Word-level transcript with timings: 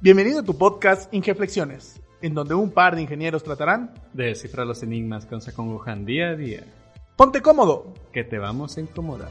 Bienvenido 0.00 0.38
a 0.38 0.44
tu 0.44 0.56
podcast 0.56 1.12
Ingeflexiones, 1.12 2.00
en 2.22 2.32
donde 2.32 2.54
un 2.54 2.70
par 2.70 2.94
de 2.94 3.02
ingenieros 3.02 3.42
tratarán 3.42 3.94
de 4.12 4.26
descifrar 4.26 4.64
los 4.64 4.84
enigmas 4.84 5.26
que 5.26 5.34
nos 5.34 5.48
acongojan 5.48 6.06
día 6.06 6.28
a 6.28 6.36
día. 6.36 6.62
Ponte 7.16 7.42
cómodo, 7.42 7.92
que 8.12 8.22
te 8.22 8.38
vamos 8.38 8.76
a 8.76 8.80
incomodar. 8.80 9.28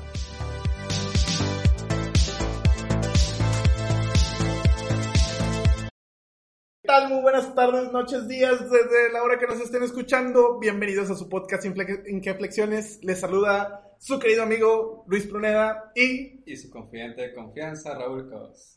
¿Qué 6.81 6.87
tal? 6.87 7.13
Muy 7.13 7.21
buenas 7.21 7.55
tardes, 7.55 7.89
noches, 7.93 8.27
días, 8.27 8.59
desde 8.69 9.13
la 9.13 9.23
hora 9.23 9.39
que 9.39 9.47
nos 9.47 9.61
estén 9.61 9.83
escuchando. 9.83 10.59
Bienvenidos 10.59 11.09
a 11.09 11.15
su 11.15 11.29
podcast 11.29 11.63
Ingeflexiones. 11.63 12.99
Les 13.03 13.21
saluda 13.21 13.95
su 13.99 14.19
querido 14.19 14.43
amigo 14.43 15.05
Luis 15.07 15.27
Pruneda 15.27 15.93
y... 15.95 16.43
Y 16.45 16.57
su 16.57 16.69
confidente 16.69 17.21
de 17.21 17.33
confianza, 17.33 17.97
Raúl 17.97 18.29
Cos. 18.29 18.76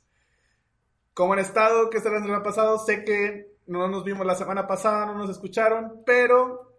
¿Cómo 1.21 1.35
han 1.35 1.41
estado? 1.41 1.91
¿Qué 1.91 1.99
estarán 1.99 2.23
el 2.23 2.29
semana 2.29 2.43
pasado? 2.43 2.79
Sé 2.79 3.05
que 3.05 3.53
no 3.67 3.89
nos 3.89 4.05
vimos 4.05 4.25
la 4.25 4.35
semana 4.35 4.67
pasada, 4.67 5.05
no 5.05 5.19
nos 5.19 5.29
escucharon, 5.29 6.03
pero 6.07 6.79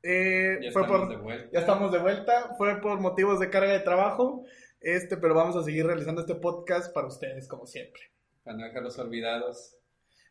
eh, 0.00 0.60
ya 0.62 0.70
fue 0.70 0.82
estamos 0.82 1.00
por, 1.00 1.08
de 1.08 1.16
vuelta. 1.16 1.50
ya 1.52 1.58
estamos 1.58 1.90
de 1.90 1.98
vuelta, 1.98 2.54
fue 2.56 2.80
por 2.80 3.00
motivos 3.00 3.40
de 3.40 3.50
carga 3.50 3.72
de 3.72 3.80
trabajo, 3.80 4.44
este, 4.80 5.16
pero 5.16 5.34
vamos 5.34 5.56
a 5.56 5.64
seguir 5.64 5.86
realizando 5.86 6.20
este 6.20 6.36
podcast 6.36 6.94
para 6.94 7.08
ustedes 7.08 7.48
como 7.48 7.66
siempre. 7.66 8.00
Para 8.44 8.58
no 8.58 8.64
dejarlos 8.64 8.96
olvidados. 9.00 9.76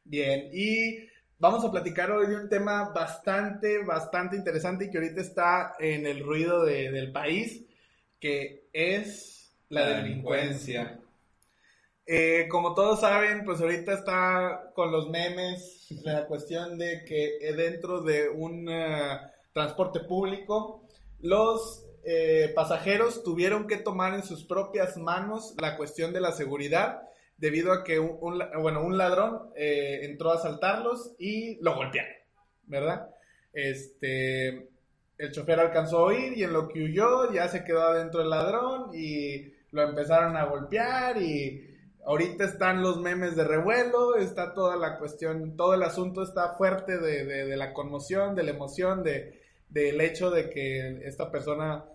Bien, 0.06 0.50
y 0.54 1.10
vamos 1.38 1.66
a 1.66 1.70
platicar 1.70 2.12
hoy 2.12 2.28
de 2.28 2.38
un 2.38 2.48
tema 2.48 2.94
bastante, 2.96 3.84
bastante 3.84 4.38
interesante 4.38 4.86
y 4.86 4.90
que 4.90 5.00
ahorita 5.00 5.20
está 5.20 5.74
en 5.80 6.06
el 6.06 6.24
ruido 6.24 6.64
de, 6.64 6.92
del 6.92 7.12
país, 7.12 7.66
que 8.22 8.70
es 8.72 9.54
la, 9.68 9.86
delincuencia. 10.02 10.99
Eh, 12.12 12.48
como 12.50 12.74
todos 12.74 13.02
saben, 13.02 13.46
pues 13.46 13.62
ahorita 13.62 13.94
está 13.94 14.72
con 14.74 14.92
los 14.92 15.12
memes 15.12 15.86
la 16.04 16.26
cuestión 16.26 16.80
de 16.80 17.06
que 17.06 17.38
eh, 17.40 17.54
dentro 17.54 18.02
de 18.02 18.30
un 18.30 18.68
eh, 18.68 19.20
transporte 19.54 20.00
público, 20.00 20.88
los 21.20 21.86
pasajeros 22.56 23.24
tuvieron 23.24 23.68
que 23.68 23.78
tomar 23.78 24.16
en 24.16 24.24
sus 24.24 24.44
propias 24.44 24.98
manos 24.98 25.54
la 25.62 25.78
cuestión 25.78 26.12
de 26.12 26.20
la 26.20 26.32
seguridad 26.32 27.04
debido 27.38 27.72
a 27.72 27.84
que 27.84 28.00
un, 28.00 28.42
bueno, 28.60 28.82
un 28.82 28.98
ladrón 28.98 29.52
entró 29.56 30.32
a 30.32 30.36
asaltarlos 30.36 31.14
y 31.20 31.62
lo 31.62 31.76
golpearon, 31.76 32.14
¿verdad? 32.64 33.12
Este, 33.54 34.70
el 35.20 35.32
chofer 35.32 35.60
alcanzó 35.60 36.00
a 36.00 36.04
oír 36.06 36.36
y 36.36 36.44
en 36.44 36.54
lo 36.54 36.68
que 36.68 36.82
huyó 36.82 37.32
ya 37.32 37.48
se 37.48 37.64
quedó 37.64 37.84
adentro 37.84 38.24
el 38.24 38.32
ladrón 38.32 38.90
y 38.96 39.54
lo 39.70 39.84
empezaron 39.84 40.36
a 40.36 40.46
golpear 40.46 41.22
y 41.22 41.69
ahorita 42.10 42.44
están 42.44 42.82
los 42.82 43.00
memes 43.00 43.36
de 43.36 43.44
revuelo, 43.44 44.16
está 44.16 44.56
toda 44.56 44.76
la 44.78 44.98
cuestión, 44.98 45.56
todo 45.56 45.76
el 45.76 45.84
asunto 45.84 46.24
está 46.24 46.56
fuerte 46.58 46.98
de, 46.98 47.56
la 47.56 47.72
conmoción, 47.72 48.34
de 48.34 48.42
la 48.42 48.50
emoción, 48.50 49.04
de, 49.04 49.40
del 49.70 50.02
hecho 50.02 50.32
de 50.32 50.50
que 50.50 51.02
esta 51.08 51.30
persona, 51.30 51.86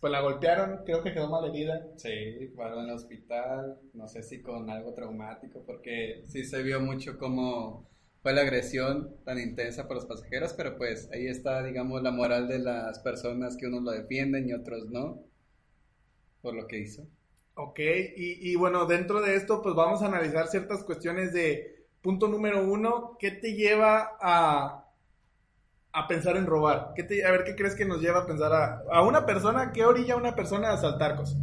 pues 0.00 0.10
la 0.10 0.22
golpearon, 0.22 0.80
creo 0.84 1.04
que 1.04 1.12
quedó 1.12 1.28
mal 1.28 1.48
herida. 1.48 1.86
Sí, 1.98 2.48
fueron 2.56 2.80
al 2.80 2.96
hospital, 2.96 3.78
no 3.94 4.08
sé 4.08 4.24
si 4.24 4.42
con 4.42 4.68
algo 4.68 4.92
traumático, 4.92 5.62
porque 5.64 6.24
sí 6.26 6.42
se 6.44 6.64
vio 6.64 6.80
mucho 6.80 7.16
cómo 7.16 7.88
fue 8.22 8.32
la 8.32 8.40
agresión 8.40 9.14
tan 9.24 9.38
intensa 9.38 9.86
por 9.86 9.98
los 9.98 10.06
pasajeros, 10.06 10.52
pero 10.54 10.76
pues 10.76 11.08
ahí 11.12 11.28
está, 11.28 11.62
digamos, 11.62 12.02
la 12.02 12.10
moral 12.10 12.48
de 12.48 12.58
las 12.58 12.98
personas 12.98 13.56
que 13.56 13.68
unos 13.68 13.84
lo 13.84 13.92
defienden 13.92 14.48
y 14.48 14.52
otros 14.52 14.90
no, 14.90 15.22
por 16.42 16.54
lo 16.54 16.66
que 16.66 16.80
hizo. 16.80 17.06
Ok, 17.62 17.78
y, 18.16 18.56
bueno, 18.56 18.86
dentro 18.86 19.20
de 19.20 19.36
esto, 19.36 19.60
pues 19.60 19.74
vamos 19.74 20.00
a 20.00 20.06
analizar 20.06 20.48
ciertas 20.48 20.82
cuestiones 20.82 21.34
de 21.34 21.84
punto 22.00 22.26
número 22.26 22.64
uno, 22.64 23.18
¿qué 23.18 23.32
te 23.32 23.52
lleva 23.52 24.16
a, 24.18 24.86
a 25.92 26.08
pensar 26.08 26.38
en 26.38 26.46
robar? 26.46 26.92
¿Qué 26.96 27.02
te, 27.02 27.22
a 27.22 27.30
ver, 27.30 27.44
¿qué 27.44 27.54
crees 27.54 27.74
que 27.74 27.84
nos 27.84 28.00
lleva 28.00 28.20
a 28.20 28.26
pensar 28.26 28.50
a, 28.54 28.82
a 28.90 29.02
una 29.02 29.26
persona? 29.26 29.72
¿Qué 29.72 29.84
orilla 29.84 30.14
a 30.14 30.16
una 30.16 30.34
persona 30.34 30.70
a 30.70 30.74
asaltar 30.74 31.16
cosas? 31.16 31.36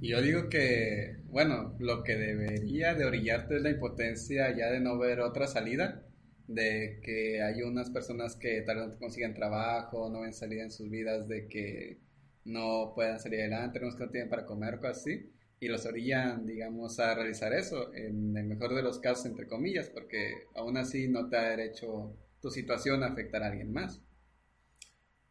Yo 0.00 0.22
digo 0.22 0.48
que, 0.48 1.18
bueno, 1.28 1.76
lo 1.78 2.02
que 2.04 2.16
debería 2.16 2.94
de 2.94 3.04
orillarte 3.04 3.56
es 3.56 3.62
la 3.62 3.70
impotencia 3.70 4.56
ya 4.56 4.70
de 4.70 4.80
no 4.80 4.98
ver 4.98 5.20
otra 5.20 5.46
salida, 5.46 6.06
de 6.46 7.00
que 7.02 7.42
hay 7.42 7.62
unas 7.62 7.90
personas 7.90 8.34
que 8.36 8.62
tal 8.62 8.78
vez 8.78 8.88
no 8.88 8.98
consiguen 8.98 9.34
trabajo, 9.34 10.08
no 10.08 10.22
ven 10.22 10.32
salida 10.32 10.62
en 10.62 10.70
sus 10.70 10.88
vidas, 10.88 11.28
de 11.28 11.48
que 11.48 12.00
no 12.44 12.92
puedan 12.94 13.20
salir 13.20 13.40
adelante, 13.40 13.80
no 13.80 14.10
tienen 14.10 14.30
para 14.30 14.46
comer 14.46 14.78
cosas 14.78 14.98
así, 14.98 15.33
y 15.64 15.68
los 15.68 15.86
orillan, 15.86 16.44
digamos, 16.44 17.00
a 17.00 17.14
realizar 17.14 17.54
eso, 17.54 17.92
en 17.94 18.36
el 18.36 18.44
mejor 18.44 18.74
de 18.74 18.82
los 18.82 18.98
casos, 18.98 19.24
entre 19.24 19.46
comillas, 19.46 19.88
porque 19.88 20.48
aún 20.54 20.76
así 20.76 21.08
no 21.08 21.28
te 21.28 21.38
ha 21.38 21.48
derecho 21.48 22.14
tu 22.42 22.50
situación 22.50 23.02
a 23.02 23.06
afectar 23.06 23.42
a 23.42 23.46
alguien 23.46 23.72
más. 23.72 24.02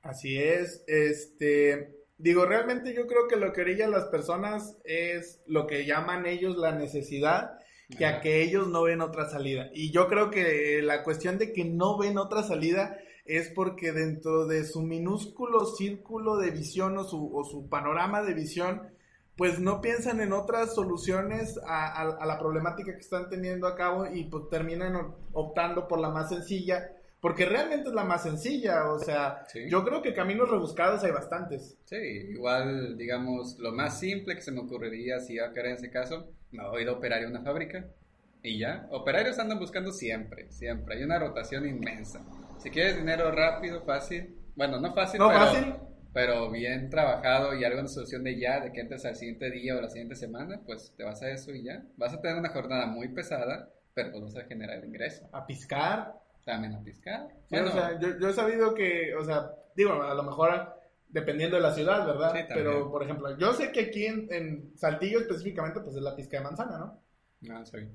Así 0.01 0.37
es, 0.37 0.83
este, 0.87 1.99
digo, 2.17 2.47
realmente 2.47 2.95
yo 2.95 3.05
creo 3.05 3.27
que 3.27 3.35
lo 3.35 3.53
que 3.53 3.61
orillan 3.61 3.91
las 3.91 4.05
personas 4.05 4.77
es 4.85 5.39
lo 5.45 5.67
que 5.67 5.85
llaman 5.85 6.25
ellos 6.25 6.57
la 6.57 6.73
necesidad, 6.73 7.51
que 7.95 8.07
a 8.07 8.19
que 8.19 8.41
ellos 8.41 8.67
no 8.69 8.81
ven 8.81 9.01
otra 9.01 9.29
salida. 9.29 9.69
Y 9.71 9.91
yo 9.91 10.07
creo 10.07 10.31
que 10.31 10.81
la 10.81 11.03
cuestión 11.03 11.37
de 11.37 11.53
que 11.53 11.63
no 11.63 11.99
ven 11.99 12.17
otra 12.17 12.41
salida 12.41 12.97
es 13.25 13.49
porque 13.49 13.91
dentro 13.91 14.47
de 14.47 14.65
su 14.65 14.81
minúsculo 14.81 15.65
círculo 15.65 16.37
de 16.37 16.49
visión 16.49 16.97
o 16.97 17.03
su, 17.03 17.31
o 17.35 17.43
su 17.43 17.69
panorama 17.69 18.23
de 18.23 18.33
visión, 18.33 18.93
pues 19.35 19.59
no 19.59 19.81
piensan 19.81 20.21
en 20.21 20.31
otras 20.31 20.75
soluciones 20.75 21.59
a, 21.65 22.25
la 22.25 22.39
problemática 22.39 22.93
que 22.93 22.99
están 22.99 23.29
teniendo 23.29 23.67
a 23.67 23.75
cabo 23.75 24.05
y 24.05 24.25
pues 24.25 24.49
terminan 24.49 24.95
optando 25.33 25.87
por 25.87 25.99
la 25.99 26.09
más 26.09 26.29
sencilla, 26.29 26.91
porque 27.19 27.45
realmente 27.45 27.89
es 27.89 27.95
la 27.95 28.03
más 28.03 28.23
sencilla, 28.23 28.91
o 28.91 28.99
sea, 28.99 29.45
yo 29.67 29.83
creo 29.83 30.01
que 30.01 30.13
caminos 30.13 30.49
rebuscados 30.49 31.03
hay 31.03 31.11
bastantes. 31.11 31.77
Sí, 31.85 31.95
igual, 31.95 32.97
digamos, 32.97 33.57
lo 33.59 33.71
más 33.71 33.99
simple 33.99 34.35
que 34.35 34.41
se 34.41 34.51
me 34.51 34.59
ocurriría 34.59 35.19
si 35.19 35.37
caer 35.37 35.67
en 35.67 35.73
ese 35.75 35.89
caso, 35.89 36.27
me 36.51 36.67
voy 36.67 36.85
a 36.85 36.91
operar 36.91 37.23
en 37.23 37.29
una 37.29 37.41
fábrica 37.41 37.87
y 38.43 38.59
ya, 38.59 38.87
operarios 38.91 39.39
andan 39.39 39.57
buscando 39.57 39.91
siempre, 39.93 40.51
siempre, 40.51 40.95
hay 40.95 41.03
una 41.03 41.17
rotación 41.17 41.65
inmensa. 41.65 42.21
Si 42.57 42.69
quieres 42.69 42.97
dinero 42.97 43.31
rápido, 43.31 43.81
fácil, 43.83 44.35
bueno, 44.55 44.79
no 44.79 44.93
fácil, 44.93 45.19
no 45.19 45.31
fácil, 45.31 45.75
pero 46.13 46.51
bien 46.51 46.89
trabajado 46.89 47.55
y 47.55 47.63
algo 47.63 47.79
en 47.79 47.89
solución 47.89 48.23
de 48.23 48.39
ya, 48.39 48.59
de 48.59 48.71
que 48.71 48.81
entres 48.81 49.03
al 49.05 49.15
siguiente 49.15 49.49
día 49.49 49.75
o 49.75 49.81
la 49.81 49.89
siguiente 49.89 50.15
semana, 50.15 50.61
pues 50.63 50.93
te 50.95 51.03
vas 51.03 51.21
a 51.23 51.31
eso 51.31 51.51
y 51.51 51.63
ya. 51.63 51.83
Vas 51.97 52.13
a 52.13 52.21
tener 52.21 52.37
una 52.37 52.49
jornada 52.49 52.85
muy 52.85 53.07
pesada, 53.09 53.69
pero 53.95 54.11
pues 54.11 54.23
vas 54.23 54.37
a 54.37 54.47
generar 54.47 54.85
ingreso. 54.85 55.27
A 55.31 55.45
piscar. 55.45 56.13
También 56.45 56.75
a 56.75 56.83
piscar. 56.83 57.27
o 57.49 57.71
sea, 57.71 57.99
yo, 57.99 58.29
he 58.29 58.33
sabido 58.33 58.75
que, 58.75 59.15
o 59.15 59.23
sea, 59.23 59.51
digo, 59.75 60.03
a 60.03 60.13
lo 60.13 60.23
mejor 60.23 60.77
dependiendo 61.09 61.55
de 61.55 61.63
la 61.63 61.73
ciudad, 61.73 62.05
¿verdad? 62.05 62.33
Sí, 62.35 62.41
pero, 62.53 62.91
por 62.91 63.03
ejemplo, 63.03 63.35
yo 63.37 63.53
sé 63.53 63.71
que 63.71 63.81
aquí 63.81 64.05
en, 64.05 64.71
Saltillo 64.75 65.19
específicamente, 65.19 65.79
pues 65.79 65.95
es 65.95 66.01
la 66.01 66.15
pizca 66.15 66.37
de 66.37 66.43
manzana, 66.43 66.77
¿no? 66.77 67.01
No, 67.41 67.65
soy. 67.65 67.89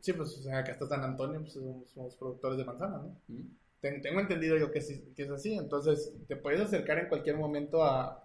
sí, 0.00 0.12
pues, 0.12 0.38
o 0.38 0.42
sea, 0.42 0.58
acá 0.58 0.72
está 0.72 0.86
San 0.86 1.02
Antonio, 1.02 1.40
pues 1.40 1.54
somos, 1.54 2.16
productores 2.16 2.58
de 2.58 2.64
manzana, 2.64 2.98
¿no? 2.98 3.20
Mm 3.28 3.65
tengo 3.80 4.20
entendido 4.20 4.56
yo 4.56 4.70
que, 4.70 4.80
que, 5.14 5.22
es 5.22 5.30
así, 5.30 5.54
entonces 5.54 6.12
te 6.26 6.36
puedes 6.36 6.60
acercar 6.60 6.98
en 6.98 7.08
cualquier 7.08 7.36
momento 7.36 7.82
a, 7.84 8.22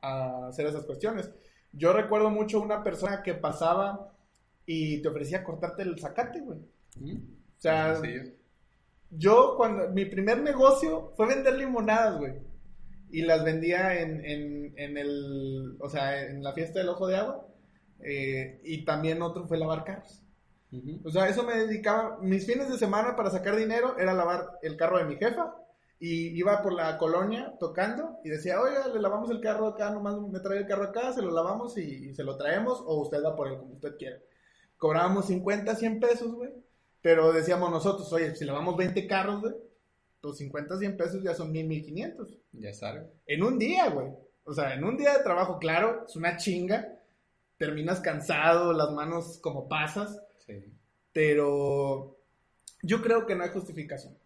hacer 0.00 0.66
esas 0.66 0.84
cuestiones. 0.84 1.30
Yo 1.72 1.92
recuerdo 1.92 2.28
mucho 2.30 2.60
una 2.60 2.82
persona 2.82 3.22
que 3.22 3.34
pasaba 3.34 4.12
y 4.66 5.00
te 5.00 5.08
ofrecía 5.08 5.44
cortarte 5.44 5.82
el 5.82 5.98
zacate, 5.98 6.40
güey. 6.40 6.58
Mm. 6.96 7.16
O 7.16 7.60
sea, 7.60 8.00
yo 9.10 9.54
cuando 9.56 9.90
mi 9.90 10.04
primer 10.06 10.42
negocio 10.42 11.12
fue 11.16 11.28
vender 11.28 11.54
limonadas, 11.54 12.18
güey. 12.18 12.34
Y 13.10 13.22
las 13.22 13.44
vendía 13.44 14.00
en, 14.00 14.24
en, 14.76 14.96
el, 14.96 15.76
o 15.78 15.88
sea, 15.88 16.22
en 16.26 16.42
la 16.42 16.54
fiesta 16.54 16.80
del 16.80 16.88
ojo 16.88 17.06
de 17.06 17.16
agua. 17.16 17.46
Eh, 18.00 18.60
y 18.64 18.84
también 18.84 19.22
otro 19.22 19.46
fue 19.46 19.58
lavar 19.58 19.84
carros. 19.84 20.21
O 21.04 21.10
sea, 21.10 21.28
eso 21.28 21.42
me 21.42 21.54
dedicaba, 21.54 22.18
mis 22.22 22.46
fines 22.46 22.70
de 22.70 22.78
semana 22.78 23.14
para 23.14 23.30
sacar 23.30 23.56
dinero 23.56 23.98
era 23.98 24.14
lavar 24.14 24.58
el 24.62 24.76
carro 24.76 24.96
de 24.96 25.04
mi 25.04 25.16
jefa 25.16 25.54
y 25.98 26.28
iba 26.38 26.62
por 26.62 26.72
la 26.72 26.96
colonia 26.96 27.54
tocando 27.60 28.18
y 28.24 28.30
decía, 28.30 28.58
oye, 28.58 28.76
le 28.92 29.00
lavamos 29.00 29.30
el 29.30 29.40
carro 29.40 29.66
acá, 29.66 29.90
nomás 29.90 30.18
me 30.18 30.40
trae 30.40 30.58
el 30.58 30.66
carro 30.66 30.84
acá, 30.84 31.12
se 31.12 31.20
lo 31.20 31.30
lavamos 31.30 31.76
y, 31.76 32.14
se 32.14 32.24
lo 32.24 32.38
traemos 32.38 32.82
o 32.86 33.02
usted 33.02 33.22
va 33.22 33.36
por 33.36 33.48
él 33.48 33.58
como 33.58 33.74
usted 33.74 33.96
quiera. 33.98 34.18
Cobrábamos 34.78 35.26
50, 35.26 35.76
100 35.76 36.00
pesos, 36.00 36.34
güey, 36.34 36.50
pero 37.02 37.32
decíamos 37.32 37.70
nosotros, 37.70 38.10
oye, 38.12 38.34
si 38.34 38.46
lavamos 38.46 38.74
20 38.76 39.06
carros, 39.06 39.42
güey, 39.42 39.54
los 40.22 40.38
50, 40.38 40.78
100 40.78 40.96
pesos 40.96 41.22
ya 41.22 41.34
son 41.34 41.52
1000, 41.52 41.66
1500. 41.66 42.38
Ya 42.52 42.72
sale. 42.72 43.08
En 43.26 43.42
un 43.42 43.58
día, 43.58 43.90
güey. 43.90 44.08
O 44.44 44.54
sea, 44.54 44.72
en 44.74 44.84
un 44.84 44.96
día 44.96 45.18
de 45.18 45.22
trabajo, 45.22 45.58
claro, 45.58 46.04
es 46.08 46.16
una 46.16 46.36
chinga. 46.36 46.96
Terminas 47.58 48.00
cansado, 48.00 48.72
las 48.72 48.90
manos 48.92 49.38
como 49.42 49.68
pasas 49.68 50.20
pero 51.12 52.18
yo 52.82 53.02
creo 53.02 53.26
que 53.26 53.34
no 53.34 53.44
hay 53.44 53.50
justificación. 53.50 54.16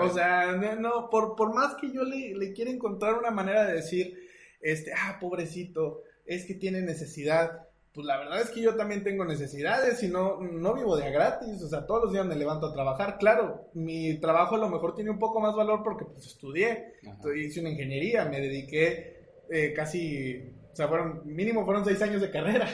o 0.00 0.10
sea, 0.10 0.52
no, 0.78 1.10
por, 1.10 1.36
por, 1.36 1.54
más 1.54 1.74
que 1.74 1.92
yo 1.92 2.04
le, 2.04 2.34
le 2.34 2.52
quiera 2.52 2.70
encontrar 2.70 3.18
una 3.18 3.30
manera 3.30 3.66
de 3.66 3.74
decir, 3.74 4.18
este, 4.60 4.92
ah, 4.92 5.18
pobrecito, 5.20 6.02
es 6.24 6.46
que 6.46 6.54
tiene 6.54 6.82
necesidad, 6.82 7.68
pues 7.92 8.06
la 8.06 8.18
verdad 8.18 8.40
es 8.40 8.50
que 8.50 8.60
yo 8.60 8.74
también 8.74 9.04
tengo 9.04 9.24
necesidades 9.24 10.02
y 10.02 10.08
no, 10.08 10.40
no 10.40 10.74
vivo 10.74 10.96
de 10.96 11.04
a 11.04 11.10
gratis, 11.10 11.62
o 11.62 11.68
sea, 11.68 11.86
todos 11.86 12.04
los 12.04 12.12
días 12.12 12.26
me 12.26 12.36
levanto 12.36 12.66
a 12.66 12.72
trabajar. 12.72 13.18
Claro, 13.18 13.70
mi 13.74 14.18
trabajo 14.18 14.56
a 14.56 14.58
lo 14.58 14.68
mejor 14.68 14.94
tiene 14.94 15.10
un 15.10 15.18
poco 15.18 15.40
más 15.40 15.54
valor 15.54 15.82
porque 15.82 16.04
pues 16.04 16.26
estudié, 16.26 16.94
Ajá. 17.06 17.36
hice 17.36 17.60
una 17.60 17.70
ingeniería, 17.70 18.24
me 18.24 18.40
dediqué 18.40 19.16
eh, 19.50 19.72
casi, 19.74 20.52
o 20.72 20.76
sea, 20.76 20.88
fueron, 20.88 21.22
mínimo 21.24 21.64
fueron 21.64 21.84
seis 21.84 22.00
años 22.02 22.20
de 22.20 22.30
carrera. 22.30 22.68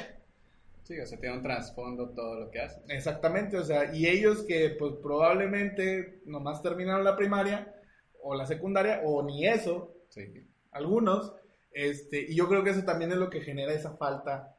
Sí, 0.93 1.01
o 1.01 1.07
sea, 1.07 1.19
tiene 1.19 1.37
un 1.37 1.43
trasfondo 1.43 2.11
todo 2.11 2.39
lo 2.39 2.51
que 2.51 2.61
hace. 2.61 2.81
Exactamente, 2.89 3.57
o 3.57 3.65
sea, 3.65 3.95
y 3.95 4.07
ellos 4.07 4.45
que 4.47 4.71
pues 4.79 4.93
probablemente 5.03 6.21
nomás 6.27 6.63
terminaron 6.63 7.03
la 7.03 7.17
primaria 7.17 7.75
o 8.23 8.35
la 8.35 8.45
secundaria 8.47 9.01
o 9.05 9.23
ni 9.23 9.47
eso, 9.47 9.95
Sí. 10.11 10.23
algunos, 10.71 11.33
este, 11.73 12.21
y 12.29 12.35
yo 12.35 12.47
creo 12.49 12.63
que 12.63 12.71
eso 12.71 12.85
también 12.85 13.11
es 13.11 13.17
lo 13.17 13.31
que 13.31 13.41
genera 13.41 13.73
esa 13.73 13.97
falta, 13.97 14.55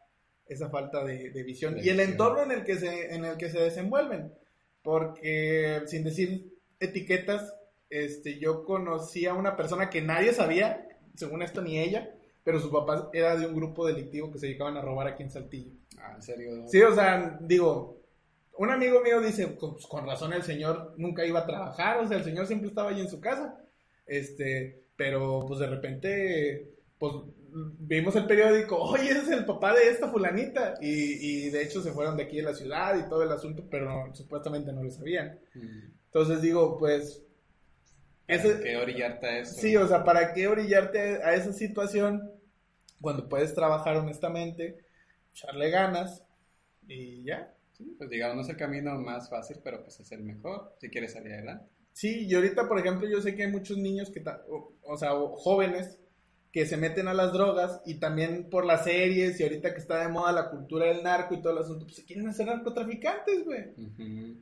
esa 0.48 0.70
falta 0.72 1.04
de, 1.04 1.30
de 1.30 1.44
visión 1.44 1.76
De 1.76 1.84
y 1.84 1.90
el 1.90 2.00
entorno 2.00 2.42
en 2.42 2.52
el 2.52 2.64
que 2.64 2.78
se, 2.78 3.14
en 3.14 3.24
el 3.26 3.38
que 3.38 3.52
se 3.52 3.60
desenvuelven, 3.60 4.34
porque 4.82 5.82
sin 5.86 6.04
decir 6.04 6.52
etiquetas, 6.80 7.54
este, 7.90 8.40
yo 8.40 8.66
conocí 8.66 9.28
a 9.28 9.36
una 9.36 9.56
persona 9.56 9.90
que 9.92 10.02
nadie 10.02 10.34
sabía, 10.34 10.88
según 11.16 11.44
esto 11.44 11.62
ni 11.62 11.80
ella, 11.80 12.13
pero 12.44 12.60
su 12.60 12.70
papá 12.72 13.10
era 13.14 13.36
de 13.36 13.48
un 13.48 13.56
grupo 13.56 13.86
delictivo 13.88 14.32
que 14.32 14.40
se 14.40 14.48
dedicaban 14.48 14.78
a 14.78 14.82
robar 14.82 15.08
aquí 15.08 15.24
en 15.24 15.32
Saltillo. 15.32 15.72
Ah, 15.98 16.14
en 16.16 16.22
serio. 16.22 16.68
Sí, 16.68 16.82
o 16.82 16.94
sea, 16.94 17.38
digo, 17.42 18.02
un 18.58 18.70
amigo 18.70 19.02
mío 19.02 19.22
dice, 19.22 19.56
con, 19.56 19.74
pues, 19.74 19.86
con 19.88 20.06
razón 20.06 20.34
el 20.34 20.44
señor 20.44 20.94
nunca 20.98 21.26
iba 21.26 21.40
a 21.40 21.46
trabajar, 21.46 22.00
o 22.00 22.08
sea, 22.08 22.18
el 22.18 22.24
señor 22.24 22.46
siempre 22.48 22.70
estaba 22.70 22.90
ahí 22.90 23.00
en 23.02 23.10
su 23.10 23.20
casa, 23.22 23.58
este, 24.06 24.84
pero 24.96 25.46
pues 25.48 25.60
de 25.60 25.68
repente, 25.68 26.70
pues 27.00 27.14
vimos 27.80 28.16
el 28.16 28.26
periódico, 28.26 28.78
oye, 28.78 29.10
ese 29.12 29.20
es 29.22 29.30
el 29.32 29.46
papá 29.46 29.74
de 29.74 29.90
esta 29.90 30.10
fulanita, 30.10 30.76
y, 30.82 31.46
y 31.46 31.50
de 31.50 31.64
hecho 31.64 31.82
se 31.82 31.92
fueron 31.92 32.18
de 32.18 32.24
aquí 32.24 32.38
de 32.38 32.44
la 32.44 32.54
ciudad 32.54 32.98
y 32.98 33.08
todo 33.10 33.24
el 33.24 33.32
asunto, 33.32 33.64
pero 33.72 33.86
no, 33.86 34.14
supuestamente 34.16 34.72
no 34.74 34.84
lo 34.84 34.92
sabían. 34.92 35.40
Mm. 35.56 35.92
Entonces 36.06 36.42
digo, 36.42 36.78
pues, 36.78 37.24
ese- 38.28 38.60
¿Qué 38.62 38.78
orillarte 38.78 39.26
a 39.26 39.40
eso? 39.40 39.54
Sí, 39.60 39.76
o 39.78 39.88
sea, 39.88 40.04
¿para 40.04 40.34
qué 40.34 40.48
orillarte 40.48 41.22
a 41.24 41.34
esa 41.34 41.54
situación 41.54 42.32
cuando 43.04 43.30
puedes 43.30 43.54
trabajar 43.54 43.98
honestamente, 43.98 44.78
echarle 45.32 45.70
ganas 45.70 46.24
y 46.88 47.24
ya? 47.24 47.54
Sí, 47.78 47.96
pues 47.98 48.10
digamos, 48.10 48.38
no 48.38 48.42
es 48.44 48.50
el 48.50 48.58
camino 48.58 48.98
más 48.98 49.30
fácil, 49.30 49.58
pero 49.64 49.84
pues 49.84 50.00
es 50.00 50.12
el 50.12 50.24
mejor 50.24 50.74
si 50.80 50.90
quieres 50.90 51.14
salir 51.14 51.34
adelante. 51.34 51.66
Sí, 51.92 52.26
y 52.26 52.34
ahorita, 52.34 52.68
por 52.68 52.80
ejemplo, 52.80 53.08
yo 53.08 53.22
sé 53.22 53.36
que 53.36 53.44
hay 53.44 53.52
muchos 53.52 53.78
niños 53.78 54.10
que, 54.10 54.24
o, 54.50 54.74
o 54.82 54.98
sea, 54.98 55.14
o 55.14 55.36
jóvenes 55.36 56.00
que 56.52 56.66
se 56.66 56.78
meten 56.78 57.08
a 57.08 57.14
las 57.14 57.34
drogas 57.34 57.82
y 57.86 57.96
también 57.96 58.50
por 58.50 58.66
las 58.66 58.86
series 58.86 59.40
y 59.40 59.44
ahorita 59.44 59.74
que 59.74 59.80
está 59.80 60.00
de 60.00 60.08
moda 60.08 60.32
la 60.32 60.50
cultura 60.50 60.86
del 60.86 61.04
narco 61.04 61.34
y 61.34 61.42
todo 61.42 61.52
el 61.54 61.60
asunto, 61.60 61.86
pues 61.86 61.98
se 61.98 62.06
quieren 62.06 62.28
hacer 62.28 62.46
narcotraficantes, 62.46 63.44
güey. 63.44 63.72
Ujú. 63.78 64.38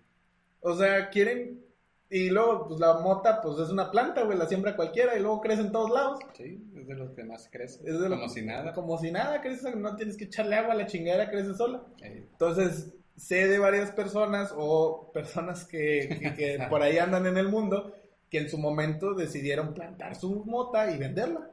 O 0.62 0.76
sea, 0.76 1.10
quieren... 1.10 1.71
Y 2.14 2.30
luego, 2.30 2.68
pues 2.68 2.80
la 2.82 3.00
mota, 3.00 3.40
pues 3.42 3.58
es 3.60 3.70
una 3.70 3.90
planta, 3.90 4.24
güey, 4.24 4.38
la 4.38 4.46
siembra 4.46 4.76
cualquiera 4.76 5.18
y 5.18 5.22
luego 5.22 5.40
crece 5.40 5.62
en 5.62 5.72
todos 5.72 5.90
lados. 5.92 6.20
Sí, 6.34 6.62
es 6.76 6.86
de 6.88 6.96
los 6.96 7.12
que 7.12 7.24
más 7.24 7.48
crece. 7.50 7.80
Es 7.86 8.00
de 8.00 8.10
lo- 8.10 8.18
Como 8.18 8.28
si 8.28 8.42
nada. 8.42 8.74
Como 8.74 8.98
si 8.98 9.12
nada, 9.12 9.42
crece, 9.42 9.74
no 9.76 9.96
tienes 9.96 10.18
que 10.18 10.26
echarle 10.26 10.58
agua 10.58 10.74
a 10.74 10.78
la 10.78 10.86
chingadera, 10.88 11.30
crece 11.32 11.54
sola. 11.54 11.82
Entonces, 12.02 12.94
sé 13.16 13.48
de 13.48 13.60
varias 13.60 13.92
personas 13.92 14.54
o 14.58 15.10
personas 15.14 15.66
que, 15.66 16.18
que- 16.22 16.34
que 16.34 16.60
por 16.70 16.82
ahí 16.82 16.98
andan 16.98 17.26
en 17.28 17.38
el 17.38 17.48
mundo 17.48 17.94
que 18.30 18.40
en 18.40 18.50
su 18.50 18.58
momento 18.58 19.14
decidieron 19.14 19.74
plantar 19.74 20.16
su 20.16 20.44
mota 20.46 20.92
y 20.92 20.98
venderla. 20.98 21.50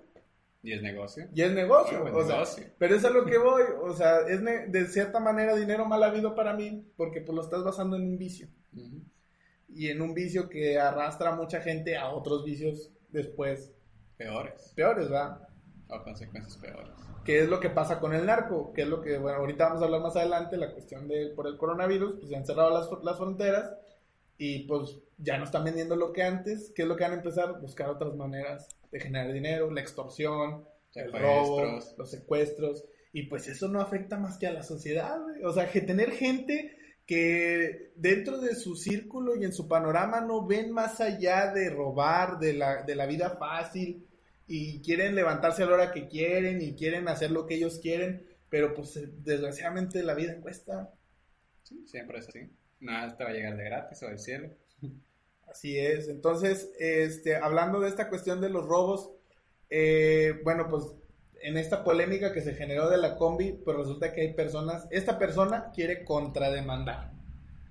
y 0.62 0.72
es 0.72 0.82
negocio. 0.82 1.28
Y 1.34 1.43
es 1.43 1.52
negocio, 1.52 2.00
Buen 2.02 2.14
o 2.14 2.22
sea, 2.25 2.34
negocio. 2.34 2.64
pero 2.78 2.96
es 2.96 3.04
a 3.04 3.11
lo 3.11 3.25
que 3.25 3.38
voy, 3.38 3.62
o 3.82 3.93
sea, 3.94 4.20
es 4.28 4.43
de 4.44 4.87
cierta 4.88 5.20
manera 5.20 5.54
dinero 5.54 5.84
mal 5.87 6.02
habido 6.02 6.34
para 6.34 6.52
mí 6.54 6.84
porque 6.96 7.20
pues 7.20 7.34
lo 7.37 7.43
estás 7.43 7.62
basando 7.62 7.96
en 7.96 8.02
un 8.02 8.19
vicio 8.19 8.49
Ujú. 8.76 9.00
Y 9.68 9.88
en 9.88 10.00
un 10.02 10.14
vicio 10.14 10.48
que 10.48 10.78
arrastra 10.78 11.30
a 11.30 11.36
mucha 11.36 11.60
gente 11.60 11.96
a 11.96 12.10
otros 12.10 12.44
vicios 12.44 12.90
después 13.10 13.72
Peores. 14.16 14.72
peores, 14.74 15.12
¿va? 15.12 15.46
O 15.88 16.02
consecuencias 16.02 16.56
peores. 16.56 16.92
¿Qué 17.24 17.40
es 17.40 17.48
lo 17.48 17.60
que 17.60 17.70
pasa 17.70 18.00
con 18.00 18.14
el 18.14 18.26
narco? 18.26 18.72
¿Qué 18.72 18.82
es 18.82 18.88
lo 18.88 19.00
que, 19.00 19.18
bueno, 19.18 19.38
ahorita 19.38 19.66
vamos 19.66 19.82
a 19.82 19.84
hablar 19.84 20.00
más 20.00 20.16
adelante, 20.16 20.56
la 20.56 20.72
cuestión 20.72 21.06
de 21.08 21.28
por 21.36 21.46
el 21.46 21.56
coronavirus, 21.56 22.16
pues 22.16 22.30
se 22.30 22.36
han 22.36 22.46
cerrado 22.46 22.70
las, 22.70 22.88
las 23.02 23.16
fronteras 23.16 23.76
y 24.38 24.66
pues 24.66 24.98
ya 25.18 25.36
no 25.36 25.44
están 25.44 25.64
vendiendo 25.64 25.94
lo 25.94 26.12
que 26.12 26.22
antes. 26.22 26.72
¿Qué 26.74 26.82
es 26.82 26.88
lo 26.88 26.96
que 26.96 27.04
van 27.04 27.12
a 27.12 27.16
empezar? 27.16 27.60
Buscar 27.60 27.90
otras 27.90 28.14
maneras 28.14 28.68
de 28.90 29.00
generar 29.00 29.32
dinero, 29.32 29.70
la 29.70 29.80
extorsión, 29.80 30.64
el 30.94 31.12
robo, 31.12 31.62
los 31.96 32.10
secuestros. 32.10 32.84
Y 33.12 33.24
pues 33.24 33.48
eso 33.48 33.68
no 33.68 33.80
afecta 33.80 34.18
más 34.18 34.38
que 34.38 34.46
a 34.46 34.52
la 34.52 34.62
sociedad, 34.62 35.20
güey. 35.20 35.42
O 35.44 35.52
sea, 35.52 35.70
que 35.70 35.80
tener 35.80 36.12
gente 36.12 36.77
que 37.08 37.93
dentro 37.96 38.38
de 38.38 38.55
su 38.55 38.76
círculo 38.76 39.34
y 39.34 39.43
en 39.43 39.55
su 39.55 39.66
panorama 39.66 40.20
no 40.20 40.46
ven 40.46 40.70
más 40.72 41.00
allá 41.00 41.50
de 41.55 41.70
robar, 41.70 42.38
de 42.38 42.52
la, 42.52 42.82
de 42.82 42.94
la 42.94 43.06
vida 43.06 43.31
fácil, 43.31 44.06
y 44.46 44.82
quieren 44.82 45.14
levantarse 45.14 45.62
a 45.62 45.66
la 45.66 45.72
hora 45.72 45.90
que 45.90 46.06
quieren 46.06 46.60
y 46.60 46.75
quieren 46.75 47.08
hacer 47.08 47.31
lo 47.31 47.46
que 47.46 47.55
ellos 47.55 47.78
quieren, 47.78 48.26
pero 48.50 48.75
pues 48.75 49.00
desgraciadamente 49.25 50.02
la 50.02 50.14
vida 50.14 50.38
cuesta. 50.43 50.93
Sí, 51.62 51.82
siempre 51.87 52.19
es 52.19 52.28
así. 52.28 52.40
Nada 52.81 53.16
te 53.16 53.25
va 53.25 53.31
a 53.31 53.32
llegar 53.32 53.56
de 53.56 53.64
gratis 53.64 54.02
o 54.02 54.06
del 54.08 54.19
cielo. 54.19 54.50
Así 55.50 55.78
es. 55.78 56.08
Entonces, 56.08 56.70
este, 56.78 57.37
hablando 57.37 57.81
de 57.81 57.88
esta 57.88 58.11
cuestión 58.11 58.43
de 58.43 58.50
los 58.50 58.66
robos, 58.66 59.11
eh, 59.70 60.40
bueno, 60.44 60.69
pues 60.69 60.84
en 61.43 61.56
esta 61.56 61.85
polémica 61.85 62.32
que 62.32 62.40
se 62.43 62.55
generó 62.55 62.88
de 62.88 62.96
la 62.99 63.17
combi, 63.17 63.52
pues 63.52 63.76
resulta 63.76 64.12
que 64.12 64.23
hay 64.23 64.35
personas, 64.35 64.87
esta 64.90 65.19
persona 65.19 65.70
quiere 65.75 66.05
contrademandar. 66.05 67.12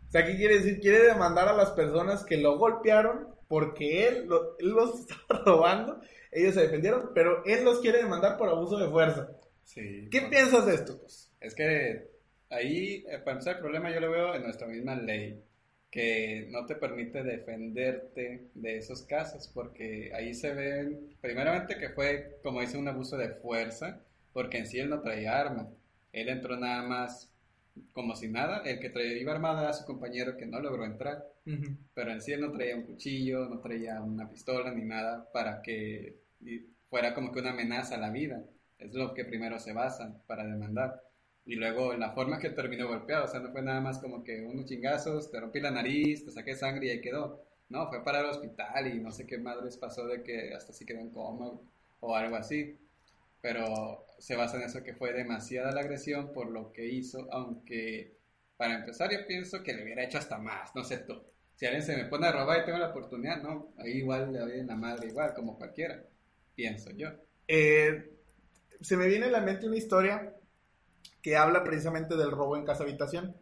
O 0.08 0.12
sea, 0.12 0.26
¿qué 0.26 0.36
quiere 0.38 0.56
decir? 0.60 0.80
Quiere 0.80 1.04
demandar 1.04 1.48
a 1.50 1.54
las 1.56 1.72
personas 1.72 2.24
que 2.24 2.38
lo 2.38 2.58
golpearon 2.58 3.28
porque 3.48 4.08
él, 4.08 4.26
lo- 4.28 4.58
él 4.60 4.70
los 4.70 5.00
estaba 5.10 5.44
robando, 5.46 6.02
ellos 6.32 6.54
se 6.54 6.62
defendieron, 6.62 7.12
pero 7.14 7.44
él 7.46 7.64
los 7.66 7.80
quiere 7.80 7.98
demandar 8.00 8.38
por 8.38 8.50
abuso 8.50 8.78
de 8.78 8.90
fuerza. 8.90 9.30
Sí. 9.64 10.08
¿Qué 10.12 10.22
No. 10.22 10.30
piensas 10.30 10.66
de 10.66 10.76
esto? 10.76 10.98
Pues? 11.00 11.32
Es 11.42 11.54
que 11.56 12.10
ahí, 12.50 13.06
eh, 13.10 13.20
para 13.20 13.34
empezar, 13.34 13.56
el 13.56 13.62
problema 13.62 13.94
yo 13.94 14.00
lo 14.00 14.12
veo 14.12 14.34
en 14.36 14.44
nuestra 14.44 14.68
misma 14.68 14.96
ley, 14.96 15.44
que 15.98 16.48
no 16.52 16.68
te 16.68 16.76
permite 16.76 17.24
defenderte 17.24 18.52
de 18.54 18.78
esos 18.78 19.02
casos, 19.02 19.50
porque 19.52 20.12
ahí 20.14 20.36
se 20.36 20.54
ven, 20.54 21.18
primeramente 21.22 21.80
que 21.80 21.90
fue, 21.90 22.38
como 22.44 22.62
dice, 22.62 22.78
un 22.78 22.88
abuso 22.88 23.18
de 23.18 23.30
fuerza, 23.30 24.00
porque 24.32 24.60
en 24.60 24.68
sí 24.68 24.78
él 24.78 24.92
no 24.92 25.02
traía 25.02 25.40
arma, 25.40 25.68
él 26.14 26.30
entró 26.30 26.56
nada 26.56 26.84
más 26.84 27.34
como 27.94 28.16
si 28.16 28.28
nada, 28.28 28.62
el 28.64 28.80
que 28.80 28.92
traía, 28.92 29.18
iba 29.18 29.32
armada 29.32 29.64
era 29.64 29.74
su 29.74 29.86
compañero 29.86 30.38
que 30.38 30.46
no 30.46 30.60
logró 30.60 30.86
entrar, 30.86 31.26
pero 31.96 32.12
en 32.12 32.22
sí 32.22 32.32
él 32.32 32.42
no 32.42 32.52
traía 32.52 32.76
un 32.76 32.84
cuchillo, 32.84 33.50
no 33.50 33.60
traía 33.60 34.00
una 34.00 34.30
pistola 34.30 34.70
ni 34.70 34.84
nada 34.84 35.28
para 35.34 35.64
que 35.64 36.18
fuera 36.92 37.16
como 37.16 37.32
que 37.32 37.40
una 37.40 37.54
amenaza 37.54 37.96
a 37.96 38.00
la 38.00 38.12
vida. 38.12 38.44
Es 38.78 38.94
lo 38.94 39.16
que 39.16 39.26
primero 39.26 39.58
se 39.58 39.74
basan 39.74 40.22
para 40.28 40.46
demandar. 40.46 41.02
Y 41.48 41.56
luego 41.56 41.94
en 41.94 42.02
la 42.02 42.12
forma 42.12 42.40
que 42.40 42.50
terminó 42.50 42.90
golpeado, 42.90 43.24
o 43.24 43.28
sea, 43.28 43.40
no 43.40 43.54
fue 43.54 43.62
nada 43.62 43.80
más 43.80 44.00
como 44.00 44.22
que 44.22 44.42
unos 44.42 44.66
chingazos, 44.66 45.32
te 45.32 45.40
rompí 45.40 45.62
la 45.62 45.72
nariz, 45.72 46.26
te 46.26 46.32
saqué 46.32 46.56
sangre 46.56 46.88
y 46.88 46.90
ahí 46.90 47.02
quedó. 47.02 47.42
No, 47.70 47.88
fue 47.88 48.04
para 48.04 48.20
el 48.20 48.26
hospital 48.26 48.88
y 48.94 49.00
no 49.00 49.12
sé 49.14 49.26
qué 49.26 49.38
madres 49.38 49.78
pasó 49.78 50.06
de 50.08 50.24
que 50.24 50.54
hasta 50.54 50.74
sí 50.74 50.86
quedó 50.86 51.00
en 51.00 51.10
coma 51.10 51.54
o 52.02 52.16
algo 52.16 52.36
así. 52.36 52.78
Pero 53.42 54.06
se 54.20 54.36
basa 54.36 54.58
en 54.58 54.64
eso 54.64 54.84
que 54.84 54.94
fue 54.94 55.14
demasiada 55.14 55.72
la 55.72 55.82
agresión 55.82 56.34
por 56.34 56.50
lo 56.50 56.74
que 56.74 56.86
hizo, 56.86 57.32
aunque 57.32 58.18
para 58.58 58.76
empezar 58.76 59.10
yo 59.10 59.26
pienso 59.26 59.64
que 59.64 59.74
le 59.74 59.84
hubiera 59.84 60.04
hecho 60.04 60.18
hasta 60.18 60.38
más, 60.38 60.76
no 60.76 60.84
sé 60.84 60.98
tú. 60.98 61.22
Si 61.56 61.66
alguien 61.66 61.84
se 61.84 61.96
me 61.96 62.06
pone 62.06 62.28
a 62.28 62.34
robar 62.34 62.62
y 62.62 62.66
tengo 62.66 62.78
la 62.78 62.90
oportunidad, 62.90 63.42
no, 63.42 63.74
ahí 63.78 64.00
igual 64.00 64.34
le 64.34 64.40
doy 64.40 64.60
en 64.60 64.68
la 64.68 64.76
madre 64.76 65.08
igual, 65.08 65.34
como 65.34 65.58
cualquiera, 65.58 66.04
pienso 66.56 66.92
yo. 66.92 67.10
Eh, 67.48 68.12
se 68.82 68.98
me 68.98 69.08
viene 69.08 69.28
a 69.28 69.32
la 69.32 69.42
mente 69.42 69.66
una 69.66 69.78
historia 69.78 70.34
que 71.22 71.36
habla 71.38 71.64
precisamente 71.64 72.16
del 72.16 72.32
robo 72.32 72.58
en 72.58 72.66
casa 72.66 72.84
habitación. 72.84 73.36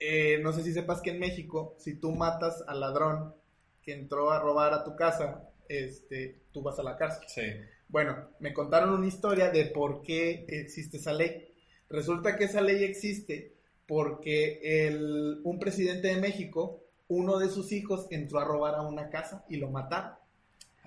Eh, 0.00 0.38
no 0.42 0.52
sé 0.52 0.62
si 0.62 0.72
sepas 0.72 1.00
que 1.00 1.10
en 1.10 1.18
México, 1.18 1.74
si 1.78 1.94
tú 1.94 2.12
matas 2.12 2.62
al 2.68 2.80
ladrón 2.80 3.34
que 3.82 3.92
entró 3.94 4.30
a 4.30 4.38
robar 4.40 4.72
a 4.72 4.84
tu 4.84 4.94
casa, 4.96 5.50
este, 5.68 6.40
tú 6.52 6.62
vas 6.62 6.78
a 6.78 6.82
la 6.84 6.96
cárcel. 6.96 7.26
Sí. 7.26 7.42
Bueno, 7.88 8.28
me 8.38 8.52
contaron 8.54 8.90
una 8.90 9.06
historia 9.06 9.50
de 9.50 9.66
por 9.66 10.02
qué 10.02 10.44
existe 10.48 10.98
esa 10.98 11.12
ley. 11.12 11.52
Resulta 11.88 12.36
que 12.36 12.44
esa 12.44 12.60
ley 12.60 12.84
existe 12.84 13.54
porque 13.86 14.86
el, 14.86 15.40
un 15.44 15.58
presidente 15.58 16.08
de 16.08 16.20
México, 16.20 16.84
uno 17.08 17.38
de 17.38 17.48
sus 17.48 17.72
hijos 17.72 18.06
entró 18.10 18.38
a 18.38 18.44
robar 18.44 18.74
a 18.74 18.82
una 18.82 19.08
casa 19.10 19.44
y 19.48 19.56
lo 19.56 19.70
mataron. 19.70 20.12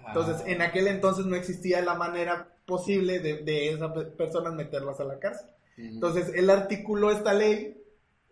Entonces, 0.07 0.37
Ah, 0.37 0.43
en 0.45 0.61
aquel 0.61 0.87
entonces 0.87 1.25
no 1.25 1.35
existía 1.35 1.81
la 1.81 1.95
manera 1.95 2.49
posible 2.65 3.19
de, 3.19 3.37
de 3.43 3.69
esas 3.71 3.91
pe- 3.93 4.05
personas 4.05 4.53
meterlas 4.53 4.99
a 4.99 5.03
la 5.05 5.19
cárcel. 5.19 5.47
Entonces, 5.77 6.31
él 6.35 6.49
articuló 6.49 7.11
esta 7.11 7.33
ley 7.33 7.77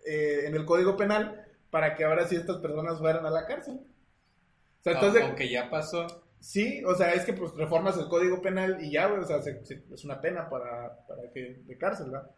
eh, 0.05 0.41
en 0.45 0.55
el 0.55 0.65
Código 0.65 0.97
Penal 0.97 1.45
para 1.69 1.95
que 1.95 2.03
ahora 2.05 2.27
sí 2.27 2.35
estas 2.35 2.57
personas 2.57 2.99
fueran 2.99 3.25
a 3.25 3.29
la 3.29 3.45
cárcel. 3.45 3.75
O 3.75 4.83
sea, 4.83 4.93
entonces, 4.93 5.21
aunque 5.23 5.49
ya 5.49 5.69
pasó, 5.69 6.23
Sí, 6.41 6.81
o 6.85 6.95
sea, 6.95 7.11
es 7.13 7.25
que 7.25 7.33
pues 7.33 7.53
reformas 7.55 7.97
el 7.97 8.07
código 8.07 8.41
penal 8.41 8.77
y 8.81 8.91
ya, 8.91 9.11
o 9.11 9.25
sea, 9.25 9.41
se- 9.41 9.65
se- 9.65 9.83
es 9.93 10.05
una 10.05 10.21
pena 10.21 10.49
para, 10.49 11.05
para 11.05 11.29
que 11.33 11.61
de 11.65 11.77
cárcel, 11.77 12.11
¿verdad? 12.11 12.29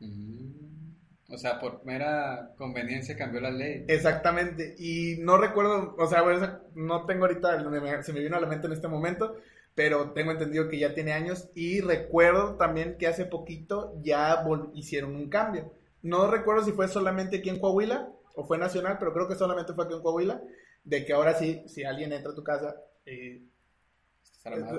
O 1.30 1.38
sea, 1.38 1.60
por 1.60 1.86
mera 1.86 2.52
conveniencia 2.58 3.16
cambió 3.16 3.40
la 3.42 3.52
ley. 3.52 3.86
Exactamente, 3.88 4.76
y 4.80 5.18
no 5.20 5.38
recuerdo, 5.38 5.96
o 5.98 6.08
sea, 6.08 6.22
esa- 6.34 6.62
no 6.74 7.06
tengo 7.06 7.26
ahorita, 7.26 8.04
se 8.04 8.12
me 8.12 8.20
vino 8.22 8.36
a 8.38 8.42
la 8.42 8.48
mente 8.48 8.66
en 8.68 8.74
este 8.74 8.88
momento, 8.88 9.36
pero 9.76 10.12
tengo 10.12 10.32
entendido 10.32 10.68
que 10.68 10.80
ya 10.80 10.94
tiene 10.94 11.14
años 11.14 11.50
y 11.56 11.82
recuerdo 11.82 12.56
también 12.56 12.98
que 12.98 13.08
hace 13.08 13.26
poquito 13.26 13.94
ya 14.02 14.44
hicieron 14.74 15.16
un 15.16 15.30
cambio. 15.30 15.72
No 16.02 16.30
recuerdo 16.30 16.66
si 16.66 16.72
fue 16.72 16.88
solamente 16.88 17.38
aquí 17.38 17.50
en 17.50 17.60
Coahuila 17.60 18.12
o 18.36 18.46
fue 18.46 18.58
nacional, 18.58 18.98
pero 19.00 19.14
creo 19.14 19.28
que 19.28 19.36
solamente 19.36 19.74
fue 19.74 19.86
aquí 19.86 19.94
en 19.94 20.02
Coahuila, 20.02 20.42
de 20.84 21.06
que 21.06 21.14
ahora 21.14 21.34
sí, 21.36 21.64
si 21.68 21.84
alguien 21.84 22.12
entra 22.12 22.32
a 22.32 22.36
tu 22.36 22.44
casa, 22.44 22.76
eh, 23.06 23.44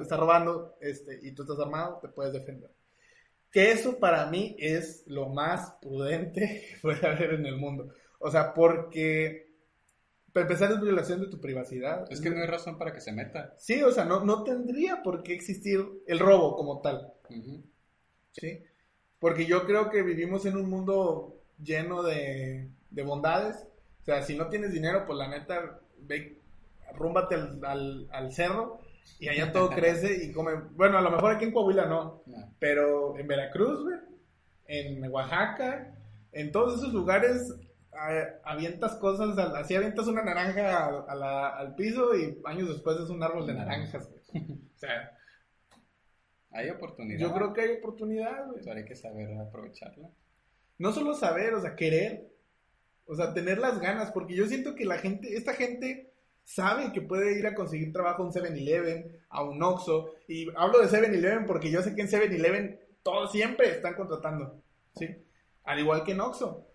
está 0.00 0.16
robando 0.16 0.76
este, 0.80 1.20
y 1.22 1.32
tú 1.32 1.42
estás 1.42 1.58
armado, 1.61 1.99
te 2.00 2.08
puedes 2.08 2.32
defender. 2.32 2.70
Que 3.50 3.70
eso 3.70 3.99
para 3.99 4.26
mí 4.26 4.56
es 4.58 5.04
lo 5.06 5.28
más 5.28 5.75
prudente 5.80 6.40
que 6.70 6.80
puede 6.80 7.06
haber 7.06 7.34
en 7.34 7.46
el 7.46 7.56
mundo. 7.56 7.94
O 8.18 8.30
sea, 8.30 8.52
porque 8.54 9.51
para 10.33 10.45
empezar 10.47 10.73
es 10.73 10.81
violación 10.81 11.21
de 11.21 11.29
tu 11.29 11.41
privacidad. 11.41 12.11
Es 12.11 12.21
que 12.21 12.31
no 12.31 12.41
hay 12.41 12.47
razón 12.47 12.79
para 12.79 12.93
que 12.93 13.01
se 13.01 13.12
meta. 13.12 13.55
Sí, 13.59 13.83
o 13.83 13.91
sea, 13.93 14.05
no, 14.05 14.25
no 14.25 14.43
tendría 14.45 15.03
por 15.03 15.23
qué 15.23 15.35
existir 15.35 15.81
el 16.07 16.19
robo 16.19 16.57
como 16.57 16.81
tal. 16.81 17.12
¿sí? 18.33 18.62
Porque 19.19 19.47
yo 19.47 19.65
creo 19.67 19.91
que 19.91 20.03
vivimos 20.03 20.47
en 20.47 20.57
un 20.57 20.69
mundo 20.69 21.41
lleno 21.62 22.03
de, 22.03 22.69
de 22.91 23.03
bondades. 23.03 23.57
O 24.01 24.05
sea, 24.05 24.23
si 24.23 24.37
no 24.37 24.49
tienes 24.49 24.73
dinero, 24.73 25.05
pues 25.07 25.19
la 25.19 25.29
neta, 25.29 25.81
ve, 25.99 26.39
arrúmbate 26.89 27.35
al, 27.37 27.65
al, 27.65 28.09
al 28.11 28.33
cerro 28.33 28.81
y 29.21 29.29
allá 29.29 29.53
todo 29.53 29.71
crece 29.75 30.25
y 30.25 30.33
come. 30.33 30.55
Bueno, 30.73 30.99
a 30.99 31.03
lo 31.03 31.11
mejor 31.11 31.33
aquí 31.33 31.45
en 31.45 31.53
Coahuila 31.53 31.87
no, 31.87 32.23
No. 32.27 32.55
pero 32.59 33.17
en 33.19 33.27
Veracruz, 33.29 33.83
güey, 33.83 33.97
en 34.67 35.09
Oaxaca, 35.11 35.95
en 36.33 36.51
todos 36.51 36.79
esos 36.79 36.93
lugares 36.93 37.55
avientas 38.44 38.94
cosas, 38.96 39.37
así 39.38 39.75
avientas 39.75 40.06
una 40.06 40.22
naranja 40.25 40.78
a- 40.87 41.04
a 41.08 41.14
la- 41.14 41.49
al 41.50 41.75
piso 41.75 42.14
y 42.16 42.40
años 42.44 42.68
después 42.68 42.99
es 42.99 43.11
un 43.11 43.22
árbol 43.22 43.46
de 43.46 43.54
naranjas, 43.54 44.08
güey. 44.08 44.22
O 44.75 44.78
sea, 44.78 45.16
Hay 46.50 46.68
oportunidad. 46.70 47.18
yo 47.20 47.32
creo 47.34 47.52
que 47.52 47.61
hay 47.62 47.70
oportunidad, 47.78 48.46
güey. 48.46 48.61
Pero 48.64 48.76
hay 48.76 48.84
que 48.84 48.96
saber 48.96 49.37
aprovecharla. 49.38 50.08
No 50.78 50.92
solo 50.92 51.14
saber, 51.14 51.54
o 51.54 51.61
sea, 51.61 51.76
querer, 51.76 52.30
o 53.06 53.14
sea, 53.14 53.32
tener 53.34 53.58
las 53.58 53.78
ganas, 53.80 54.11
porque 54.11 54.34
yo 54.34 54.46
siento 54.46 54.75
que 54.75 54.84
la 54.84 54.99
gente, 54.99 55.37
esta 55.37 55.54
gente 55.54 56.12
sabe 56.44 56.92
que 56.92 57.00
puede 57.02 57.38
ir 57.38 57.46
a 57.46 57.54
conseguir 57.54 57.92
trabajo 57.92 58.22
a 58.22 58.26
un 58.26 58.32
7-Eleven, 58.32 59.20
a 59.28 59.44
un 59.44 59.62
Oxxo, 59.62 60.11
y 60.26 60.49
hablo 60.56 60.80
de 60.80 60.88
7-Eleven 60.88 61.46
porque 61.46 61.70
yo 61.70 61.82
sé 61.82 61.94
que 61.94 62.02
en 62.02 62.08
7-Eleven 62.08 62.80
todos 63.02 63.30
siempre 63.32 63.68
están 63.70 63.94
contratando, 63.94 64.61
¿sí? 64.96 65.08
Al 65.64 65.78
igual 65.78 66.02
que 66.04 66.12
en 66.12 66.21
Oxxo. 66.21 66.69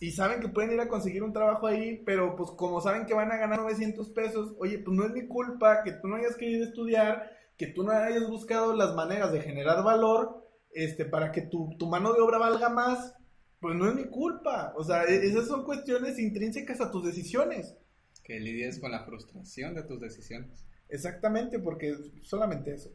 Y 0.00 0.10
saben 0.10 0.40
que 0.40 0.48
pueden 0.48 0.72
ir 0.72 0.80
a 0.80 0.88
conseguir 0.88 1.22
un 1.22 1.32
trabajo 1.32 1.66
ahí, 1.66 2.02
pero 2.04 2.34
pues 2.36 2.50
como 2.50 2.80
saben 2.80 3.06
que 3.06 3.14
van 3.14 3.30
a 3.30 3.36
ganar 3.36 3.60
900 3.60 4.10
pesos, 4.10 4.54
oye, 4.58 4.78
pues 4.80 4.96
no 4.96 5.04
es 5.04 5.12
mi 5.12 5.26
culpa 5.28 5.82
que 5.84 5.92
tú 5.92 6.08
no 6.08 6.16
hayas 6.16 6.36
querido 6.36 6.64
estudiar, 6.64 7.30
que 7.56 7.68
tú 7.68 7.84
no 7.84 7.92
hayas 7.92 8.28
buscado 8.28 8.74
las 8.74 8.94
maneras 8.94 9.32
de 9.32 9.40
generar 9.40 9.84
valor, 9.84 10.44
este, 10.72 11.04
para 11.04 11.30
que 11.30 11.42
tu, 11.42 11.76
tu 11.78 11.86
mano 11.86 12.12
de 12.12 12.20
obra 12.20 12.38
valga 12.38 12.68
más, 12.68 13.14
pues 13.60 13.76
no 13.76 13.88
es 13.88 13.94
mi 13.94 14.06
culpa. 14.06 14.74
O 14.76 14.82
sea, 14.82 15.04
e- 15.04 15.24
esas 15.26 15.46
son 15.46 15.64
cuestiones 15.64 16.18
intrínsecas 16.18 16.80
a 16.80 16.90
tus 16.90 17.04
decisiones. 17.04 17.76
Que 18.24 18.40
lidies 18.40 18.80
con 18.80 18.90
la 18.90 19.04
frustración 19.04 19.74
de 19.74 19.84
tus 19.84 20.00
decisiones. 20.00 20.66
Exactamente, 20.88 21.60
porque 21.60 21.94
solamente 22.22 22.74
eso. 22.74 22.90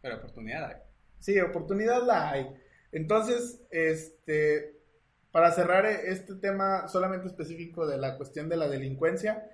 Pero 0.00 0.16
oportunidad 0.18 0.64
hay. 0.66 0.76
Sí, 1.18 1.38
oportunidad 1.40 2.06
la 2.06 2.30
hay. 2.30 2.46
Entonces, 2.92 3.60
este, 3.70 4.78
para 5.30 5.52
cerrar 5.52 5.86
este 5.86 6.34
tema 6.36 6.88
solamente 6.88 7.26
específico 7.26 7.86
de 7.86 7.98
la 7.98 8.16
cuestión 8.16 8.48
de 8.48 8.56
la 8.56 8.68
delincuencia, 8.68 9.50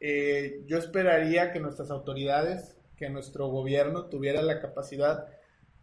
eh, 0.00 0.62
yo 0.66 0.78
esperaría 0.78 1.52
que 1.52 1.60
nuestras 1.60 1.90
autoridades, 1.90 2.76
que 2.96 3.08
nuestro 3.08 3.48
gobierno 3.48 4.06
tuviera 4.06 4.42
la 4.42 4.60
capacidad, 4.60 5.26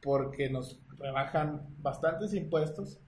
porque 0.02 0.50
nos 0.50 0.80
rebajan 0.98 1.68
bastantes 1.80 2.34
impuestos, 2.34 3.00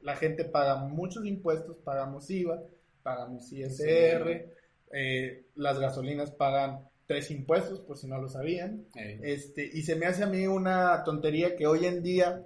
la 0.00 0.16
gente 0.16 0.44
paga 0.44 0.76
muchos 0.76 1.24
impuestos, 1.26 1.76
pagamos 1.78 2.30
IVA, 2.30 2.62
pagamos 3.02 3.50
ISR, 3.52 4.52
eh, 4.92 5.46
las 5.54 5.78
gasolinas 5.78 6.30
pagan 6.30 6.88
tres 7.06 7.30
impuestos, 7.30 7.80
por 7.80 7.98
si 7.98 8.06
no 8.06 8.20
lo 8.20 8.28
sabían. 8.28 8.86
Este, 8.94 9.68
y 9.72 9.82
se 9.82 9.96
me 9.96 10.06
hace 10.06 10.24
a 10.24 10.26
mí 10.26 10.46
una 10.46 11.04
tontería 11.04 11.56
que 11.56 11.66
hoy 11.66 11.86
en 11.86 12.02
día 12.02 12.42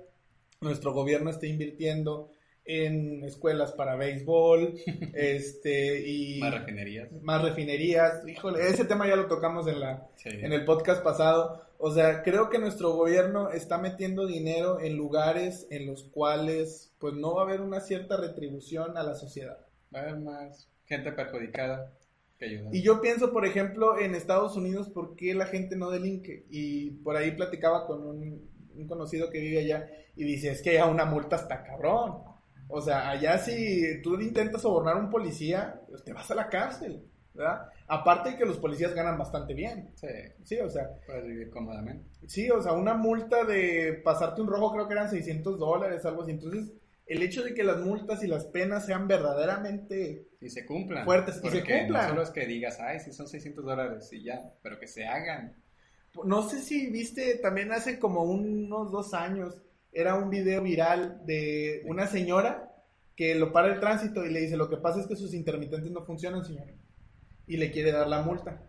nuestro 0.61 0.93
gobierno 0.93 1.31
esté 1.31 1.49
invirtiendo 1.49 2.31
en 2.65 3.25
escuelas 3.25 3.73
para 3.73 3.97
béisbol, 3.97 4.75
este, 5.15 6.07
y 6.09 6.39
Más 6.41 6.53
refinerías. 6.55 7.09
más 7.23 7.43
refinerías. 7.43 8.29
Híjole, 8.29 8.69
ese 8.69 8.85
tema 8.85 9.09
ya 9.09 9.17
lo 9.17 9.27
tocamos 9.27 9.67
en 9.67 9.81
la, 9.81 10.07
Sí. 10.17 10.29
en 10.31 10.53
el 10.53 10.65
podcast 10.65 11.03
pasado. 11.03 11.63
O 11.79 11.93
sea, 11.93 12.23
creo 12.23 12.51
que 12.51 12.59
nuestro 12.59 12.93
gobierno 12.93 13.51
está 13.51 13.79
metiendo 13.79 14.27
dinero 14.27 14.81
en 14.81 14.97
lugares 14.97 15.67
en 15.71 15.87
los 15.87 16.03
cuales 16.05 16.93
pues 16.99 17.15
no 17.15 17.35
va 17.37 17.43
a 17.43 17.45
haber 17.45 17.61
una 17.61 17.81
cierta 17.81 18.17
retribución 18.17 18.97
a 18.99 19.03
la 19.05 19.15
sociedad. 19.15 19.59
Va 19.95 20.01
a 20.01 20.03
haber 20.03 20.17
más 20.19 20.69
gente 20.87 21.13
perjudicada 21.13 21.93
que 22.39 22.47
ayuda. 22.47 22.71
Y 22.73 22.83
yo 22.83 23.01
pienso, 23.01 23.33
por 23.33 23.47
ejemplo, 23.47 23.99
en 23.99 24.15
Estados 24.17 24.57
Unidos, 24.57 24.89
¿por 24.89 25.15
qué 25.17 25.35
la 25.35 25.47
gente 25.47 25.77
no 25.77 25.91
delinque? 25.91 26.45
Y 26.51 26.91
por 26.91 27.17
ahí 27.17 27.31
platicaba 27.31 27.87
con 27.87 28.05
un, 28.05 28.51
un 28.79 28.87
conocido 28.89 29.31
que 29.31 29.41
vive 29.41 29.61
allá 29.61 29.89
y 30.17 30.25
dice, 30.25 30.51
es 30.51 30.63
que 30.63 30.75
ya 30.75 30.87
una 30.87 31.05
multa 31.05 31.37
está 31.37 31.63
cabrón. 31.63 32.23
O 32.69 32.81
sea, 32.81 33.09
allá 33.11 33.39
si 33.39 34.03
tú 34.03 34.21
intentas 34.21 34.63
sobornar 34.63 34.97
a 34.97 35.01
un 35.01 35.11
policía, 35.11 35.81
pues 35.89 36.05
te 36.05 36.13
vas 36.13 36.31
a 36.31 36.35
la 36.35 36.49
cárcel, 36.49 37.03
¿verdad? 37.35 37.69
Aparte 37.87 38.31
de 38.31 38.37
que 38.37 38.45
los 38.45 38.59
policías 38.59 38.95
ganan 38.95 39.17
bastante 39.17 39.55
bien. 39.55 39.91
Sí, 39.95 40.07
Sí, 40.45 40.59
o 40.61 40.69
sea, 40.69 40.91
puedes 41.07 41.27
vivir 41.27 41.51
cómodamente. 41.51 42.05
sí, 42.27 42.51
o 42.51 42.61
sea, 42.61 42.73
una 42.73 42.95
multa 42.95 43.45
de 43.45 44.01
pasarte 44.05 44.43
un 44.43 44.49
rojo 44.49 44.73
creo 44.73 44.87
que 44.87 44.95
eran 44.95 45.09
600 45.09 45.59
dólares, 45.59 46.05
algo 46.05 46.23
así. 46.23 46.33
Entonces, 46.33 46.73
el 47.07 47.23
hecho 47.23 47.43
de 47.43 47.55
que 47.55 47.65
las 47.65 47.79
multas 47.79 48.23
y 48.23 48.27
las 48.27 48.45
penas 48.45 48.85
sean 48.85 49.09
verdaderamente 49.09 50.27
Y 50.41 50.51
se 50.51 50.67
cumplan. 50.67 51.07
Fuertes, 51.07 51.41
y 51.43 51.49
se 51.49 51.61
cumplan. 51.65 52.03
No 52.03 52.09
solo 52.11 52.23
es 52.23 52.31
que 52.31 52.47
digas, 52.47 52.79
ay, 52.81 53.01
sí 53.01 53.13
son 53.13 53.29
600 53.29 53.65
dólares 53.65 54.13
y 54.13 54.23
ya, 54.25 54.53
pero 54.63 54.79
que 54.79 54.87
se 54.87 55.07
hagan. 55.07 55.57
No 56.25 56.49
sé 56.49 56.61
si 56.63 56.89
viste 56.91 57.37
también 57.37 57.73
hace 57.73 57.99
como 57.99 58.23
unos 58.25 58.91
dos 58.93 59.15
años, 59.15 59.63
era 59.93 60.15
un 60.17 60.31
video 60.31 60.63
viral 60.63 61.23
de 61.27 61.83
una 61.87 62.07
señora 62.07 62.71
que 63.17 63.35
lo 63.35 63.53
para 63.53 63.69
el 63.75 63.81
tránsito 63.81 64.25
y 64.25 64.31
le 64.33 64.41
dice, 64.41 64.57
lo 64.57 64.69
que 64.71 64.77
pasa 64.77 65.01
es 65.01 65.07
que 65.07 65.17
sus 65.17 65.35
intermitentes 65.35 65.91
no 65.91 66.05
funcionan, 66.05 66.45
señora. 66.45 66.73
Y 67.47 67.57
le 67.57 67.71
quiere 67.71 67.93
dar 67.93 68.09
la 68.09 68.23
multa. 68.23 68.63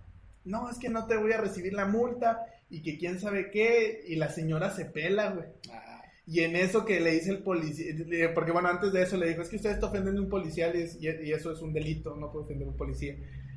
No, 0.46 0.70
es 0.70 0.78
que 0.80 0.90
no 0.90 1.06
te 1.08 1.18
voy 1.18 1.32
a 1.34 1.38
recibir 1.42 1.74
la 1.74 1.86
multa 1.86 2.46
y 2.70 2.82
que 2.82 2.98
quién 2.98 3.20
sabe 3.20 3.52
qué. 3.52 4.04
Y 4.08 4.16
la 4.16 4.30
señora 4.30 4.72
se 4.72 4.86
pela, 4.86 5.32
güey. 5.32 5.48
Ay, 5.72 6.10
Y 6.26 6.42
en 6.42 6.56
eso 6.56 6.86
que 6.86 7.00
le 7.00 7.12
dice 7.12 7.32
el 7.32 7.44
policía, 7.44 8.34
porque 8.34 8.52
bueno, 8.52 8.70
antes 8.70 8.92
de 8.94 9.02
eso 9.04 9.18
le 9.18 9.28
dijo, 9.30 9.42
es 9.42 9.50
que 9.50 9.58
usted 9.58 9.72
está 9.72 9.88
ofendiendo 9.88 10.22
a 10.22 10.24
un 10.24 10.30
policía 10.30 10.74
y, 10.76 10.82
es- 10.84 10.98
y 11.02 11.32
eso 11.34 11.52
es 11.52 11.62
un 11.62 11.74
delito, 11.74 12.16
no 12.16 12.32
puede 12.32 12.46
ofender 12.46 12.68
a 12.68 12.72
un 12.72 12.78
policía. 12.78 13.16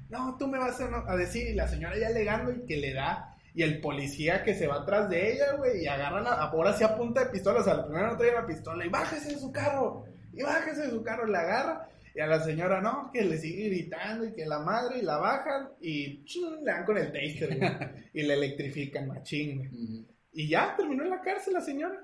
No, 0.09 0.37
tú 0.39 0.47
me 0.49 0.59
vas 0.59 0.81
a, 0.81 1.05
a 1.11 1.17
decir, 1.17 1.47
y 1.49 1.55
la 1.55 1.69
señora 1.69 1.99
ya 1.99 2.09
alegando 2.09 2.53
y 2.53 2.65
que 2.67 2.77
le 2.77 2.93
da, 2.93 3.32
y 3.55 3.63
el 3.63 3.81
policía 3.81 4.43
que 4.45 4.55
se 4.55 4.67
va 4.67 4.83
atrás 4.83 5.09
de 5.11 5.33
ella, 5.33 5.57
güey, 5.57 5.83
y 5.83 5.87
agarran, 5.87 6.27
a, 6.27 6.33
ahora 6.33 6.73
sí 6.73 6.85
a 6.85 6.97
punta 6.97 7.25
de 7.25 7.31
pistola, 7.31 7.61
o 7.61 7.65
sea, 7.65 7.75
la 7.75 7.85
primera 7.87 8.11
no 8.11 8.17
traía 8.17 8.35
la 8.35 8.47
pistola, 8.47 8.85
y 8.85 8.89
bájese 8.89 9.35
de 9.35 9.39
su 9.39 9.53
carro, 9.53 10.05
y 10.33 10.43
bájese 10.43 10.83
de 10.83 10.91
su 10.91 11.03
carro, 11.03 11.27
la 11.27 11.41
agarra, 11.41 11.89
y 12.15 12.21
a 12.21 12.27
la 12.27 12.41
señora 12.41 12.81
no, 12.81 13.11
que 13.13 13.23
le 13.23 13.37
sigue 13.39 13.69
gritando, 13.69 14.25
y 14.25 14.33
que 14.33 14.47
la 14.47 14.61
madre, 14.61 14.99
y 14.99 15.03
la 15.03 15.19
bajan, 15.19 15.69
y 15.81 16.25
chum, 16.25 16.63
le 16.63 16.73
dan 16.73 16.85
con 16.85 16.97
el 16.99 17.13
taser, 17.13 17.59
güey, 17.59 17.71
y 18.15 18.23
le 18.23 18.35
electrifican 18.35 19.09
machín, 19.09 19.59
güey. 19.59 20.07
Y 20.35 20.49
ya, 20.49 20.75
terminó 20.77 21.03
en 21.03 21.11
la 21.11 21.21
cárcel 21.21 21.53
la 21.53 21.61
señora. 21.61 22.03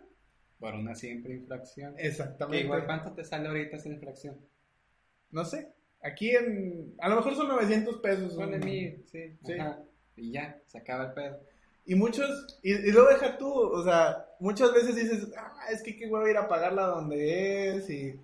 Por 0.58 0.74
una 0.74 0.94
simple 0.94 1.34
infracción. 1.34 1.94
Que 1.96 2.08
Exactamente. 2.08 2.64
igual, 2.64 2.84
¿cuánto 2.84 3.12
te 3.12 3.24
sale 3.24 3.48
ahorita 3.48 3.76
esa 3.76 3.88
infracción? 3.88 4.36
No 5.30 5.44
sé. 5.46 5.72
Aquí 6.02 6.30
en. 6.30 6.94
A 7.00 7.08
lo 7.08 7.16
mejor 7.16 7.34
son 7.36 7.48
900 7.48 7.98
pesos. 8.00 8.34
Ponle 8.34 8.58
un- 8.58 8.64
mil, 8.64 9.04
sí. 9.10 9.38
Sí. 9.46 9.52
Ajá. 9.54 9.78
Y 10.18 10.32
ya, 10.32 10.60
se 10.66 10.78
acaba 10.78 11.06
el 11.06 11.12
pedo. 11.12 11.40
Y 11.86 11.94
muchos. 11.94 12.28
Y, 12.62 12.72
y 12.72 12.92
luego 12.92 13.08
deja 13.08 13.38
tú. 13.38 13.50
O 13.50 13.82
sea, 13.82 14.26
muchas 14.40 14.72
veces 14.72 14.94
dices. 14.94 15.28
Ah, 15.36 15.54
es 15.72 15.82
que 15.82 15.96
qué 15.96 16.06
huevo 16.06 16.28
ir 16.28 16.36
a 16.36 16.48
pagarla 16.48 16.86
donde 16.86 17.76
es. 17.76 17.88
Y, 17.88 18.20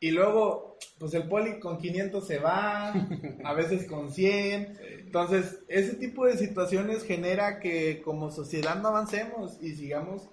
y 0.00 0.10
luego, 0.10 0.78
pues 0.98 1.14
el 1.14 1.28
poli 1.28 1.60
con 1.60 1.78
500 1.78 2.26
se 2.26 2.38
va. 2.38 2.92
a 3.44 3.54
veces 3.54 3.86
con 3.86 4.10
100. 4.10 4.76
Sí. 4.76 4.82
Entonces, 4.98 5.60
ese 5.68 5.94
tipo 5.94 6.26
de 6.26 6.36
situaciones 6.36 7.04
genera 7.04 7.60
que 7.60 8.02
como 8.02 8.30
sociedad 8.30 8.76
no 8.76 8.88
avancemos 8.88 9.58
y 9.60 9.76
sigamos 9.76 10.28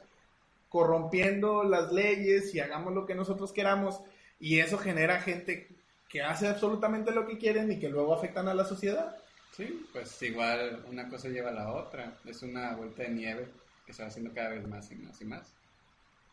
corrompiendo 0.69 1.63
las 1.63 1.91
leyes 1.91 2.53
y 2.53 2.59
hagamos 2.59 2.93
lo 2.93 3.05
que 3.05 3.15
nosotros 3.15 3.51
queramos. 3.51 4.01
Y 4.39 4.59
eso 4.59 4.77
genera 4.77 5.21
gente 5.21 5.67
que 6.09 6.21
hace 6.21 6.47
absolutamente 6.47 7.11
lo 7.11 7.27
que 7.27 7.37
quieren 7.37 7.71
y 7.71 7.79
que 7.79 7.89
luego 7.89 8.13
afectan 8.13 8.47
a 8.47 8.53
la 8.53 8.65
sociedad. 8.65 9.15
Sí, 9.51 9.89
pues 9.91 10.21
igual 10.21 10.85
una 10.87 11.09
cosa 11.09 11.27
lleva 11.27 11.49
a 11.49 11.53
la 11.53 11.73
otra. 11.73 12.21
Es 12.23 12.43
una 12.43 12.75
vuelta 12.77 13.03
de 13.03 13.09
nieve 13.09 13.53
que 13.85 13.91
se 13.93 14.01
va 14.03 14.07
haciendo 14.07 14.33
cada 14.33 14.49
vez 14.51 14.65
más 14.65 14.89
y 14.91 14.95
más 14.95 15.19
y 15.21 15.25
más. 15.25 15.57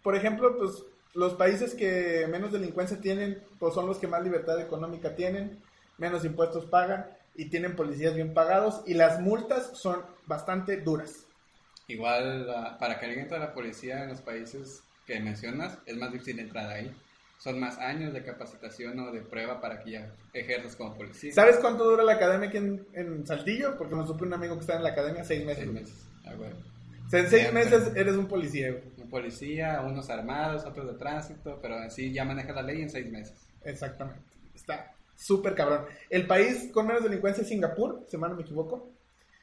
Por 0.02 0.14
ejemplo, 0.16 0.56
pues 0.56 0.84
los 1.14 1.34
países 1.34 1.74
que 1.74 2.26
menos 2.30 2.52
delincuencia 2.52 3.00
tienen, 3.00 3.42
pues 3.58 3.74
son 3.74 3.86
los 3.86 3.98
que 3.98 4.06
más 4.08 4.22
libertad 4.22 4.60
económica 4.60 5.14
tienen, 5.16 5.62
menos 5.98 6.24
impuestos 6.24 6.66
pagan 6.66 7.06
y 7.34 7.50
tienen 7.50 7.76
policías 7.76 8.14
bien 8.14 8.34
pagados 8.34 8.82
y 8.86 8.94
las 8.94 9.20
multas 9.20 9.76
son 9.78 10.04
bastante 10.26 10.80
duras. 10.80 11.28
Igual 11.86 12.46
la- 12.46 12.78
para 12.78 12.98
que 12.98 13.06
alguien 13.06 13.22
entre 13.22 13.38
a 13.38 13.40
la 13.40 13.54
policía 13.54 14.02
en 14.02 14.10
los 14.10 14.20
países 14.20 14.84
que 15.06 15.18
mencionas 15.20 15.78
es 15.86 15.96
más 15.96 16.12
difícil 16.12 16.38
entrar 16.38 16.68
ahí. 16.70 16.94
Son 17.44 17.60
más 17.60 17.76
años 17.76 18.14
de 18.14 18.24
capacitación 18.24 18.98
o 19.00 19.12
de 19.12 19.20
prueba 19.20 19.60
para 19.60 19.78
que 19.78 19.90
ya 19.90 20.14
ejerzas 20.32 20.76
como 20.76 20.96
policía. 20.96 21.30
¿Sabes 21.34 21.58
cuánto 21.58 21.84
dura 21.84 22.02
la 22.02 22.14
academia 22.14 22.48
aquí 22.48 22.56
en, 22.56 22.86
en 22.94 23.26
Saltillo? 23.26 23.76
Porque 23.76 23.94
me 23.94 24.06
supe 24.06 24.24
un 24.24 24.32
amigo 24.32 24.54
que 24.54 24.62
está 24.62 24.76
en 24.76 24.82
la 24.82 24.88
academia 24.88 25.22
seis 25.24 25.44
meses. 25.44 25.64
Seis 25.64 25.74
meses. 25.74 26.08
Ah, 26.24 26.34
bueno. 26.38 26.56
O 27.06 27.10
sea, 27.10 27.20
en 27.20 27.28
seis 27.28 27.42
Siempre. 27.42 27.64
meses 27.66 27.92
eres 27.96 28.16
un 28.16 28.28
policía, 28.28 28.70
güey. 28.70 28.82
Un 28.96 29.10
policía, 29.10 29.82
unos 29.84 30.08
armados, 30.08 30.64
otros 30.64 30.86
de 30.86 30.94
tránsito, 30.94 31.58
pero 31.60 31.74
así 31.80 32.14
ya 32.14 32.24
maneja 32.24 32.54
la 32.54 32.62
ley 32.62 32.80
en 32.80 32.88
seis 32.88 33.10
meses. 33.10 33.38
Exactamente. 33.62 34.22
Está 34.54 34.94
súper 35.14 35.54
cabrón. 35.54 35.84
El 36.08 36.26
país 36.26 36.70
con 36.72 36.86
menos 36.86 37.04
delincuencia 37.04 37.42
es 37.42 37.48
Singapur, 37.48 38.06
si 38.08 38.16
mal 38.16 38.30
no 38.30 38.36
me 38.36 38.42
equivoco. 38.44 38.90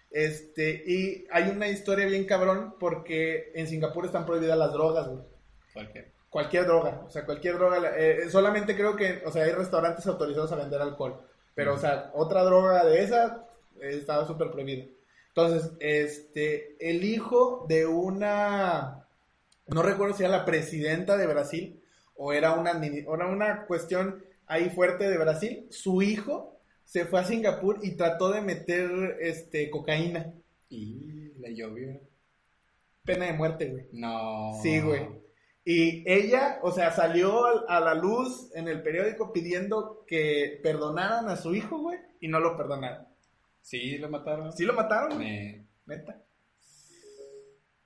Este, 0.10 0.84
y 0.88 1.28
hay 1.30 1.50
una 1.50 1.68
historia 1.70 2.08
bien 2.08 2.26
cabrón 2.26 2.74
porque 2.80 3.52
en 3.54 3.68
Singapur 3.68 4.08
están 4.08 4.26
prohibidas 4.26 4.58
las 4.58 4.74
drogas, 4.74 5.08
güey. 5.08 5.24
Cualquier. 5.72 6.11
Cualquier 6.32 6.66
droga, 6.66 7.04
o 7.06 7.10
sea, 7.10 7.26
cualquier 7.26 7.56
droga. 7.56 7.92
eh, 7.98 8.30
solamente 8.30 8.76
creo 8.76 8.96
que, 8.96 9.22
o 9.26 9.32
sea, 9.32 9.44
hay 9.44 9.52
restaurantes 9.52 10.08
autorizados 10.08 10.52
a 10.54 10.56
vender 10.56 10.82
alcohol. 10.82 11.22
Pero, 11.54 11.74
o 11.76 11.78
sea, 11.78 12.10
otra 12.16 12.44
droga 12.44 12.86
de 12.86 13.04
esa 13.04 13.46
eh, 13.82 13.90
estaba 13.98 14.26
súper 14.26 14.50
prohibida. 14.50 14.86
Entonces, 15.28 15.74
este, 15.82 16.78
el 16.80 17.04
hijo 17.04 17.66
de 17.68 17.86
una, 17.86 19.06
no 19.68 19.84
recuerdo 19.84 20.16
si 20.16 20.24
era 20.24 20.32
la 20.38 20.46
presidenta 20.46 21.18
de 21.18 21.28
Brasil 21.28 21.84
o 22.16 22.32
era 22.32 22.54
una, 22.54 22.72
era 22.72 23.28
una 23.28 23.66
cuestión 23.66 24.24
ahí 24.48 24.70
fuerte 24.70 25.10
de 25.10 25.18
Brasil, 25.18 25.68
su 25.70 26.02
hijo 26.02 26.58
se 26.86 27.06
fue 27.06 27.20
a 27.20 27.26
Singapur 27.26 27.80
y 27.84 27.92
trató 27.92 28.32
de 28.32 28.42
meter, 28.42 29.18
este, 29.20 29.70
cocaína. 29.70 30.34
Y 30.70 31.32
le 31.40 31.56
llovió. 31.56 32.00
Pena 33.04 33.26
de 33.26 33.34
muerte, 33.34 33.70
güey. 33.70 33.88
No. 33.92 34.60
Sí, 34.62 34.80
güey. 34.80 35.21
Y 35.64 36.04
ella, 36.12 36.60
o 36.64 36.72
sea, 36.72 36.92
salió 36.92 37.46
al- 37.46 37.66
a 37.68 37.80
la 37.80 37.94
luz 37.94 38.50
en 38.56 38.68
el 38.68 38.82
periódico 38.82 39.32
pidiendo 39.32 40.04
que 40.08 40.60
perdonaran 40.64 41.30
a 41.30 41.36
su 41.38 41.54
hijo, 41.54 41.78
güey, 41.78 42.00
y 42.20 42.28
no 42.28 42.40
lo 42.40 42.58
perdonaron. 42.58 43.06
Sí, 43.62 43.98
lo 44.00 44.10
mataron. 44.10 44.52
Sí 44.54 44.66
lo 44.66 44.74
mataron, 44.74 45.22
Eh, 45.22 45.64
neta. 45.86 46.20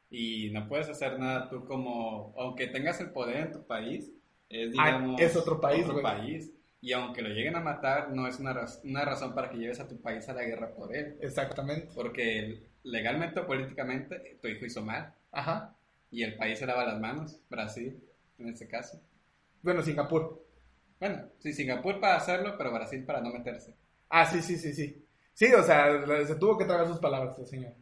y 0.09 0.49
no 0.51 0.67
puedes 0.69 0.87
hacer 0.89 1.19
nada 1.19 1.49
tú 1.49 1.65
como, 1.65 2.33
aunque 2.37 2.67
tengas 2.67 2.99
el 3.01 3.09
poder 3.11 3.37
en 3.37 3.51
tu 3.51 3.63
país, 3.65 4.09
es 4.49 4.69
Ah, 4.79 4.85
digamos 4.97 5.21
es 5.21 5.35
otro 5.35 5.59
país, 5.59 5.81
otro 5.83 5.93
güey. 5.93 6.03
país. 6.03 6.51
Y 6.81 6.93
aunque 6.93 7.21
lo 7.23 7.29
lleguen 7.29 7.55
a 7.55 7.61
matar, 7.61 8.11
no 8.11 8.27
es 8.27 8.39
una, 8.39 8.53
raz- 8.53 8.79
una 8.83 9.03
razón 9.03 9.33
para 9.33 9.49
que 9.49 9.57
lleves 9.57 9.79
a 9.79 9.87
tu 9.87 9.99
país 9.99 10.29
a 10.29 10.33
la 10.33 10.43
guerra 10.43 10.69
por 10.75 10.95
él. 10.95 11.17
Exactamente. 11.19 11.89
Porque 11.95 12.67
legalmente 12.83 13.39
o 13.39 13.47
políticamente 13.47 14.37
tu 14.41 14.47
hijo 14.47 14.65
hizo 14.65 14.83
mal. 14.83 15.13
Ajá. 15.31 15.75
Y 16.11 16.23
el 16.23 16.35
país 16.35 16.59
se 16.59 16.65
lava 16.65 16.85
las 16.85 16.99
manos, 16.99 17.39
Brasil, 17.49 18.01
en 18.37 18.47
este 18.47 18.67
caso. 18.67 19.01
Bueno, 19.61 19.81
Singapur. 19.81 20.45
Bueno, 20.99 21.23
sí, 21.39 21.53
Singapur 21.53 21.99
para 21.99 22.17
hacerlo, 22.17 22.55
pero 22.57 22.71
Brasil 22.71 23.03
para 23.03 23.21
no 23.21 23.31
meterse. 23.31 23.75
Ah, 24.09 24.25
sí, 24.25 24.41
sí, 24.41 24.57
sí, 24.57 24.73
sí. 24.73 25.05
Sí, 25.33 25.53
o 25.53 25.63
sea, 25.63 26.05
se 26.25 26.35
tuvo 26.35 26.57
que 26.57 26.65
tragar 26.65 26.87
sus 26.87 26.99
palabras 26.99 27.37
el 27.37 27.47
señor. 27.47 27.73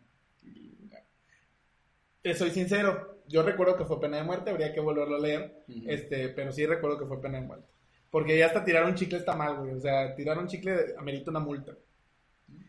Y, 0.41 2.33
soy 2.33 2.51
sincero, 2.51 3.21
yo 3.27 3.43
recuerdo 3.43 3.77
que 3.77 3.85
fue 3.85 3.99
pena 3.99 4.17
de 4.17 4.23
muerte, 4.23 4.49
habría 4.49 4.73
que 4.73 4.79
volverlo 4.79 5.17
a 5.17 5.19
leer, 5.19 5.63
este, 5.87 6.29
pero 6.29 6.51
sí 6.51 6.65
recuerdo 6.65 6.97
que 6.97 7.05
fue 7.05 7.21
pena 7.21 7.39
de 7.39 7.45
muerte. 7.45 7.67
Porque 8.09 8.37
ya 8.37 8.45
hasta 8.47 8.63
tirar 8.63 8.85
un 8.85 8.95
chicle 8.95 9.17
está 9.17 9.35
mal, 9.35 9.57
güey. 9.57 9.73
O 9.73 9.79
sea, 9.79 10.15
tirar 10.15 10.37
un 10.37 10.47
chicle 10.47 10.95
amerita 10.97 11.31
una 11.31 11.39
multa. 11.39 11.75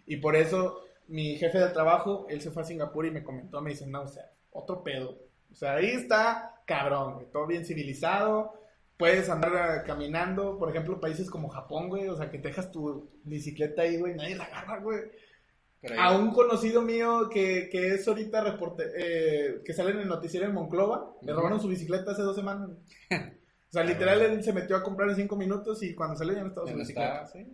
Y 0.07 0.17
por 0.17 0.37
eso 0.37 0.85
mi 1.07 1.37
jefe 1.37 1.59
de 1.59 1.69
trabajo, 1.69 2.27
él 2.29 2.40
se 2.40 2.51
fue 2.51 2.62
a 2.62 2.64
Singapur 2.64 3.07
y 3.07 3.11
me 3.11 3.23
comentó, 3.23 3.61
me 3.61 3.71
dice, 3.71 3.87
no, 3.87 4.03
o 4.03 4.09
sea, 4.09 4.31
otro 4.51 4.83
pedo. 4.83 5.19
O 5.55 5.57
sea, 5.57 5.75
ahí 5.77 5.87
está 5.87 6.61
cabrón, 6.67 7.14
güey. 7.14 7.27
Todo 7.31 7.47
bien 7.47 7.64
civilizado. 7.64 8.61
Puedes 8.97 9.29
andar 9.31 9.53
eh, 9.79 9.83
caminando, 9.87 10.59
por 10.59 10.69
ejemplo, 10.71 11.01
países 11.01 11.31
como 11.31 11.49
Japón, 11.49 11.88
güey. 11.88 12.09
O 12.09 12.17
sea, 12.17 12.29
que 12.31 12.38
te 12.38 12.49
dejas 12.49 12.71
tu 12.73 13.09
bicicleta 13.25 13.83
ahí, 13.83 13.97
güey. 13.97 14.14
Nadie 14.14 14.35
la 14.37 14.45
agarra, 14.45 14.81
güey. 14.81 14.99
Pero 15.81 16.01
A 16.01 16.17
un 16.17 16.33
conocido 16.33 16.83
mío 16.83 17.29
que, 17.33 17.69
que 17.71 17.95
es 17.95 18.07
ahorita 18.09 18.43
reporte, 18.43 18.85
eh, 18.97 19.61
que 19.64 19.73
sale 19.75 19.90
en 19.93 20.01
el 20.01 20.09
noticiero 20.09 20.47
en 20.47 20.55
Monclova, 20.55 21.14
le 21.23 21.31
Ujú. 21.33 21.40
robaron 21.40 21.61
su 21.61 21.69
bicicleta 21.69 22.12
hace 22.12 22.23
dos 22.23 22.35
semanas. 22.37 22.71
O 23.11 23.73
sea, 23.73 23.85
literal, 23.85 24.23
él 24.23 24.43
se 24.43 24.53
metió 24.53 24.77
a 24.77 24.83
comprar 24.83 25.11
en 25.11 25.17
cinco 25.17 25.37
minutos 25.37 25.83
y 25.83 25.95
cuando 25.95 26.17
salió 26.17 26.35
ya 26.35 26.43
no 26.43 26.49
estaba 26.49 26.67
su 26.71 26.77
bicicleta. 26.77 27.27
sí. 27.27 27.47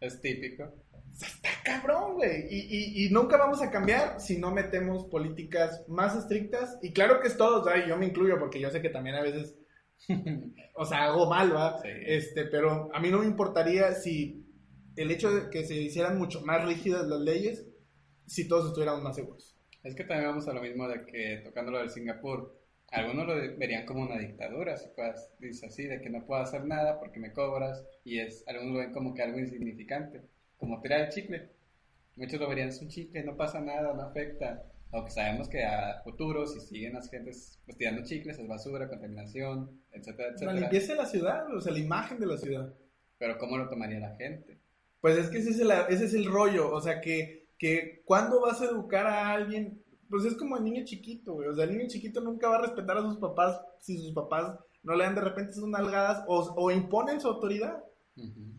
Es 0.00 0.20
típico. 0.20 0.64
Está 1.12 1.50
cabrón, 1.64 2.14
güey. 2.14 2.46
Y, 2.50 2.58
y, 2.58 3.06
y 3.06 3.10
nunca 3.10 3.36
vamos 3.36 3.62
a 3.62 3.70
cambiar 3.70 4.20
si 4.20 4.38
no 4.38 4.50
metemos 4.50 5.04
políticas 5.06 5.84
más 5.88 6.16
estrictas. 6.16 6.78
Y 6.82 6.92
claro 6.92 7.20
que 7.20 7.28
es 7.28 7.36
todo, 7.36 7.60
o 7.60 7.64
sea, 7.64 7.86
yo 7.86 7.96
me 7.96 8.06
incluyo 8.06 8.38
porque 8.38 8.60
yo 8.60 8.70
sé 8.70 8.80
que 8.80 8.90
también 8.90 9.16
a 9.16 9.22
veces, 9.22 9.56
o 10.74 10.84
sea, 10.84 11.04
hago 11.04 11.28
mal, 11.28 11.54
¿va? 11.54 11.78
Sí. 11.82 11.88
Este, 12.06 12.46
pero 12.46 12.94
a 12.94 13.00
mí 13.00 13.10
no 13.10 13.18
me 13.18 13.26
importaría 13.26 13.92
si 13.92 14.46
el 14.96 15.10
hecho 15.10 15.30
de 15.30 15.50
que 15.50 15.64
se 15.64 15.74
hicieran 15.74 16.18
mucho 16.18 16.42
más 16.42 16.64
rígidas 16.64 17.06
las 17.06 17.20
leyes, 17.20 17.66
si 18.26 18.46
todos 18.48 18.66
estuviéramos 18.66 19.02
más 19.02 19.16
seguros. 19.16 19.56
Es 19.82 19.94
que 19.94 20.04
también 20.04 20.28
vamos 20.28 20.46
a 20.46 20.52
lo 20.52 20.60
mismo 20.60 20.88
de 20.88 21.04
que, 21.06 21.40
tocando 21.44 21.72
lo 21.72 21.78
del 21.78 21.90
Singapur, 21.90 22.54
algunos 22.90 23.26
lo 23.26 23.34
verían 23.56 23.86
como 23.86 24.02
una 24.02 24.18
dictadura, 24.18 24.76
si 24.76 24.88
puedas, 24.88 25.32
dice 25.38 25.66
así, 25.66 25.84
de 25.84 26.00
que 26.00 26.10
no 26.10 26.26
puedo 26.26 26.42
hacer 26.42 26.64
nada 26.64 26.98
porque 26.98 27.20
me 27.20 27.32
cobras, 27.32 27.84
y 28.04 28.18
es, 28.18 28.44
algunos 28.46 28.74
lo 28.74 28.80
ven 28.80 28.92
como 28.92 29.14
que 29.14 29.22
algo 29.22 29.38
insignificante, 29.38 30.22
como 30.60 30.80
tirar 30.80 31.00
el 31.00 31.08
chicle. 31.08 31.48
Muchos 32.16 32.38
lo 32.38 32.48
verían, 32.48 32.68
es 32.68 32.80
un 32.82 32.88
chicle, 32.88 33.24
no 33.24 33.36
pasa 33.36 33.60
nada, 33.60 33.94
no 33.94 34.02
afecta. 34.02 34.62
Aunque 34.92 35.10
sabemos 35.12 35.48
que 35.48 35.64
a 35.64 36.00
futuro, 36.02 36.46
si 36.46 36.60
siguen 36.60 36.94
las 36.94 37.08
gentes 37.10 37.58
pues, 37.64 37.76
tirando 37.78 38.02
chicles, 38.04 38.38
es 38.38 38.48
basura, 38.48 38.88
contaminación, 38.88 39.80
etcétera, 39.92 40.28
La 40.30 40.34
etcétera. 40.34 40.60
limpieza 40.60 40.92
de 40.92 40.98
la 40.98 41.06
ciudad, 41.06 41.54
o 41.54 41.60
sea, 41.60 41.72
la 41.72 41.78
imagen 41.78 42.18
de 42.20 42.26
la 42.26 42.36
ciudad. 42.36 42.74
Pero 43.18 43.38
¿cómo 43.38 43.56
lo 43.56 43.68
tomaría 43.68 44.00
la 44.00 44.16
gente? 44.16 44.58
Pues 45.00 45.16
es 45.16 45.30
que 45.30 45.38
ese 45.38 45.50
es 45.50 45.60
el, 45.60 45.70
ese 45.88 46.04
es 46.06 46.14
el 46.14 46.26
rollo, 46.26 46.72
o 46.74 46.80
sea, 46.80 47.00
que, 47.00 47.46
que 47.58 48.02
cuando 48.04 48.40
vas 48.40 48.60
a 48.60 48.66
educar 48.66 49.06
a 49.06 49.30
alguien, 49.32 49.82
pues 50.10 50.24
es 50.24 50.34
como 50.34 50.56
el 50.56 50.64
niño 50.64 50.84
chiquito, 50.84 51.34
güey, 51.34 51.48
o 51.48 51.54
sea, 51.54 51.64
el 51.64 51.70
niño 51.76 51.88
chiquito 51.88 52.20
nunca 52.20 52.48
va 52.48 52.56
a 52.56 52.62
respetar 52.62 52.98
a 52.98 53.02
sus 53.02 53.18
papás 53.18 53.60
si 53.78 53.96
sus 53.96 54.12
papás 54.12 54.58
no 54.82 54.94
le 54.96 55.04
dan 55.04 55.14
de 55.14 55.20
repente 55.20 55.52
sus 55.52 55.68
nalgadas 55.68 56.24
o, 56.26 56.52
o 56.56 56.70
imponen 56.70 57.20
su 57.20 57.28
autoridad. 57.28 57.82
Ujú. 58.16 58.58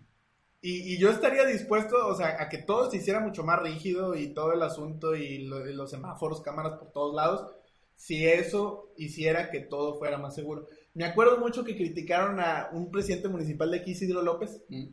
Y, 0.61 0.93
y 0.93 0.97
yo 0.99 1.09
estaría 1.09 1.45
dispuesto, 1.45 2.07
o 2.07 2.15
sea, 2.15 2.39
a 2.41 2.47
que 2.49 2.59
todo 2.59 2.89
se 2.91 2.97
hiciera 2.97 3.19
mucho 3.19 3.43
más 3.43 3.61
rígido 3.61 4.15
y 4.15 4.33
todo 4.33 4.53
el 4.53 4.61
asunto 4.61 5.15
y, 5.15 5.39
lo- 5.47 5.67
y 5.67 5.73
los 5.73 5.89
semáforos, 5.89 6.41
cámaras 6.41 6.73
por 6.77 6.91
todos 6.91 7.15
lados, 7.15 7.51
si 7.95 8.27
eso 8.27 8.91
hiciera 8.97 9.49
que 9.49 9.59
todo 9.61 9.97
fuera 9.97 10.17
más 10.19 10.35
seguro. 10.35 10.67
Me 10.93 11.05
acuerdo 11.05 11.37
mucho 11.39 11.63
que 11.63 11.75
criticaron 11.75 12.39
a 12.39 12.69
un 12.73 12.91
presidente 12.91 13.27
municipal 13.27 13.71
de 13.71 13.79
aquí, 13.79 13.91
Isidro 13.91 14.21
López, 14.21 14.61
Mm. 14.69 14.87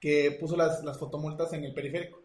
que 0.00 0.32
puso 0.40 0.56
las, 0.56 0.82
las 0.84 0.98
fotomultas 0.98 1.52
en 1.52 1.64
el 1.64 1.74
periférico. 1.74 2.20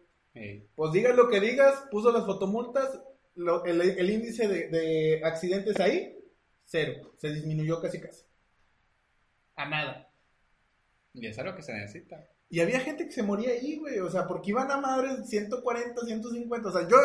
Pues 0.76 0.92
digas 0.92 1.16
lo 1.16 1.28
que 1.28 1.40
digas, 1.40 1.84
puso 1.90 2.10
las 2.12 2.24
fotomultas, 2.24 3.00
lo- 3.34 3.64
el, 3.66 3.80
el 3.82 4.10
índice 4.10 4.46
de, 4.48 4.68
de 4.68 5.20
accidentes 5.24 5.78
ahí, 5.80 6.16
cero. 6.64 7.12
Se 7.18 7.28
disminuyó 7.32 7.80
casi 7.82 8.00
casi. 8.00 8.24
A 9.56 9.68
nada. 9.68 10.08
y 11.12 11.26
es 11.26 11.38
algo 11.38 11.54
que 11.56 11.62
se 11.62 11.72
necesita. 11.74 12.24
Y 12.50 12.60
había 12.60 12.80
gente 12.80 13.04
que 13.06 13.12
se 13.12 13.22
moría 13.22 13.50
ahí, 13.50 13.76
güey. 13.76 13.98
O 14.00 14.10
sea, 14.10 14.26
porque 14.26 14.50
iban 14.50 14.70
a 14.70 14.78
madres 14.78 15.28
140, 15.28 16.00
150. 16.04 16.68
O 16.68 16.72
sea, 16.72 16.88
yo 16.88 16.96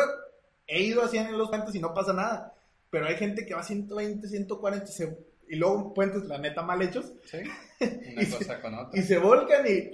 he 0.66 0.82
ido 0.82 1.02
así 1.02 1.18
en 1.18 1.36
los 1.36 1.48
puentes 1.50 1.74
y 1.74 1.80
no 1.80 1.92
pasa 1.92 2.12
nada. 2.12 2.54
Pero 2.90 3.06
hay 3.06 3.16
gente 3.16 3.44
que 3.44 3.54
va 3.54 3.60
a 3.60 3.64
120, 3.64 4.26
140 4.28 4.86
se- 4.86 5.18
y 5.48 5.56
luego 5.56 5.92
puentes, 5.92 6.24
la 6.24 6.38
neta, 6.38 6.62
mal 6.62 6.80
hechos. 6.80 7.12
¿Sí? 7.24 7.38
Una 8.12 8.22
Y 8.22 8.26
se- 8.26 8.38
cosa 8.38 8.60
con 8.62 8.74
otra. 8.74 8.98
Y 8.98 9.02
se 9.02 9.18
volcan 9.18 9.66
y 9.66 9.90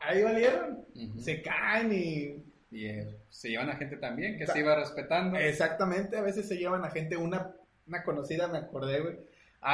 ahí 0.00 0.22
valieron. 0.22 0.84
Se 1.18 1.40
caen 1.42 1.92
y 1.92 2.42
Y 2.74 2.86
eh, 2.86 3.16
se 3.28 3.50
llevan 3.50 3.68
a 3.70 3.76
gente 3.76 3.96
también 3.98 4.38
que 4.38 4.46
se 4.46 4.58
iba 4.58 4.74
respetando. 4.74 5.36
Exactamente, 5.38 6.16
a 6.16 6.22
veces 6.22 6.48
se 6.48 6.56
llevan 6.56 6.84
a 6.84 6.90
gente, 6.90 7.16
una, 7.18 7.54
una 7.86 8.02
conocida, 8.02 8.48
me 8.48 8.58
acordé, 8.58 9.00
güey, 9.00 9.18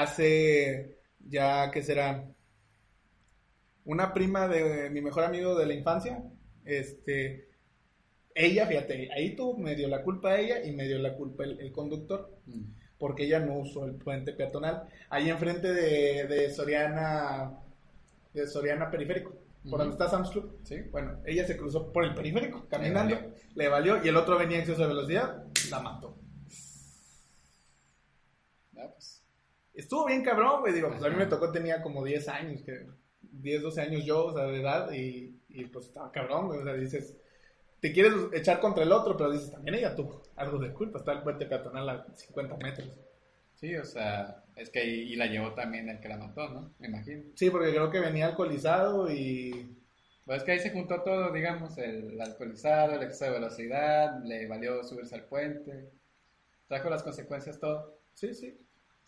hace 0.03 0.97
ya, 1.29 1.71
¿qué 1.71 1.83
será? 1.83 2.25
Una 3.89 4.13
prima 4.13 4.47
de 4.49 4.91
mi 4.91 5.01
mejor 5.01 5.25
amigo 5.25 5.55
de 5.59 5.65
la 5.67 5.73
infancia, 5.75 6.23
este, 6.65 7.49
ella, 8.35 8.67
fíjate, 8.67 9.11
ahí 9.13 9.35
tuvo 9.35 9.57
medio 9.57 9.89
la 9.89 10.03
culpa 10.03 10.39
ella 10.39 10.63
y 10.63 10.73
medio 10.73 10.99
la 10.99 11.15
culpa 11.17 11.45
el, 11.45 11.59
el 11.59 11.73
conductor, 11.73 12.37
Mm. 12.47 12.65
porque 12.99 13.25
ella 13.25 13.41
no 13.41 13.59
usó 13.59 13.85
el 13.87 13.95
puente 13.95 14.33
peatonal, 14.33 14.89
ahí 15.09 15.31
enfrente 15.31 15.73
de, 15.73 16.27
de 16.27 16.51
Soriana, 16.51 17.59
de 18.35 18.47
Soriana 18.47 18.91
Periférico. 18.91 19.33
por 19.71 19.79
donde 19.81 19.93
está 19.93 20.09
Sam's 20.09 20.31
Club. 20.31 20.61
Sí. 20.65 20.77
Bueno, 20.93 21.19
ella 21.27 21.47
se 21.47 21.57
cruzó 21.57 21.91
por 21.93 22.05
el 22.05 22.15
periférico, 22.15 22.67
caminando, 22.69 23.15
valió. 23.17 23.35
le 23.55 23.69
valió, 23.69 24.05
y 24.05 24.09
el 24.09 24.17
otro 24.17 24.39
venía 24.39 24.57
en 24.59 24.63
exceso 24.63 24.83
de 24.83 24.89
velocidad, 24.89 25.45
la 25.71 25.81
mató. 25.81 26.17
Ah, 28.77 28.89
pues, 28.93 29.23
Estuvo 29.75 30.07
bien 30.07 30.23
cabrón, 30.25 30.61
güey, 30.61 30.73
digo, 30.75 30.89
pues 30.89 31.03
a 31.03 31.09
mí 31.09 31.17
me 31.17 31.27
tocó, 31.27 31.51
tenía 31.53 31.83
como 31.83 32.05
10 32.05 32.29
años, 32.29 32.63
que 32.63 32.87
10, 33.33 33.63
12 33.63 33.81
años 33.81 34.05
yo, 34.05 34.27
o 34.27 34.35
sea, 34.35 34.45
de 34.47 34.61
edad, 34.61 34.93
y, 34.93 35.41
y 35.49 35.65
pues 35.67 35.87
estaba 35.87 36.11
cabrón, 36.13 36.47
güey, 36.49 36.61
o 36.61 36.65
sea, 36.65 36.75
dices, 36.75 37.17
te 37.81 37.93
quieres 37.93 38.13
echar 38.33 38.61
contra 38.61 38.83
el 38.85 38.93
otro, 38.93 39.17
pero 39.17 39.31
dices, 39.31 39.53
también 39.53 39.77
ella 39.77 39.95
tuvo 39.95 40.23
algo 40.37 40.59
de 40.59 40.73
culpa, 40.73 40.99
está 40.99 41.13
el 41.13 41.23
puente 41.23 41.47
peatonal 41.47 41.89
a 41.89 42.07
50 42.15 42.57
metros. 42.59 42.89
sí, 43.55 43.75
o 43.77 43.85
sea, 43.85 44.45
es 44.57 44.71
que 44.71 44.81
ahí 44.81 45.13
y 45.13 45.17
la 45.17 45.27
llevó 45.27 45.53
también 45.55 45.89
el 45.89 46.01
que 46.01 46.09
la 46.09 46.17
mató, 46.19 46.49
¿no? 46.49 46.75
Me 46.79 46.89
imagino. 46.89 47.25
Sí, 47.35 47.51
porque 47.51 47.71
creo 47.71 47.91
que 47.91 48.01
venía 48.01 48.27
alcoholizado 48.27 49.11
y... 49.11 49.75
Pues 50.25 50.39
es 50.39 50.45
que 50.45 50.53
ahí 50.53 50.61
se 50.61 50.71
juntó 50.71 51.03
todo, 51.03 51.33
digamos, 51.33 51.79
el 51.79 52.21
alcoholizado, 52.21 52.95
el 52.95 53.03
exceso 53.03 53.27
de 53.27 53.31
velocidad, 53.39 54.23
le 54.25 54.47
valió 54.47 54.85
subirse 54.85 55.15
al 55.15 55.25
puente, 55.25 55.91
trajo 56.69 56.91
las 56.91 57.03
consecuencias 57.03 57.59
todo. 57.59 57.99
Sí, 58.13 58.35
sí. 58.35 58.59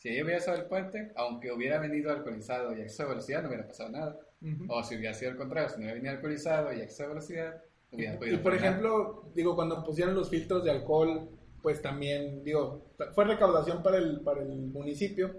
Si 0.01 0.09
ella 0.09 0.25
hubiera 0.25 0.39
estado 0.39 0.57
el 0.57 0.65
puente, 0.65 1.13
aunque 1.15 1.53
hubiera 1.53 1.79
venido 1.79 2.11
alcoholizado 2.11 2.75
y 2.75 2.81
exceso 2.81 3.03
de 3.03 3.09
velocidad, 3.11 3.43
no 3.43 3.49
hubiera 3.49 3.67
pasado 3.67 3.91
nada. 3.91 4.17
Ujú. 4.41 4.65
O 4.73 4.83
si 4.83 4.97
hubiera 4.97 5.13
sido 5.13 5.33
al 5.33 5.37
contrario, 5.37 5.69
si 5.69 5.75
no 5.77 5.81
hubiera 5.83 5.95
venido 5.97 6.15
alcoholizado 6.15 6.73
y 6.73 6.81
exceso 6.81 7.03
de 7.03 7.09
velocidad, 7.11 7.63
hubiera 7.93 8.15
Y 8.15 8.17
podido 8.17 8.43
por 8.43 8.53
frenar. 8.53 8.69
ejemplo, 8.71 9.25
digo, 9.35 9.55
cuando 9.55 9.85
pusieron 9.85 10.15
los 10.15 10.31
filtros 10.31 10.65
de 10.65 10.71
alcohol, 10.71 11.29
pues 11.63 11.83
también, 11.83 12.43
digo, 12.43 12.87
fue 13.15 13.27
recaudación 13.27 13.83
para 13.83 13.99
el, 13.99 14.21
para 14.23 14.41
el 14.41 14.49
municipio, 14.49 15.37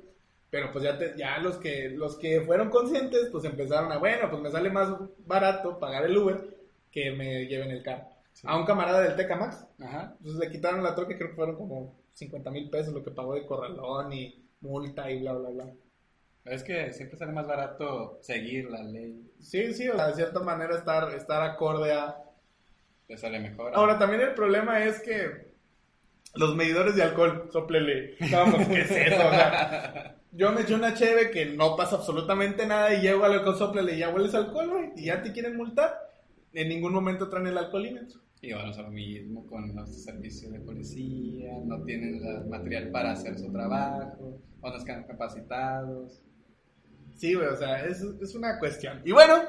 pero 0.52 0.72
pues 0.72 0.84
ya, 0.84 0.96
te- 0.96 1.18
ya 1.18 1.40
los, 1.40 1.58
que, 1.58 1.90
los 1.90 2.16
que 2.20 2.42
fueron 2.42 2.70
conscientes, 2.70 3.30
pues 3.32 3.44
empezaron 3.46 3.92
a, 3.92 3.98
bueno, 3.98 4.30
pues 4.30 4.44
me 4.44 4.52
sale 4.52 4.70
más 4.70 4.94
barato 5.26 5.80
pagar 5.80 6.06
el 6.06 6.16
Uber 6.16 6.56
que 6.92 7.10
me 7.12 7.48
lleven 7.48 7.72
el 7.72 7.82
carro. 7.82 8.06
Sí. 8.34 8.46
A 8.48 8.56
un 8.58 8.66
camarada 8.66 9.02
del 9.02 9.16
Tecamax, 9.16 9.66
Ajá. 9.80 10.14
entonces 10.20 10.40
le 10.40 10.52
quitaron 10.52 10.84
la 10.84 10.94
troca, 10.94 11.18
creo 11.18 11.30
que 11.32 11.36
fueron 11.36 11.56
como 11.56 11.96
50 12.14 12.52
mil 12.52 12.70
pesos 12.70 12.94
lo 12.94 13.04
que 13.04 13.12
pagó 13.12 13.34
de 13.34 13.46
corralón 13.46 14.14
y 14.14 14.38
multa 14.62 15.12
y 15.12 15.20
bla, 15.20 15.34
bla, 15.34 15.50
bla. 15.50 15.74
Es 16.46 16.64
que 16.64 16.92
siempre 16.92 17.18
sale 17.18 17.34
más 17.34 17.46
barato 17.46 18.18
seguir 18.22 18.70
la 18.72 18.82
ley, 18.84 19.32
Sí, 19.40 19.74
sí, 19.74 19.90
o 19.90 19.96
sea, 19.96 20.08
de 20.08 20.16
cierta 20.16 20.40
manera 20.40 20.76
estar, 20.76 21.14
estar 21.14 21.44
acorde 21.44 21.94
a, 21.94 22.18
te 23.08 23.18
sale 23.18 23.40
mejor. 23.40 23.74
Ahora, 23.76 24.00
también 24.00 24.22
el 24.22 24.34
problema 24.34 24.84
es 24.84 25.02
que 25.02 25.52
los 26.36 26.56
medidores 26.56 26.96
de 26.96 27.04
alcohol, 27.04 27.50
soplele. 27.52 28.16
Vamos, 28.32 28.68
¿qué 28.68 28.82
es 28.82 28.92
eso? 28.92 29.28
O 29.28 29.32
sea, 29.32 30.16
yo 30.32 30.52
me 30.52 30.62
eché 30.62 30.74
una 30.74 30.94
cheve 30.94 31.30
que 31.30 31.46
no 31.46 31.76
pasa 31.76 31.98
absolutamente 31.98 32.66
nada 32.66 32.94
y 32.94 33.02
llego 33.02 33.24
al 33.26 33.34
alcohol, 33.34 33.58
soplele 33.58 33.96
y 33.96 34.00
ya 34.00 34.10
hueles 34.10 34.34
alcohol, 34.34 34.70
güey, 34.70 34.92
y 34.96 35.06
ya 35.06 35.22
te 35.22 35.32
quieren 35.32 35.58
multar. 35.58 36.10
En 36.54 36.70
ningún 36.70 36.94
momento 36.94 37.30
traen 37.30 37.48
el 37.48 37.58
alcoholímetro. 37.58 38.20
Y 38.44 38.54
bueno, 38.54 38.72
es 38.72 38.78
lo 38.78 38.90
mismo 38.90 39.46
con 39.46 39.76
los 39.76 40.04
servicios 40.04 40.52
de 40.52 40.60
policía, 40.60 41.60
no 41.64 41.84
tienen 41.84 42.26
el 42.26 42.46
material 42.48 42.90
para 42.90 43.12
hacer 43.12 43.38
su 43.38 43.52
trabajo, 43.52 44.42
o 44.62 44.70
no 44.70 44.78
están 44.78 45.04
capacitados. 45.04 46.24
Sí, 47.16 47.36
güey, 47.36 47.48
o 47.48 47.56
sea, 47.56 47.86
es, 47.86 48.02
es 48.02 48.34
una 48.34 48.58
cuestión. 48.58 49.00
Y 49.06 49.12
bueno, 49.12 49.44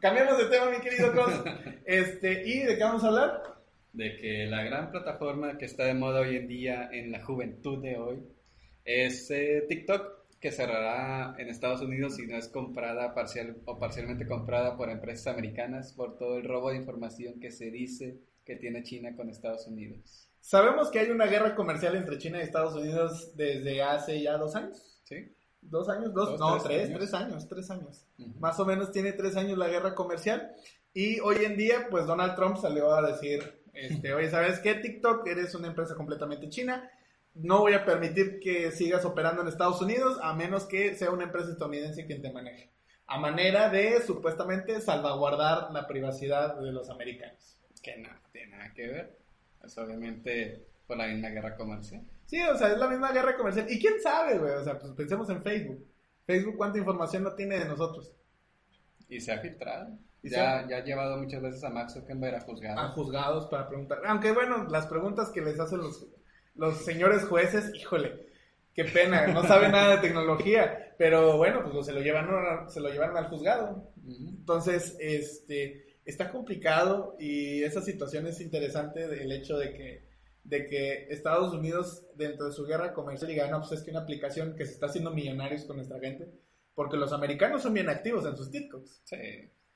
cambiamos 0.00 0.36
de 0.36 0.46
tema, 0.46 0.68
mi 0.68 0.80
querido 0.80 1.12
Cross. 1.12 1.44
Este, 1.86 2.42
¿y 2.48 2.60
de 2.64 2.76
qué 2.76 2.82
vamos 2.82 3.04
a 3.04 3.08
hablar? 3.08 3.42
De 3.92 4.16
que 4.16 4.46
la 4.46 4.64
gran 4.64 4.90
plataforma 4.90 5.56
que 5.56 5.66
está 5.66 5.84
de 5.84 5.94
moda 5.94 6.20
hoy 6.20 6.36
en 6.36 6.48
día 6.48 6.88
en 6.90 7.12
la 7.12 7.22
juventud 7.22 7.80
de 7.82 7.98
hoy 7.98 8.22
es 8.84 9.30
eh, 9.30 9.64
TikTok, 9.68 10.13
que 10.44 10.52
cerrará 10.52 11.34
en 11.38 11.48
Estados 11.48 11.80
Unidos 11.80 12.16
si 12.16 12.26
no 12.26 12.36
es 12.36 12.48
comprada 12.48 13.14
parcial 13.14 13.56
o 13.64 13.78
parcialmente 13.78 14.26
comprada 14.26 14.76
por 14.76 14.90
empresas 14.90 15.28
americanas 15.28 15.94
por 15.94 16.18
todo 16.18 16.36
el 16.36 16.44
robo 16.44 16.68
de 16.68 16.76
información 16.76 17.40
que 17.40 17.50
se 17.50 17.70
dice 17.70 18.18
que 18.44 18.54
tiene 18.54 18.82
China 18.82 19.16
con 19.16 19.30
Estados 19.30 19.66
Unidos. 19.66 20.28
Sabemos 20.42 20.90
que 20.90 20.98
hay 20.98 21.10
una 21.10 21.24
guerra 21.24 21.54
comercial 21.54 21.96
entre 21.96 22.18
China 22.18 22.40
y 22.40 22.42
Estados 22.42 22.74
Unidos 22.74 23.34
desde 23.34 23.82
hace 23.82 24.20
ya 24.20 24.36
dos 24.36 24.54
años. 24.54 25.00
¿Sí? 25.04 25.34
¿Dos 25.62 25.88
años? 25.88 26.12
Dos, 26.12 26.32
Dos, 26.32 26.40
no, 26.40 26.58
tres 26.62 26.64
tres, 26.64 26.84
años. 26.84 26.98
tres 26.98 27.14
años, 27.14 27.48
tres 27.48 27.70
años. 27.70 28.06
Ujú. 28.18 28.38
Más 28.38 28.60
o 28.60 28.66
menos 28.66 28.92
tiene 28.92 29.12
tres 29.12 29.36
años 29.36 29.56
la 29.56 29.68
guerra 29.68 29.94
comercial. 29.94 30.52
Y 30.92 31.20
hoy 31.20 31.42
en 31.46 31.56
día, 31.56 31.86
pues 31.90 32.04
Donald 32.04 32.34
Trump 32.34 32.58
salió 32.58 32.92
a 32.92 33.00
decir, 33.00 33.62
este, 33.72 34.12
oye, 34.12 34.28
¿sabes 34.28 34.60
qué? 34.60 34.74
TikTok, 34.74 35.26
eres 35.26 35.54
una 35.54 35.68
empresa 35.68 35.94
completamente 35.94 36.50
china. 36.50 36.86
No 37.34 37.60
voy 37.60 37.74
a 37.74 37.84
permitir 37.84 38.38
que 38.40 38.70
sigas 38.70 39.04
operando 39.04 39.42
en 39.42 39.48
Estados 39.48 39.80
Unidos 39.82 40.18
a 40.22 40.34
menos 40.34 40.64
que 40.66 40.94
sea 40.94 41.10
una 41.10 41.24
empresa 41.24 41.50
estadounidense 41.50 42.06
quien 42.06 42.22
te 42.22 42.32
maneje. 42.32 42.70
A 43.06 43.18
manera 43.18 43.68
de, 43.68 44.00
supuestamente, 44.02 44.80
salvaguardar 44.80 45.70
la 45.72 45.86
privacidad 45.86 46.56
de 46.60 46.72
los 46.72 46.88
americanos. 46.90 47.58
Que 47.82 47.96
no 47.98 48.08
tiene 48.32 48.56
nada 48.56 48.72
que 48.72 48.86
ver. 48.86 49.18
Es 49.64 49.76
obviamente 49.78 50.64
por 50.86 50.96
la 50.96 51.06
misma 51.08 51.28
guerra 51.30 51.56
comercial. 51.56 52.02
Sí, 52.24 52.40
o 52.42 52.56
sea, 52.56 52.68
es 52.72 52.78
la 52.78 52.88
misma 52.88 53.12
guerra 53.12 53.36
comercial. 53.36 53.66
¿Y 53.68 53.78
quién 53.80 54.00
sabe, 54.00 54.38
güey? 54.38 54.52
O 54.52 54.64
sea, 54.64 54.78
pues 54.78 54.92
pensemos 54.92 55.28
en 55.28 55.42
Facebook. 55.42 55.84
Facebook, 56.26 56.56
¿cuánta 56.56 56.78
información 56.78 57.24
no 57.24 57.34
tiene 57.34 57.58
de 57.58 57.66
nosotros? 57.66 58.12
Y 59.08 59.20
se 59.20 59.32
ha 59.32 59.38
filtrado. 59.40 59.98
Y 60.22 60.30
se 60.30 60.36
ya, 60.36 60.60
ha- 60.60 60.68
ya 60.68 60.76
ha 60.78 60.84
llevado 60.84 61.18
muchas 61.18 61.42
veces 61.42 61.62
a 61.64 61.68
Max 61.70 61.92
Zuckerberg 61.92 62.36
a 62.36 62.40
juzgar. 62.40 62.78
a 62.78 62.88
juzgados 62.92 63.46
para 63.46 63.68
preguntar. 63.68 63.98
Aunque 64.06 64.32
bueno, 64.32 64.64
las 64.70 64.86
preguntas 64.86 65.28
que 65.30 65.42
les 65.42 65.60
hacen 65.60 65.78
los, 65.78 66.06
los 66.54 66.84
señores 66.84 67.24
jueces, 67.24 67.72
híjole, 67.74 68.26
qué 68.74 68.84
pena, 68.84 69.26
no 69.28 69.42
saben 69.46 69.72
nada 69.72 69.96
de 69.96 70.02
tecnología, 70.02 70.94
pero 70.98 71.36
bueno, 71.36 71.62
pues 71.70 71.86
se 71.86 71.92
lo 71.92 72.00
llevaron, 72.00 72.70
se 72.70 72.80
lo 72.80 72.88
llevaron 72.90 73.16
al 73.16 73.28
juzgado. 73.28 73.90
Entonces, 74.06 74.96
este, 75.00 75.98
está 76.04 76.30
complicado 76.30 77.16
y 77.18 77.62
esa 77.62 77.82
situación 77.82 78.26
es 78.26 78.40
interesante 78.40 79.08
del 79.08 79.30
hecho 79.32 79.56
de 79.58 79.72
que, 79.74 80.04
de 80.44 80.66
que 80.66 81.06
Estados 81.10 81.54
Unidos, 81.54 82.04
dentro 82.14 82.46
de 82.46 82.52
su 82.52 82.66
guerra 82.66 82.92
comercial, 82.92 83.30
diga, 83.30 83.48
no, 83.50 83.60
pues 83.60 83.72
es 83.72 83.82
que 83.82 83.90
una 83.90 84.00
aplicación 84.00 84.54
que 84.56 84.66
se 84.66 84.72
está 84.72 84.86
haciendo 84.86 85.10
millonarios 85.12 85.64
con 85.64 85.76
nuestra 85.76 85.98
gente, 86.00 86.28
porque 86.74 86.96
los 86.96 87.12
americanos 87.12 87.62
son 87.62 87.74
bien 87.74 87.88
activos 87.88 88.26
en 88.26 88.36
sus 88.36 88.50
TikToks. 88.50 89.00
Sí, 89.04 89.16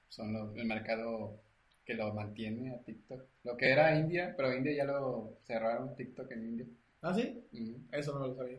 son 0.09 0.33
los- 0.33 0.57
el 0.57 0.67
mercado 0.67 1.41
que 1.89 1.95
lo 1.95 2.13
mantiene 2.13 2.75
a 2.75 2.85
TikTok. 2.85 3.25
Lo 3.45 3.57
que 3.57 3.73
era 3.73 3.99
India, 3.99 4.35
pero 4.37 4.53
India 4.55 4.75
ya 4.75 4.85
lo 4.85 5.39
cerraron 5.47 5.97
TikTok 5.97 6.31
en 6.33 6.45
India. 6.45 6.67
¿Ah, 7.01 7.15
sí? 7.15 7.43
Eso 7.91 8.19
no 8.19 8.27
lo 8.27 8.35
sabía. 8.35 8.59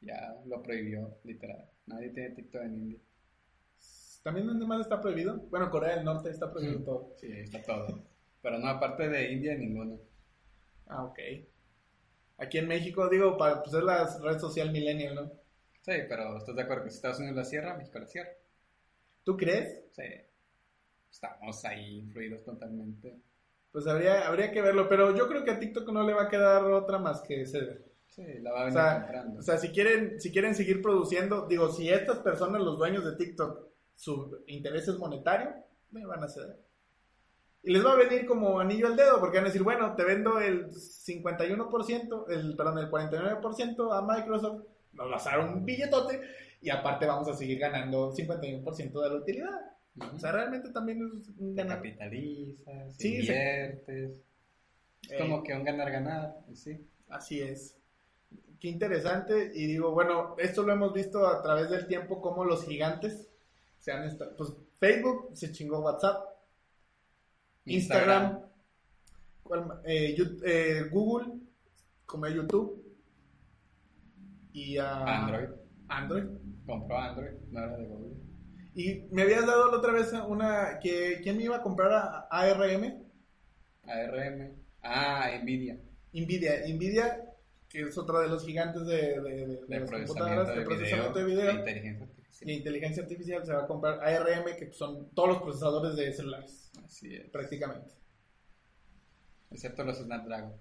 Ya 0.00 0.34
lo 0.46 0.62
prohibió, 0.62 1.18
literal. 1.24 1.68
Nadie 1.84 2.08
tiene 2.08 2.30
TikTok 2.30 2.62
en 2.62 2.74
India. 2.74 2.98
¿También 4.22 4.46
donde 4.46 4.64
más 4.64 4.80
está 4.80 4.98
prohibido? 4.98 5.36
Bueno, 5.50 5.70
Corea 5.70 5.96
del 5.96 6.06
Norte 6.06 6.30
está 6.30 6.50
prohibido 6.50 6.80
todo. 6.80 7.14
Sí, 7.18 7.30
está 7.32 7.60
todo. 7.60 8.02
Pero 8.40 8.58
no, 8.58 8.66
aparte 8.66 9.10
de 9.10 9.30
India, 9.30 9.54
ninguno. 9.54 10.00
Ah, 10.86 11.04
ok. 11.04 11.18
Aquí 12.38 12.56
en 12.56 12.68
México, 12.68 13.10
digo, 13.10 13.36
para, 13.36 13.62
pues 13.62 13.74
es 13.74 13.84
la 13.84 14.06
red 14.22 14.38
social 14.38 14.72
millennial, 14.72 15.14
¿no? 15.16 15.32
Sí, 15.82 15.92
pero 16.08 16.38
¿estás 16.38 16.56
de 16.56 16.62
acuerdo 16.62 16.84
que 16.84 16.90
si 16.90 16.96
Estados 16.96 17.18
Unidos 17.18 17.36
la 17.36 17.44
cierra, 17.44 17.76
México 17.76 17.98
la 17.98 18.06
cierra? 18.06 18.30
¿Tú 19.22 19.36
crees? 19.36 19.82
Sí. 19.92 20.02
Estamos 21.14 21.64
ahí 21.64 21.98
influidos 22.00 22.42
totalmente. 22.42 23.20
Pues 23.70 23.86
habría, 23.86 24.26
habría 24.26 24.50
que 24.50 24.60
verlo, 24.60 24.88
pero 24.88 25.14
yo 25.14 25.28
creo 25.28 25.44
que 25.44 25.52
a 25.52 25.60
TikTok 25.60 25.88
no 25.92 26.02
le 26.02 26.12
va 26.12 26.24
a 26.24 26.28
quedar 26.28 26.64
otra 26.64 26.98
más 26.98 27.22
que 27.22 27.46
ceder. 27.46 27.84
Sí, 28.08 28.24
la 28.40 28.50
va 28.52 28.58
a 28.58 28.62
O 28.62 28.66
venir 28.66 28.80
sea, 28.80 28.98
comprando. 28.98 29.38
o 29.38 29.42
sea, 29.42 29.56
si 29.58 29.68
quieren, 29.68 30.20
si 30.20 30.32
quieren 30.32 30.56
seguir 30.56 30.82
produciendo, 30.82 31.46
digo, 31.46 31.68
si 31.70 31.88
estas 31.88 32.18
personas, 32.18 32.62
los 32.62 32.78
dueños 32.78 33.04
de 33.04 33.14
TikTok, 33.14 33.64
su 33.94 34.42
interés 34.48 34.88
es 34.88 34.98
monetario, 34.98 35.54
me 35.92 36.04
van 36.04 36.24
a 36.24 36.28
ceder. 36.28 36.58
Y 37.62 37.70
les 37.72 37.86
va 37.86 37.92
a 37.92 37.96
venir 37.96 38.26
como 38.26 38.58
anillo 38.58 38.88
al 38.88 38.96
dedo, 38.96 39.20
porque 39.20 39.38
van 39.38 39.44
a 39.46 39.50
decir, 39.50 39.62
bueno, 39.62 39.94
te 39.94 40.02
vendo 40.04 40.40
el 40.40 40.68
51%, 40.72 42.24
el, 42.28 42.56
perdón, 42.56 42.78
el 42.78 42.90
49% 42.90 43.92
a 43.92 44.02
Microsoft, 44.02 44.64
nos 44.92 45.10
vas 45.10 45.26
a 45.28 45.30
dar 45.30 45.40
un 45.48 45.64
billetote, 45.64 46.20
y 46.60 46.70
aparte 46.70 47.06
vamos 47.06 47.28
a 47.28 47.34
seguir 47.34 47.60
ganando 47.60 48.12
51% 48.12 49.00
de 49.00 49.08
la 49.08 49.14
utilidad. 49.14 49.73
O 50.00 50.18
sea, 50.18 50.32
realmente 50.32 50.70
también 50.70 50.98
es 51.22 51.28
un 51.38 51.54
Te 51.54 51.62
ganar. 51.62 51.76
capitalizas, 51.78 52.96
Sí, 52.96 53.10
se- 53.12 53.18
inviertes. 53.20 54.20
Es 55.02 55.12
Eh, 55.12 55.18
como 55.18 55.42
que 55.42 55.54
un 55.54 55.64
ganar-ganar, 55.64 56.36
sí. 56.54 56.84
Así 57.08 57.40
es. 57.40 57.76
Qué 58.58 58.68
interesante. 58.68 59.52
Y 59.54 59.66
digo, 59.66 59.92
bueno, 59.92 60.34
esto 60.38 60.62
lo 60.62 60.72
hemos 60.72 60.92
visto 60.94 61.26
a 61.26 61.42
través 61.42 61.70
del 61.70 61.86
tiempo, 61.86 62.20
como 62.20 62.44
los 62.44 62.64
gigantes 62.64 63.28
se 63.78 63.92
han 63.92 64.04
estado. 64.04 64.34
Pues 64.36 64.52
Facebook 64.80 65.30
se 65.34 65.52
chingó 65.52 65.80
WhatsApp, 65.80 66.24
Instagram, 67.66 68.40
¿cuál 69.42 69.66
ma- 69.66 69.80
eh, 69.84 70.16
eh, 70.44 70.88
Google, 70.90 71.34
como 72.06 72.26
YouTube, 72.26 72.82
y 74.52 74.78
a 74.78 75.24
Android. 75.26 75.48
Android. 75.88 76.24
Compró 76.66 76.98
Android, 76.98 77.32
no 77.50 77.58
era 77.64 77.76
de 77.76 77.84
Google. 77.86 78.14
Y 78.74 79.06
me 79.12 79.22
habías 79.22 79.46
dado 79.46 79.70
la 79.70 79.76
otra 79.78 79.92
vez 79.92 80.12
una. 80.12 80.78
que 80.80 81.20
¿Quién 81.22 81.36
me 81.36 81.44
iba 81.44 81.56
a 81.56 81.62
comprar 81.62 81.92
a 81.92 82.26
ARM? 82.30 83.04
ARM. 83.84 84.52
Ah, 84.82 85.30
Nvidia. 85.42 85.78
Nvidia. 86.12 86.60
Nvidia, 86.68 87.24
que 87.68 87.82
es 87.82 87.96
otra 87.98 88.20
de 88.20 88.28
los 88.28 88.44
gigantes 88.44 88.84
de, 88.86 89.20
de- 89.20 89.46
de- 89.46 89.46
de 89.66 89.80
las 89.80 89.90
computadoras 89.90 90.48
de, 90.56 90.62
procesamiento 90.62 91.18
de 91.18 91.24
video, 91.24 91.50
inteligencia 91.52 92.04
artificial. 92.04 92.50
Y 92.50 92.52
inteligencia 92.54 93.02
artificial 93.04 93.46
se 93.46 93.52
va 93.52 93.62
a 93.62 93.66
comprar 93.66 94.00
ARM, 94.00 94.56
que 94.56 94.72
son 94.72 95.10
todos 95.14 95.28
los 95.30 95.42
procesadores 95.42 95.96
de 95.96 96.12
celulares, 96.12 96.70
Así 96.84 97.14
es. 97.14 97.28
prácticamente. 97.30 97.94
Excepto 99.50 99.84
los 99.84 99.98
Snapdragon, 99.98 100.52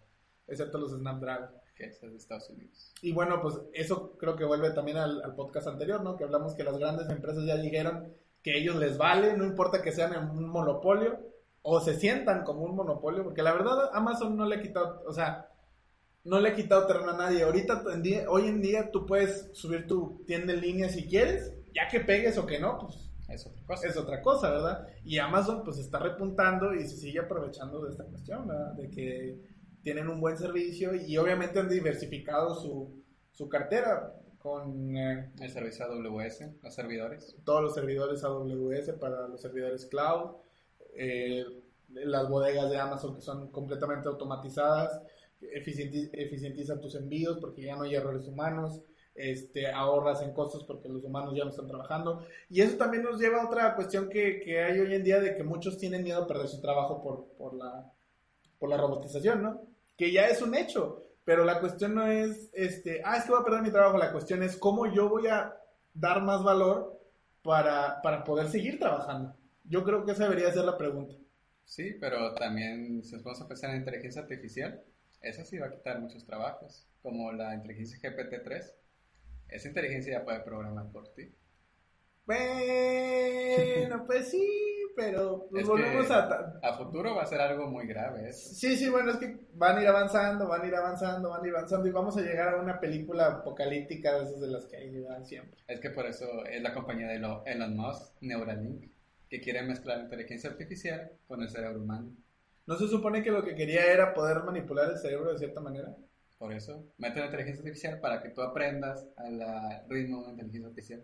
Excepto 0.47 0.77
los 0.77 0.91
Snapdragon. 0.91 1.49
Que 1.89 2.05
es 2.07 2.11
de 2.11 2.17
Estados 2.17 2.49
Unidos. 2.49 2.91
Y 3.01 3.11
bueno, 3.13 3.41
pues 3.41 3.59
eso 3.73 4.13
creo 4.17 4.35
que 4.35 4.45
vuelve 4.45 4.71
también 4.71 4.97
al, 4.97 5.21
al 5.23 5.35
podcast 5.35 5.67
anterior, 5.67 6.01
¿no? 6.03 6.15
Que 6.17 6.23
hablamos 6.23 6.53
que 6.55 6.63
las 6.63 6.77
grandes 6.77 7.09
empresas 7.09 7.43
ya 7.45 7.57
dijeron 7.57 8.13
que 8.41 8.51
a 8.51 8.57
ellos 8.57 8.75
les 8.75 8.97
vale, 8.97 9.37
no 9.37 9.45
importa 9.45 9.81
que 9.81 9.91
sean 9.91 10.13
en 10.13 10.29
un 10.29 10.47
monopolio 10.49 11.19
o 11.61 11.79
se 11.79 11.95
sientan 11.95 12.43
como 12.43 12.63
un 12.63 12.75
monopolio, 12.75 13.23
porque 13.23 13.41
la 13.41 13.53
verdad 13.53 13.89
Amazon 13.93 14.35
no 14.35 14.45
le 14.45 14.55
ha 14.57 14.61
quitado, 14.61 15.01
o 15.07 15.13
sea, 15.13 15.47
no 16.25 16.39
le 16.39 16.49
ha 16.49 16.53
quitado 16.55 16.85
terreno 16.87 17.11
a 17.11 17.17
nadie. 17.17 17.43
Ahorita, 17.43 17.83
en 17.93 18.01
día- 18.03 18.25
hoy 18.29 18.47
en 18.47 18.61
día, 18.61 18.91
tú 18.91 19.05
puedes 19.05 19.49
subir 19.53 19.87
tu 19.87 20.23
tienda 20.27 20.53
en 20.53 20.61
línea 20.61 20.89
si 20.89 21.05
quieres, 21.07 21.53
ya 21.73 21.87
que 21.89 22.01
pegues 22.01 22.37
o 22.37 22.45
que 22.45 22.59
no, 22.59 22.77
pues 22.79 23.09
Es 23.29 23.45
otra 23.47 23.63
cosa. 23.65 23.87
es 23.87 23.97
otra 23.97 24.21
cosa, 24.21 24.49
¿verdad? 24.51 24.87
Y 25.05 25.17
Amazon 25.19 25.63
pues 25.63 25.77
está 25.79 25.99
repuntando 25.99 26.73
y 26.73 26.85
se 26.85 26.97
sigue 26.97 27.19
aprovechando 27.19 27.81
de 27.83 27.91
esta 27.91 28.03
cuestión, 28.03 28.45
¿verdad? 28.47 28.73
De 28.73 28.89
que 28.89 29.52
tienen 29.83 30.07
un 30.07 30.19
buen 30.21 30.37
servicio 30.37 30.95
y 30.95 31.17
obviamente 31.17 31.59
han 31.59 31.69
diversificado 31.69 32.55
su, 32.55 33.03
su 33.31 33.47
cartera 33.49 34.15
con 34.39 34.95
eh, 34.97 35.29
El 35.39 35.49
servicio 35.51 35.85
AWS, 35.85 36.41
los 36.63 36.73
servidores. 36.73 37.35
todos 37.43 37.61
los 37.61 37.73
servidores 37.73 38.23
AWS 38.23 38.89
para 38.99 39.27
los 39.27 39.41
servidores 39.41 39.85
cloud, 39.85 40.31
eh, 40.95 41.45
las 41.89 42.27
bodegas 42.29 42.69
de 42.69 42.77
Amazon 42.77 43.15
que 43.15 43.21
son 43.21 43.51
completamente 43.51 44.07
automatizadas, 44.09 45.01
eficienti- 45.41 46.09
eficientiza 46.13 46.79
tus 46.81 46.95
envíos 46.95 47.37
porque 47.39 47.61
ya 47.63 47.75
no 47.75 47.83
hay 47.83 47.95
errores 47.95 48.27
humanos, 48.27 48.81
este, 49.15 49.67
ahorras 49.71 50.21
en 50.23 50.33
costos 50.33 50.63
porque 50.63 50.89
los 50.89 51.03
humanos 51.03 51.35
ya 51.35 51.43
no 51.43 51.51
están 51.51 51.67
trabajando. 51.67 52.25
Y 52.49 52.61
eso 52.61 52.77
también 52.77 53.03
nos 53.03 53.19
lleva 53.19 53.41
a 53.43 53.47
otra 53.47 53.75
cuestión 53.75 54.09
que, 54.09 54.39
que 54.39 54.61
hay 54.63 54.79
hoy 54.79 54.93
en 54.95 55.03
día 55.03 55.19
de 55.19 55.35
que 55.35 55.43
muchos 55.43 55.77
tienen 55.77 56.03
miedo 56.03 56.23
a 56.23 56.27
perder 56.27 56.47
su 56.47 56.59
trabajo 56.61 57.01
por, 57.03 57.27
por, 57.37 57.53
la, 57.53 57.91
por 58.59 58.69
la 58.69 58.77
robotización, 58.77 59.43
¿no? 59.43 59.61
Que 59.97 60.11
ya 60.11 60.27
es 60.27 60.41
un 60.41 60.55
hecho. 60.55 61.01
Pero 61.25 61.45
la 61.45 61.59
cuestión 61.59 61.95
no 61.95 62.05
es, 62.05 62.49
este, 62.53 63.01
ah, 63.05 63.17
es 63.17 63.23
que 63.23 63.31
voy 63.31 63.41
a 63.41 63.45
perder 63.45 63.61
mi 63.61 63.71
trabajo. 63.71 63.97
La 63.97 64.11
cuestión 64.11 64.43
es 64.43 64.57
cómo 64.57 64.91
yo 64.91 65.07
voy 65.09 65.27
a 65.27 65.55
dar 65.93 66.21
más 66.21 66.43
valor 66.43 66.99
para, 67.41 68.01
para 68.01 68.23
poder 68.23 68.49
seguir 68.49 68.79
trabajando. 68.79 69.35
Yo 69.63 69.83
creo 69.83 70.03
que 70.03 70.11
esa 70.11 70.23
debería 70.23 70.51
ser 70.51 70.65
la 70.65 70.77
pregunta. 70.77 71.15
Sí, 71.65 71.95
pero 71.99 72.33
también 72.35 73.03
si 73.03 73.13
nos 73.13 73.23
vamos 73.23 73.41
a 73.41 73.47
pensar 73.47 73.69
en 73.69 73.77
inteligencia 73.77 74.21
artificial, 74.21 74.83
esa 75.21 75.45
sí 75.45 75.57
va 75.57 75.67
a 75.67 75.71
quitar 75.71 75.99
muchos 75.99 76.25
trabajos, 76.25 76.85
como 77.01 77.31
la 77.31 77.53
inteligencia 77.55 77.97
GPT-3. 77.97 78.73
Esa 79.47 79.67
inteligencia 79.67 80.13
ya 80.13 80.25
puede 80.25 80.41
programar 80.41 80.91
por 80.91 81.13
ti. 81.13 81.33
Bueno, 82.25 84.05
pues 84.05 84.29
sí, 84.29 84.47
pero 84.95 85.47
pues 85.49 85.63
Es 85.63 85.69
volvemos 85.69 86.09
a... 86.09 86.59
A 86.61 86.73
futuro 86.77 87.15
va 87.15 87.23
a 87.23 87.25
ser 87.25 87.41
algo 87.41 87.67
muy 87.67 87.85
grave 87.85 88.29
eso. 88.29 88.53
Sí, 88.53 88.77
sí, 88.77 88.89
bueno, 88.89 89.11
es 89.11 89.17
que 89.17 89.39
van 89.55 89.77
a 89.77 89.81
ir 89.81 89.87
avanzando, 89.87 90.47
van 90.47 90.61
a 90.61 90.67
ir 90.67 90.75
avanzando, 90.75 91.29
van 91.29 91.43
a 91.43 91.47
ir 91.47 91.53
avanzando 91.55 91.87
y 91.87 91.91
vamos 91.91 92.15
a 92.17 92.21
llegar 92.21 92.53
a 92.55 92.61
una 92.61 92.79
película 92.79 93.27
apocalíptica 93.27 94.13
de 94.13 94.23
esas 94.23 94.39
de 94.39 94.47
las 94.47 94.65
que 94.65 94.77
hay 94.77 94.89
llegan 94.91 95.25
siempre. 95.25 95.59
Es 95.67 95.79
que 95.81 95.89
por 95.89 96.05
eso 96.05 96.45
es 96.45 96.61
la 96.61 96.73
compañía 96.73 97.07
de 97.07 97.15
Elo- 97.15 97.43
Elon 97.45 97.75
Musk, 97.75 98.13
Neuralink, 98.21 98.85
que 99.29 99.41
quiere 99.41 99.61
mezclar 99.63 99.99
inteligencia 99.99 100.49
artificial 100.49 101.11
con 101.27 101.41
el 101.41 101.49
cerebro 101.49 101.81
humano. 101.81 102.11
¿No 102.65 102.77
se 102.77 102.87
supone 102.87 103.21
que 103.21 103.31
lo 103.31 103.43
que 103.43 103.55
quería 103.55 103.91
era 103.91 104.13
poder 104.13 104.43
manipular 104.43 104.89
el 104.89 104.97
cerebro 104.97 105.33
de 105.33 105.39
cierta 105.39 105.59
manera? 105.59 105.93
Por 106.37 106.53
eso, 106.53 106.85
mete 106.97 107.19
la 107.19 107.25
inteligencia 107.25 107.61
artificial 107.61 107.99
para 107.99 108.21
que 108.21 108.29
tú 108.29 108.41
aprendas 108.41 109.05
al 109.17 109.41
ritmo 109.89 110.17
de 110.19 110.23
una 110.23 110.31
inteligencia 110.31 110.67
artificial. 110.69 111.03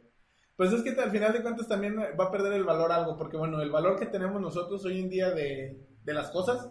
Pues 0.59 0.73
es 0.73 0.83
que 0.83 0.89
al 0.89 1.09
final 1.09 1.31
de 1.31 1.41
cuentas 1.41 1.69
también 1.69 1.95
va 1.97 2.25
a 2.25 2.31
perder 2.31 2.51
el 2.51 2.65
valor 2.65 2.91
algo, 2.91 3.15
porque 3.15 3.37
bueno, 3.37 3.61
el 3.61 3.71
valor 3.71 3.97
que 3.97 4.07
tenemos 4.07 4.41
nosotros 4.41 4.83
hoy 4.83 4.99
en 4.99 5.07
día 5.07 5.31
de, 5.31 5.87
de 6.03 6.13
las 6.13 6.31
cosas, 6.31 6.69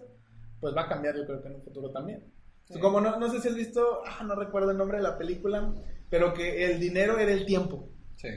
pues 0.60 0.76
va 0.76 0.82
a 0.82 0.88
cambiar 0.90 1.16
yo 1.16 1.24
creo 1.24 1.40
que 1.40 1.48
en 1.48 1.54
un 1.54 1.62
futuro 1.62 1.90
también. 1.90 2.22
Sí. 2.66 2.78
Como 2.80 3.00
no, 3.00 3.18
no 3.18 3.30
sé 3.30 3.40
si 3.40 3.48
has 3.48 3.54
visto, 3.54 4.02
ah, 4.04 4.22
no 4.24 4.34
recuerdo 4.34 4.72
el 4.72 4.76
nombre 4.76 4.98
de 4.98 5.04
la 5.04 5.16
película, 5.16 5.72
pero 6.10 6.34
que 6.34 6.66
el 6.66 6.78
dinero 6.78 7.18
era 7.18 7.32
el 7.32 7.46
tiempo. 7.46 7.88
Sí, 8.16 8.28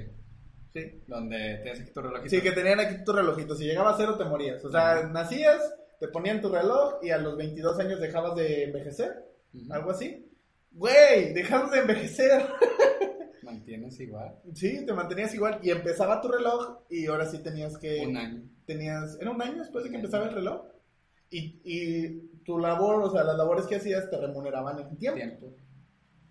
Sí, 0.74 1.04
donde 1.06 1.60
tienes 1.64 1.82
aquí 1.82 1.92
tu 1.92 2.02
relojito. 2.02 2.30
sí 2.30 2.42
que 2.42 2.52
tenían 2.54 2.80
aquí 2.80 3.04
tu 3.04 3.12
relojito, 3.12 3.54
si 3.54 3.66
llegaba 3.66 3.90
a 3.90 3.98
cero 3.98 4.16
te 4.18 4.24
morías. 4.24 4.64
O 4.64 4.72
sea, 4.72 5.04
nacías, 5.12 5.60
te 6.00 6.08
ponían 6.08 6.40
tu 6.40 6.48
reloj 6.48 7.00
y 7.04 7.10
a 7.10 7.18
los 7.18 7.36
22 7.36 7.78
años 7.78 8.00
dejabas 8.00 8.38
de 8.38 8.64
envejecer, 8.64 9.22
algo 9.70 9.92
así. 9.92 10.32
Güey, 10.72 11.34
dejabas 11.34 11.72
de 11.72 11.80
envejecer. 11.80 12.42
Mantienes 13.78 14.00
igual 14.00 14.36
Sí, 14.54 14.86
te 14.86 14.94
mantenías 14.94 15.34
igual 15.34 15.60
y 15.64 15.70
empezaba 15.72 16.22
tu 16.22 16.28
reloj 16.28 16.80
y 16.90 17.06
ahora 17.08 17.26
sí 17.26 17.40
tenías 17.40 17.78
que... 17.78 18.06
un 18.06 18.18
año. 18.18 18.44
tenías, 18.66 19.18
era 19.20 19.32
un 19.32 19.42
año 19.42 19.60
después 19.60 19.84
de 19.84 19.90
que 19.90 19.96
empezaba 19.98 20.26
el 20.28 20.34
reloj. 20.34 20.66
Y, 21.30 21.62
y 21.64 22.20
tu 22.44 22.58
labor, 22.60 23.02
o 23.04 23.10
sea, 23.10 23.24
las 23.24 23.38
labores 23.38 23.66
que 23.66 23.76
hacías 23.78 24.10
te 24.10 24.18
remuneraban 24.20 24.80
en 24.80 24.98
tiempo. 24.98 25.18
Tiempo. 25.18 25.56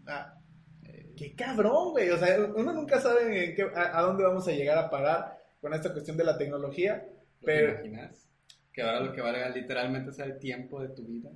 Ah, 0.06 0.36
Eh, 0.84 1.14
qué 1.16 1.34
cabrón, 1.34 1.92
güey. 1.92 2.10
O 2.10 2.18
sea, 2.18 2.38
uno 2.54 2.72
nunca 2.72 3.00
sabe 3.00 3.44
en 3.50 3.54
qué- 3.54 3.70
a, 3.74 3.98
a 3.98 4.02
dónde 4.02 4.24
vamos 4.24 4.46
a 4.48 4.52
llegar 4.52 4.76
a 4.78 4.90
parar 4.90 5.38
con 5.60 5.72
esta 5.74 5.92
cuestión 5.92 6.16
de 6.16 6.24
la 6.24 6.36
tecnología. 6.36 7.06
¿Lo 7.40 7.46
Pero, 7.46 7.80
te 7.80 7.88
imaginas? 7.88 8.28
Que 8.72 8.82
ahora 8.82 9.00
lo 9.00 9.12
que 9.12 9.20
valga 9.22 9.48
literalmente 9.50 10.12
sea 10.12 10.26
el 10.26 10.38
tiempo 10.38 10.80
de 10.82 10.90
tu 10.90 11.04
vida 11.04 11.30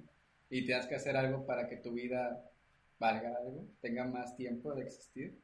y 0.50 0.64
tienes 0.66 0.86
que 0.86 0.94
hacer 0.96 1.16
algo 1.16 1.44
para 1.46 1.66
que 1.68 1.76
tu 1.78 1.92
vida 1.92 2.44
valga 2.98 3.34
algo, 3.40 3.66
tenga 3.80 4.04
más 4.06 4.36
tiempo 4.36 4.74
de 4.74 4.82
existir. 4.82 5.38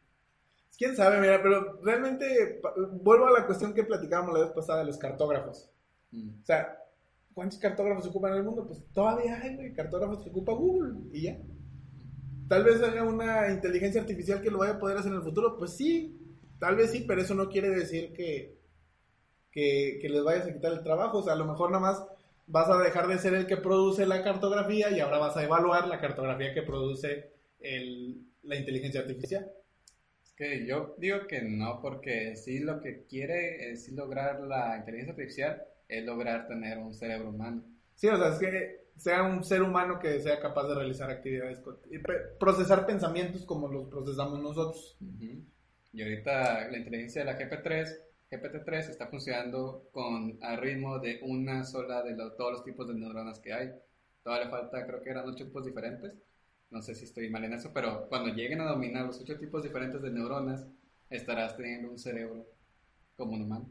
Quién 0.79 0.97
sabe, 0.97 1.21
mira, 1.21 1.43
pero 1.43 1.81
realmente 1.83 2.61
vuelvo 2.93 3.27
a 3.27 3.33
la 3.41 3.47
cuestión 3.47 3.75
que 3.75 3.85
platicábamos 3.85 4.35
la 4.35 4.45
vez 4.45 4.53
pasada 4.53 4.81
de 4.81 4.87
los 4.87 4.99
cartógrafos. 4.99 5.71
Mm. 6.11 6.41
O 6.43 6.45
sea, 6.45 6.79
¿cuántos 7.35 7.59
cartógrafos 7.59 8.05
se 8.05 8.11
ocupan 8.11 8.33
en 8.33 8.39
el 8.39 8.45
mundo? 8.45 8.67
Pues 8.67 8.83
todavía 8.93 9.41
hay, 9.41 9.57
güey, 9.57 9.73
cartógrafos 9.75 10.23
que 10.23 10.31
ocupa 10.31 10.53
Google 10.53 10.95
y 11.13 11.23
ya. 11.23 11.39
Tal 12.49 12.65
vez 12.65 12.83
haya 12.83 13.05
una 13.05 13.51
inteligencia 13.51 14.01
artificial 14.01 14.43
que 14.43 14.51
lo 14.51 14.59
vaya 14.59 14.73
a 14.75 14.79
poder 14.79 14.97
hacer 14.99 15.13
en 15.13 15.19
el 15.19 15.25
futuro. 15.25 15.57
Pues 15.57 15.77
sí, 15.77 16.19
tal 16.59 16.75
vez 16.77 16.91
sí, 16.91 17.05
pero 17.07 17.21
eso 17.23 17.35
no 17.35 17.49
quiere 17.49 17.71
decir 17.71 18.13
que, 18.13 18.59
que, 19.53 19.99
que 20.03 20.09
les 20.09 20.25
vayas 20.25 20.47
a 20.47 20.53
quitar 20.53 20.73
el 20.73 20.83
trabajo. 20.83 21.19
O 21.19 21.23
sea, 21.23 21.35
a 21.35 21.37
lo 21.37 21.45
mejor 21.45 21.71
nada 21.71 21.83
más 21.83 22.05
vas 22.49 22.69
a 22.69 22.79
dejar 22.79 23.07
de 23.07 23.19
ser 23.19 23.35
el 23.35 23.47
que 23.47 23.57
produce 23.57 24.05
la 24.07 24.25
cartografía 24.25 24.91
y 24.91 24.99
ahora 24.99 25.19
vas 25.19 25.37
a 25.37 25.45
evaluar 25.45 25.87
la 25.87 26.01
cartografía 26.01 26.53
que 26.53 26.63
produce 26.63 27.31
el- 27.61 28.27
la 28.43 28.57
inteligencia 28.57 29.03
artificial. 29.03 29.49
Que 30.41 30.67
yo 30.67 30.95
digo 30.97 31.27
que 31.29 31.43
no, 31.43 31.81
porque 31.83 32.35
sí 32.35 32.61
lo 32.61 32.81
que 32.81 33.05
quiere 33.05 33.71
es 33.71 33.85
sí 33.85 33.95
lograr 33.95 34.41
la 34.41 34.77
inteligencia 34.79 35.13
artificial 35.13 35.63
es 35.87 36.05
lograr 36.05 36.49
tener 36.49 36.79
un 36.79 36.95
cerebro 36.95 37.29
humano. 37.29 37.63
Sí, 37.95 38.09
o 38.09 38.17
sea, 38.17 38.29
es 38.31 38.39
que 38.39 38.81
sea 38.97 39.23
un 39.23 39.45
ser 39.45 39.61
humano 39.63 39.99
que 39.99 40.19
sea 40.19 40.41
capaz 40.41 40.67
de 40.69 40.75
realizar 40.77 41.11
actividades 41.11 41.61
procesar 42.39 42.87
pensamientos 42.87 43.45
como 43.45 43.69
los 43.69 43.89
procesamos 43.89 44.41
nosotros. 44.41 44.97
Ujú. 45.01 45.45
Y 45.93 46.03
ahorita 46.03 46.69
la 46.71 46.79
inteligencia 46.79 47.23
de 47.25 47.33
la 47.33 47.39
GP3, 47.39 48.01
GPT-3 48.31 48.89
está 48.89 49.09
funcionando 49.09 49.89
con 49.93 50.39
al 50.43 50.59
ritmo 50.59 50.99
de 51.01 51.21
una 51.23 51.65
sola 51.65 52.03
de 52.03 52.17
los- 52.17 52.37
todos 52.37 52.53
los 52.53 52.65
tipos 52.65 52.89
de 52.89 52.95
neuronas 52.95 53.41
que 53.41 53.53
hay. 53.53 53.71
Todavía 54.23 54.47
le 54.47 54.51
falta, 54.51 54.87
creo 54.87 55.03
que 55.03 55.11
eran 55.11 55.29
ocho 55.29 55.45
tipos 55.45 55.67
diferentes. 55.67 56.15
No 56.71 56.81
sé 56.83 56.95
si 56.95 57.05
estoy 57.05 57.29
mal 57.29 57.45
en 57.45 57.55
eso, 57.55 57.73
pero 57.75 58.07
cuando 58.09 58.33
lleguen 58.33 58.61
a 58.61 58.71
dominar 58.71 59.07
los 59.07 59.21
ocho 59.21 59.37
tipos 59.39 59.63
diferentes 59.63 60.01
de 60.01 60.11
neuronas, 60.11 60.67
estarás 61.11 61.57
teniendo 61.57 61.91
un 61.91 61.99
cerebro 61.99 62.47
como 63.17 63.33
un 63.33 63.43
humano. 63.43 63.69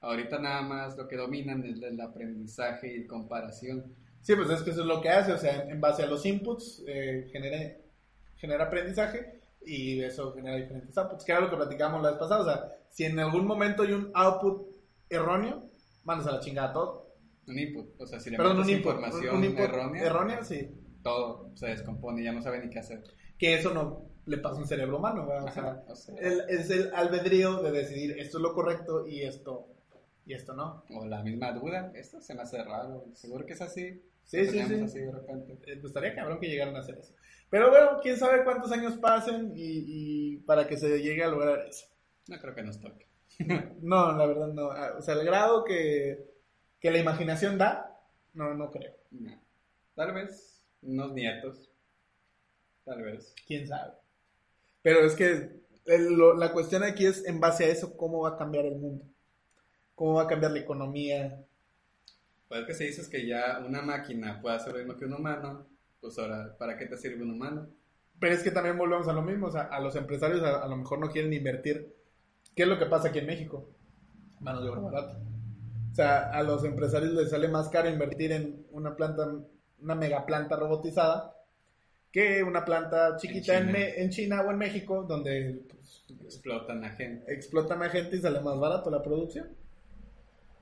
Ahorita 0.00 0.38
nada 0.38 0.62
más 0.62 0.96
lo 0.96 1.06
que 1.06 1.16
dominan 1.16 1.64
es 1.64 1.82
el 1.82 2.00
aprendizaje 2.00 2.96
y 2.96 3.06
comparación. 3.06 3.94
Sí, 4.22 4.34
pues 4.34 4.48
es 4.50 4.62
que 4.62 4.70
eso 4.70 4.80
es 4.80 4.86
lo 4.86 5.00
que 5.00 5.10
hace, 5.10 5.32
o 5.32 5.38
sea, 5.38 5.62
en, 5.68 5.80
base 5.80 6.02
a 6.02 6.06
los 6.06 6.24
inputs 6.24 6.84
eh, 6.86 7.28
genera, 7.30 7.76
genera 8.36 8.64
aprendizaje 8.64 9.40
y 9.64 10.00
eso 10.00 10.32
genera 10.32 10.56
diferentes 10.56 10.96
outputs, 10.96 11.24
que 11.24 11.32
era 11.32 11.40
lo 11.40 11.50
que 11.50 11.56
platicamos 11.56 12.02
la 12.02 12.10
vez 12.10 12.18
pasada, 12.18 12.40
o 12.40 12.44
sea, 12.44 12.78
si 12.90 13.04
en 13.04 13.18
algún 13.18 13.46
momento 13.46 13.82
hay 13.82 13.92
un 13.92 14.10
output 14.14 14.74
erróneo, 15.10 15.68
mandas 16.04 16.26
a 16.26 16.32
la 16.32 16.40
chingada 16.40 16.72
todo. 16.72 17.14
Un 17.46 17.58
input, 17.58 18.00
o 18.00 18.06
sea, 18.06 18.20
si 18.20 18.30
le 18.30 18.36
Perdón, 18.36 18.58
un 18.60 18.70
input, 18.70 18.92
información 18.92 19.36
un 19.36 19.44
input 19.44 19.60
errónea, 19.60 20.02
errónea, 20.02 20.44
sí, 20.44 20.70
todo 21.08 21.50
se 21.56 21.66
descompone 21.68 22.20
y 22.20 22.24
ya 22.24 22.32
no 22.32 22.42
sabe 22.42 22.60
ni 22.64 22.70
qué 22.70 22.78
hacer. 22.80 23.02
que 23.38 23.54
eso 23.54 23.72
no 23.72 24.02
le 24.26 24.38
pasa 24.38 24.56
a 24.56 24.58
un 24.58 24.66
cerebro 24.66 24.98
humano, 24.98 25.26
¿verdad? 25.26 25.44
O 25.44 25.50
sea, 25.52 25.84
o 25.88 25.94
sea, 25.96 26.14
el- 26.18 26.42
es 26.48 26.68
el 26.70 26.92
albedrío 26.94 27.62
de 27.62 27.70
decidir 27.70 28.18
esto 28.18 28.38
es 28.38 28.42
lo 28.42 28.52
correcto 28.52 29.06
y 29.06 29.22
esto, 29.22 29.68
y 30.26 30.34
esto 30.34 30.52
no. 30.54 30.84
O 30.94 31.06
la 31.06 31.22
misma 31.22 31.52
duda, 31.52 31.90
esto 31.94 32.20
se 32.20 32.34
me 32.34 32.42
hace 32.42 32.62
raro, 32.62 33.06
seguro 33.14 33.46
que 33.46 33.52
es 33.54 33.62
así. 33.62 34.02
Sí, 34.24 34.44
sí, 34.46 34.62
sí. 34.64 34.74
así 34.82 34.98
de 34.98 35.10
repente. 35.12 35.52
Eh, 35.66 35.76
pues 35.80 35.84
estaría 35.86 36.14
cabrón 36.14 36.38
que 36.40 36.48
llegaran 36.48 36.76
a 36.76 36.80
hacer 36.80 36.98
eso. 36.98 37.14
Pero 37.48 37.70
bueno, 37.70 37.98
quién 38.02 38.16
sabe 38.18 38.44
cuántos 38.44 38.70
años 38.72 38.96
pasen 38.98 39.52
y, 39.56 39.84
y 39.86 40.36
para 40.38 40.66
que 40.66 40.76
se 40.76 41.00
llegue 41.00 41.24
a 41.24 41.28
lograr 41.28 41.60
eso. 41.66 41.86
No 42.28 42.38
creo 42.38 42.54
que 42.54 42.62
nos 42.62 42.78
toque. 42.80 43.06
No, 43.80 44.12
la 44.12 44.26
verdad 44.26 44.48
no. 44.48 44.70
Ah, 44.72 44.94
O 44.98 45.00
sea, 45.02 45.14
el 45.14 45.24
grado 45.24 45.64
que, 45.64 46.26
que 46.80 46.90
la 46.90 46.98
imaginación 46.98 47.56
da, 47.56 47.98
no, 48.34 48.52
no 48.52 48.70
creo. 48.70 48.92
No. 49.12 49.32
Tal 49.94 50.12
vez 50.12 50.57
unos 50.82 51.12
nietos. 51.12 51.70
Tal 52.84 53.02
vez. 53.02 53.34
Quién 53.46 53.66
sabe. 53.68 53.92
Pero 54.82 55.00
es 55.06 55.14
que 55.14 55.62
el- 55.86 56.14
lo- 56.16 56.34
la 56.34 56.52
cuestión 56.52 56.82
aquí 56.82 57.06
es, 57.06 57.24
en 57.26 57.40
base 57.40 57.64
a 57.64 57.68
eso, 57.68 57.96
cómo 57.96 58.20
va 58.22 58.30
a 58.30 58.36
cambiar 58.38 58.66
el 58.66 58.76
mundo. 58.76 59.04
Cómo 59.94 60.14
va 60.14 60.24
a 60.24 60.26
cambiar 60.28 60.52
la 60.52 60.60
economía. 60.60 61.44
Pues 62.48 62.64
que 62.66 62.74
si 62.74 62.84
dices 62.84 63.08
que 63.08 63.26
ya 63.26 63.62
una 63.66 63.80
máquina 63.82 64.40
puede 64.40 64.56
hacer 64.56 64.72
lo 64.72 64.78
mismo 64.80 64.96
que 64.96 65.04
un 65.04 65.14
humano, 65.14 65.66
pues 66.00 66.18
ahora, 66.18 66.56
¿para 66.58 66.76
qué 66.76 66.86
te 66.86 66.96
sirve 66.96 67.22
un 67.22 67.30
humano? 67.32 67.68
Pero 68.20 68.34
es 68.34 68.42
que 68.42 68.50
también 68.50 68.76
volvemos 68.78 69.08
a 69.08 69.12
lo 69.12 69.22
mismo. 69.22 69.46
O 69.46 69.50
sea, 69.50 69.62
a 69.62 69.80
los 69.80 69.96
empresarios 69.96 70.42
a, 70.42 70.62
a 70.62 70.68
lo 70.68 70.76
mejor 70.76 70.98
no 70.98 71.10
quieren 71.10 71.32
invertir. 71.32 71.94
¿Qué 72.54 72.62
es 72.64 72.68
lo 72.68 72.78
que 72.78 72.86
pasa 72.86 73.08
aquí 73.08 73.20
en 73.20 73.26
México? 73.26 73.68
Mano 74.40 74.62
de 74.62 74.68
obra 74.70 74.80
barata. 74.80 75.20
O 75.92 75.94
sea, 75.94 76.30
a 76.30 76.42
los 76.42 76.64
empresarios 76.64 77.12
les 77.12 77.30
sale 77.30 77.48
más 77.48 77.68
caro 77.68 77.88
invertir 77.90 78.32
en 78.32 78.66
una 78.70 78.94
planta, 78.96 79.26
una 79.82 79.94
mega 79.94 80.24
planta 80.26 80.56
robotizada, 80.56 81.34
que 82.12 82.42
una 82.42 82.64
planta 82.64 83.16
chiquita 83.16 83.58
en, 83.58 83.66
China. 83.66 83.72
Me- 83.78 84.00
en 84.02 84.10
China 84.10 84.42
o 84.46 84.50
en 84.50 84.58
México, 84.58 85.02
donde 85.04 85.62
pues, 85.68 86.04
Explotan 86.24 86.84
a 86.84 86.90
gente. 86.90 87.32
explotan 87.32 87.82
a 87.82 87.88
gente 87.90 88.16
y 88.16 88.20
sale 88.20 88.40
más 88.40 88.58
barato 88.58 88.90
la 88.90 89.02
producción. 89.02 89.48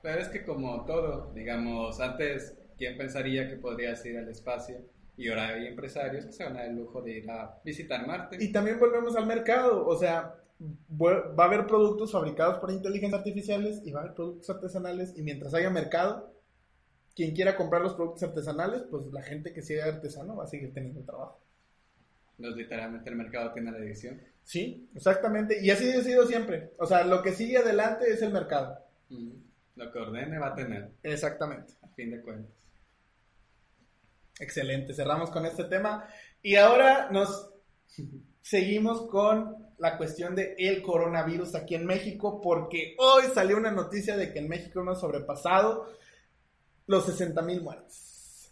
Pero 0.01 0.19
es 0.21 0.27
que 0.29 0.43
como 0.45 0.85
todo, 0.85 1.31
digamos, 1.33 1.99
antes, 1.99 2.55
¿quién 2.77 2.97
pensaría 2.97 3.49
que 3.49 3.55
podrías 3.57 4.05
ir 4.05 4.17
al 4.17 4.29
espacio? 4.29 4.77
Y 5.17 5.29
ahora 5.29 5.47
hay 5.49 5.67
empresarios 5.67 6.25
que 6.25 6.31
se 6.31 6.43
van 6.43 6.57
a 6.57 6.59
dar 6.61 6.69
el 6.69 6.75
lujo 6.75 7.01
de 7.01 7.17
ir 7.17 7.29
a 7.31 7.59
visitar 7.63 8.05
Marte. 8.05 8.37
Y 8.39 8.51
también 8.51 8.79
volvemos 8.79 9.15
al 9.15 9.25
mercado, 9.25 9.85
o 9.87 9.97
sea, 9.97 10.35
va 10.61 11.43
a 11.43 11.47
haber 11.47 11.65
productos 11.65 12.11
fabricados 12.11 12.59
por 12.59 12.71
inteligencias 12.71 13.19
artificiales 13.19 13.81
y 13.83 13.91
va 13.91 14.01
a 14.01 14.03
haber 14.03 14.15
productos 14.15 14.49
artesanales 14.49 15.17
y 15.17 15.23
mientras 15.23 15.53
haya 15.55 15.69
mercado, 15.71 16.31
quien 17.17 17.33
quiera 17.33 17.55
comprar 17.55 17.81
los 17.81 17.95
productos 17.95 18.21
artesanales, 18.21 18.83
pues 18.91 19.07
la 19.07 19.23
gente 19.23 19.51
que 19.51 19.63
sea 19.63 19.85
artesano 19.85 20.35
va 20.35 20.43
a 20.43 20.47
seguir 20.47 20.71
teniendo 20.71 21.01
trabajo. 21.01 21.41
Entonces, 22.37 22.61
literalmente 22.61 23.09
el 23.09 23.15
mercado 23.15 23.51
tiene 23.53 23.71
la 23.71 23.79
edición. 23.79 24.21
Sí, 24.43 24.87
exactamente, 24.93 25.57
y 25.59 25.71
así 25.71 25.91
ha 25.91 26.03
sido 26.03 26.27
siempre. 26.27 26.73
O 26.77 26.85
sea, 26.85 27.03
lo 27.03 27.23
que 27.23 27.31
sigue 27.31 27.57
adelante 27.57 28.05
es 28.07 28.21
el 28.21 28.31
mercado. 28.31 28.77
Lo 29.75 29.91
que 29.91 29.97
ordene 29.97 30.37
va 30.37 30.49
a 30.49 30.55
tener, 30.55 30.91
Exactamente. 31.01 31.73
a 31.81 31.87
fin 31.87 32.11
de 32.11 32.21
cuentas. 32.21 32.53
Excelente, 34.39 34.93
cerramos 34.93 35.31
con 35.31 35.47
este 35.47 35.63
tema 35.63 36.07
y 36.43 36.55
ahora 36.57 37.09
nos 37.09 37.49
seguimos 38.43 39.07
con 39.07 39.55
la 39.79 39.97
cuestión 39.97 40.35
de 40.35 40.53
el 40.59 40.83
coronavirus 40.83 41.55
aquí 41.55 41.73
en 41.73 41.87
México 41.87 42.39
porque 42.41 42.95
hoy 42.99 43.23
salió 43.33 43.57
una 43.57 43.71
noticia 43.71 44.15
de 44.15 44.31
que 44.31 44.37
en 44.37 44.49
México 44.49 44.81
hemos 44.81 44.99
sobrepasado 44.99 45.97
los 46.87 47.05
60 47.05 47.41
mil 47.43 47.61
muertes. 47.61 48.51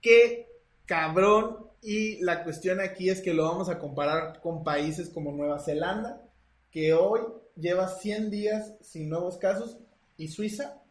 Qué 0.00 0.48
cabrón 0.86 1.68
y 1.80 2.20
la 2.22 2.42
cuestión 2.44 2.80
aquí 2.80 3.08
es 3.08 3.20
que 3.20 3.34
lo 3.34 3.44
vamos 3.44 3.68
a 3.68 3.78
comparar 3.78 4.40
con 4.40 4.64
países 4.64 5.08
como 5.08 5.32
Nueva 5.32 5.60
Zelanda 5.60 6.22
que 6.70 6.94
hoy 6.94 7.20
lleva 7.56 7.88
100 7.88 8.30
días 8.30 8.72
sin 8.80 9.08
nuevos 9.08 9.36
casos 9.36 9.78
y 10.16 10.28
Suiza 10.28 10.82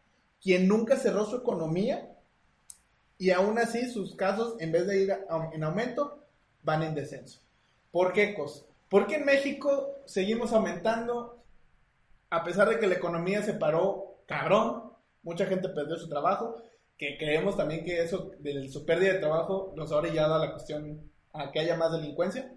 quien 0.42 0.66
nunca 0.66 0.96
cerró 0.96 1.24
su 1.24 1.36
economía 1.36 2.12
y 3.16 3.30
aún 3.30 3.58
así 3.58 3.88
sus 3.88 4.16
casos, 4.16 4.56
en 4.58 4.72
vez 4.72 4.86
de 4.88 5.00
ir 5.00 5.16
en 5.52 5.62
aumento, 5.62 6.24
van 6.64 6.82
en 6.82 6.94
descenso. 6.94 7.40
¿Por 7.92 8.12
qué, 8.12 8.34
Cos? 8.34 8.66
Porque 8.88 9.14
en 9.16 9.24
México 9.24 9.94
seguimos 10.06 10.52
aumentando, 10.52 11.40
a 12.30 12.42
pesar 12.42 12.68
de 12.68 12.80
que 12.80 12.88
la 12.88 12.96
economía 12.96 13.42
se 13.42 13.54
paró 13.54 14.16
cabrón, 14.26 14.91
mucha 15.22 15.46
gente 15.46 15.68
perdió 15.68 15.96
su 15.96 16.08
trabajo, 16.08 16.62
que 16.98 17.16
creemos 17.18 17.56
también 17.56 17.84
que 17.84 18.02
eso, 18.02 18.30
de 18.38 18.68
su 18.68 18.84
pérdida 18.84 19.14
de 19.14 19.18
trabajo, 19.18 19.72
nos 19.76 19.90
ha 19.92 19.96
orillado 19.96 20.34
a 20.34 20.38
la 20.38 20.52
cuestión 20.52 21.10
a 21.32 21.50
que 21.50 21.60
haya 21.60 21.76
más 21.76 21.92
delincuencia, 21.92 22.52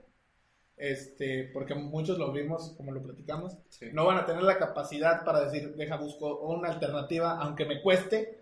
este, 0.78 1.50
porque 1.54 1.74
muchos 1.74 2.18
lo 2.18 2.32
vimos, 2.32 2.74
como 2.76 2.92
lo 2.92 3.02
platicamos, 3.02 3.58
Sí. 3.70 3.88
no 3.94 4.06
van 4.06 4.18
a 4.18 4.26
tener 4.26 4.44
la 4.44 4.58
capacidad 4.58 5.24
para 5.24 5.42
decir, 5.46 5.74
deja, 5.76 5.96
busco 5.98 6.40
una 6.42 6.70
alternativa, 6.70 7.40
aunque 7.40 7.66
me 7.66 7.82
cueste, 7.82 8.40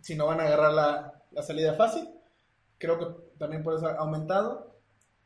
si 0.00 0.16
no 0.16 0.26
van 0.26 0.40
a 0.40 0.44
agarrar 0.44 0.72
la, 0.72 1.22
la 1.30 1.42
salida 1.42 1.74
fácil. 1.74 2.08
Creo 2.78 2.98
que 2.98 3.06
también 3.38 3.62
por 3.62 3.74
eso 3.74 3.86
ha 3.86 3.94
aumentado. 3.98 4.74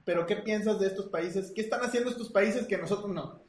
Pero, 0.05 0.27
¿qué 0.27 0.37
piensas 0.37 0.79
de 0.79 0.87
estos 0.89 1.07
países? 1.07 1.51
¿Qué 1.53 1.63
están 1.63 1.81
haciendo 1.81 2.11
estos 2.11 2.31
países 2.31 2.67
que 2.67 2.77
nosotros 2.77 3.11
no? 3.11 3.41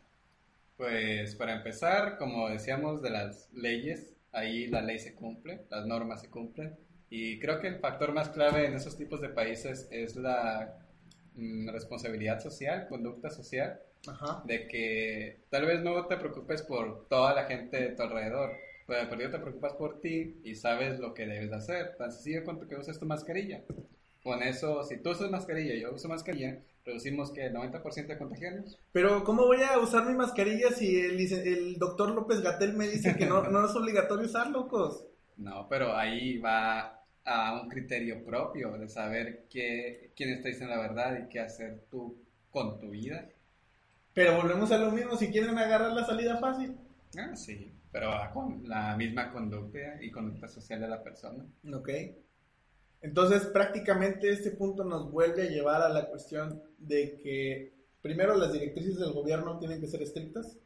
Pues 0.78 1.36
para 1.36 1.54
empezar, 1.56 2.18
como 2.18 2.48
decíamos 2.50 3.02
de 3.02 3.10
las 3.10 3.52
leyes, 3.52 4.14
ahí 4.32 4.68
la 4.68 4.82
ley 4.82 5.00
se 5.00 5.16
cumple, 5.16 5.66
las 5.70 5.86
normas 5.86 6.22
se 6.22 6.30
cumplen. 6.30 6.76
Y 7.10 7.40
creo 7.40 7.60
que 7.60 7.68
el 7.68 7.80
factor 7.80 8.14
más 8.14 8.30
clave 8.30 8.66
en 8.66 8.74
esos 8.74 8.98
tipos 8.98 9.22
de 9.22 9.30
países 9.30 9.88
es 9.92 10.16
la 10.16 10.78
mm, 11.36 11.70
responsabilidad 11.70 12.40
social, 12.42 12.88
conducta 12.88 13.30
social, 13.30 13.80
Ajá. 14.08 14.44
de 14.46 14.68
que 14.68 15.40
tal 15.50 15.66
vez 15.66 15.82
no 15.82 16.06
te 16.08 16.18
preocupes 16.18 16.62
por 16.62 17.08
toda 17.08 17.34
la 17.34 17.46
gente 17.46 17.78
de 17.78 17.96
tu 17.96 18.04
alrededor, 18.04 18.52
pero 18.86 19.14
ello 19.16 19.32
te 19.32 19.40
preocupas 19.40 19.74
por 19.74 20.00
ti 20.00 20.40
y 20.44 20.56
sabes 20.56 21.00
lo 21.00 21.14
que 21.14 21.26
debes 21.26 21.50
de 21.50 21.56
hacer. 21.58 21.96
Tan 21.98 22.12
sencillo 22.12 22.44
cuanto 22.44 22.68
que 22.68 22.76
uses 22.76 23.00
tu 23.00 23.06
mascarilla. 23.06 23.64
Con 24.24 24.44
eso, 24.44 24.84
si 24.84 24.98
tú 24.98 25.12
usas 25.12 25.30
mascarilla 25.32 25.74
y 25.74 25.82
yo 25.82 25.94
uso 25.94 26.08
mascarilla, 26.08 26.60
reducimos 26.88 27.32
que 27.32 27.46
el 27.46 27.54
90% 27.54 28.08
de 28.08 28.18
contagios. 28.18 28.80
Pero, 28.94 29.24
¿cómo 29.24 29.46
voy 29.46 29.62
a 29.62 29.78
usar 29.78 30.08
mi 30.08 30.16
mascarilla 30.16 30.72
si 30.72 31.00
el, 31.00 31.78
doctor 31.78 32.12
López 32.12 32.42
Gatel 32.42 32.74
me 32.74 32.88
dice 32.88 33.16
que 33.16 33.26
no, 33.26 33.44
no 33.44 33.66
es 33.66 33.76
obligatorio 33.76 34.26
usar, 34.26 34.50
locos? 34.50 35.06
No, 35.36 35.68
pero 35.70 35.96
ahí 35.96 36.38
va 36.40 37.04
a 37.26 37.62
un 37.62 37.68
criterio 37.68 38.24
propio 38.24 38.78
de 38.78 38.88
saber 38.88 39.48
qué, 39.50 40.14
quién 40.16 40.30
está 40.30 40.48
diciendo 40.48 40.74
la 40.74 40.82
verdad 40.82 41.20
y 41.20 41.28
qué 41.28 41.42
hacer 41.42 41.84
tú 41.92 42.18
con 42.50 42.80
tu 42.80 42.90
vida. 42.90 43.28
Pero 44.14 44.38
volvemos 44.38 44.72
a 44.72 44.78
lo 44.78 44.92
mismo, 44.92 45.18
si 45.18 45.30
quieren 45.30 45.58
agarrar 45.58 45.92
la 45.92 46.06
salida 46.06 46.38
fácil. 46.38 46.78
Ah, 47.20 47.36
sí, 47.36 47.74
pero 47.92 48.12
con 48.34 48.68
la 48.68 48.96
misma 48.96 49.30
conducta 49.32 50.02
y 50.02 50.10
conducta 50.10 50.48
social 50.48 50.80
de 50.80 50.88
la 50.88 51.04
persona. 51.04 51.46
Ok. 51.74 51.90
Entonces, 53.08 53.46
prácticamente 53.46 54.30
este 54.30 54.52
punto 54.52 54.84
nos 54.84 55.10
vuelve 55.10 55.44
a 55.44 55.50
llevar 55.50 55.82
a 55.82 55.88
la 55.88 56.10
cuestión 56.10 56.62
de 56.78 57.18
que 57.24 57.74
primero 58.02 58.36
las 58.36 58.52
directrices 58.52 59.00
del 59.00 59.14
gobierno 59.14 59.58
tienen 59.60 59.80
que 59.80 59.88
ser 59.88 60.02
estrictas. 60.02 60.58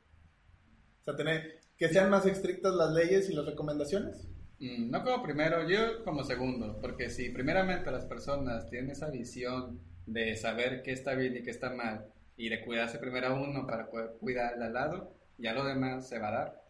O 1.02 1.04
sea, 1.04 1.16
tener 1.16 1.60
que 1.78 1.90
sean 1.90 2.10
más 2.10 2.26
estrictas 2.26 2.74
las 2.74 2.94
leyes 2.94 3.30
y 3.30 3.34
las 3.34 3.46
recomendaciones. 3.46 4.28
Mm, 4.58 4.90
No 4.90 5.04
como 5.04 5.22
primero, 5.22 5.70
yo 5.70 6.04
como 6.04 6.24
segundo, 6.24 6.80
porque 6.82 7.12
si 7.12 7.30
primeramente 7.30 7.92
las 7.92 8.06
personas 8.06 8.68
tienen 8.72 8.90
esa 8.90 9.12
visión 9.12 9.80
de 10.08 10.36
saber 10.36 10.82
qué 10.82 10.94
está 10.94 11.14
bien 11.14 11.38
y 11.38 11.44
qué 11.44 11.52
está 11.52 11.70
mal 11.70 12.08
y 12.38 12.50
de 12.50 12.66
cuidarse 12.66 12.98
primero 12.98 13.28
a 13.28 13.40
uno 13.40 13.68
para 13.68 13.88
poder 13.88 14.14
cuidar 14.20 14.60
al 14.60 14.74
lado, 14.74 15.14
ya 15.38 15.54
lo 15.54 15.64
demás 15.64 16.10
se 16.10 16.18
va 16.18 16.30
a 16.30 16.32
dar. 16.32 16.62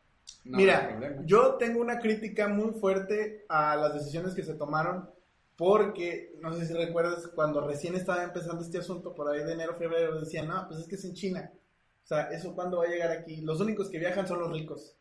No 0.44 0.58
Mira, 0.58 1.24
yo 1.24 1.56
tengo 1.56 1.80
una 1.80 2.00
crítica 2.00 2.50
muy 2.50 2.72
fuerte 2.74 3.46
a 3.48 3.78
las 3.78 3.94
decisiones 3.94 4.34
que 4.34 4.44
se 4.44 4.56
tomaron 4.56 5.10
porque, 5.62 6.34
no 6.42 6.52
sé 6.56 6.66
si 6.66 6.74
recuerdas, 6.74 7.28
cuando 7.36 7.62
recién 7.62 7.94
estaba 7.94 8.24
empezando 8.24 8.64
este 8.64 8.80
asunto, 8.80 9.14
por 9.14 9.30
ahí 9.30 9.44
de 9.44 9.54
enero, 9.54 9.76
febrero, 9.76 10.20
decían, 10.20 10.48
no, 10.48 10.68
pues 10.68 10.80
es 10.80 10.88
que 10.88 10.96
es 10.96 11.06
en 11.06 11.14
China. 11.14 11.52
O 12.04 12.08
sea, 12.08 12.32
¿eso 12.32 12.56
cuándo 12.56 12.80
va 12.80 12.86
a 12.86 12.88
llegar 12.88 13.12
aquí? 13.12 13.42
Los 13.42 13.62
únicos 13.62 13.88
que 13.88 14.00
viajan 14.00 14.28
son 14.28 14.40
los 14.40 14.52
ricos. 14.52 14.98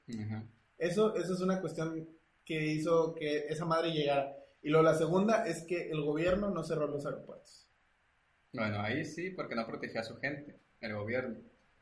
Eso, 0.77 1.17
eso 1.17 1.33
es 1.33 1.41
una 1.41 1.63
cuestión 1.63 2.07
que 2.45 2.63
hizo 2.63 3.15
que 3.15 3.47
esa 3.49 3.65
madre 3.65 3.93
llegara. 3.93 4.37
Y 4.61 4.69
luego 4.69 4.85
la 4.85 4.99
segunda 4.99 5.47
es 5.47 5.63
que 5.63 5.89
el 5.89 6.03
gobierno 6.03 6.51
no 6.51 6.63
cerró 6.63 6.87
los 6.89 7.07
aeropuertos. 7.07 7.67
Bueno, 8.53 8.83
ahí 8.83 9.07
sí, 9.07 9.31
porque 9.31 9.55
no 9.55 9.67
protegió 9.67 10.03
a 10.03 10.05
su 10.05 10.19
gente, 10.19 10.57
el 10.83 10.95
gobierno. 10.95 11.39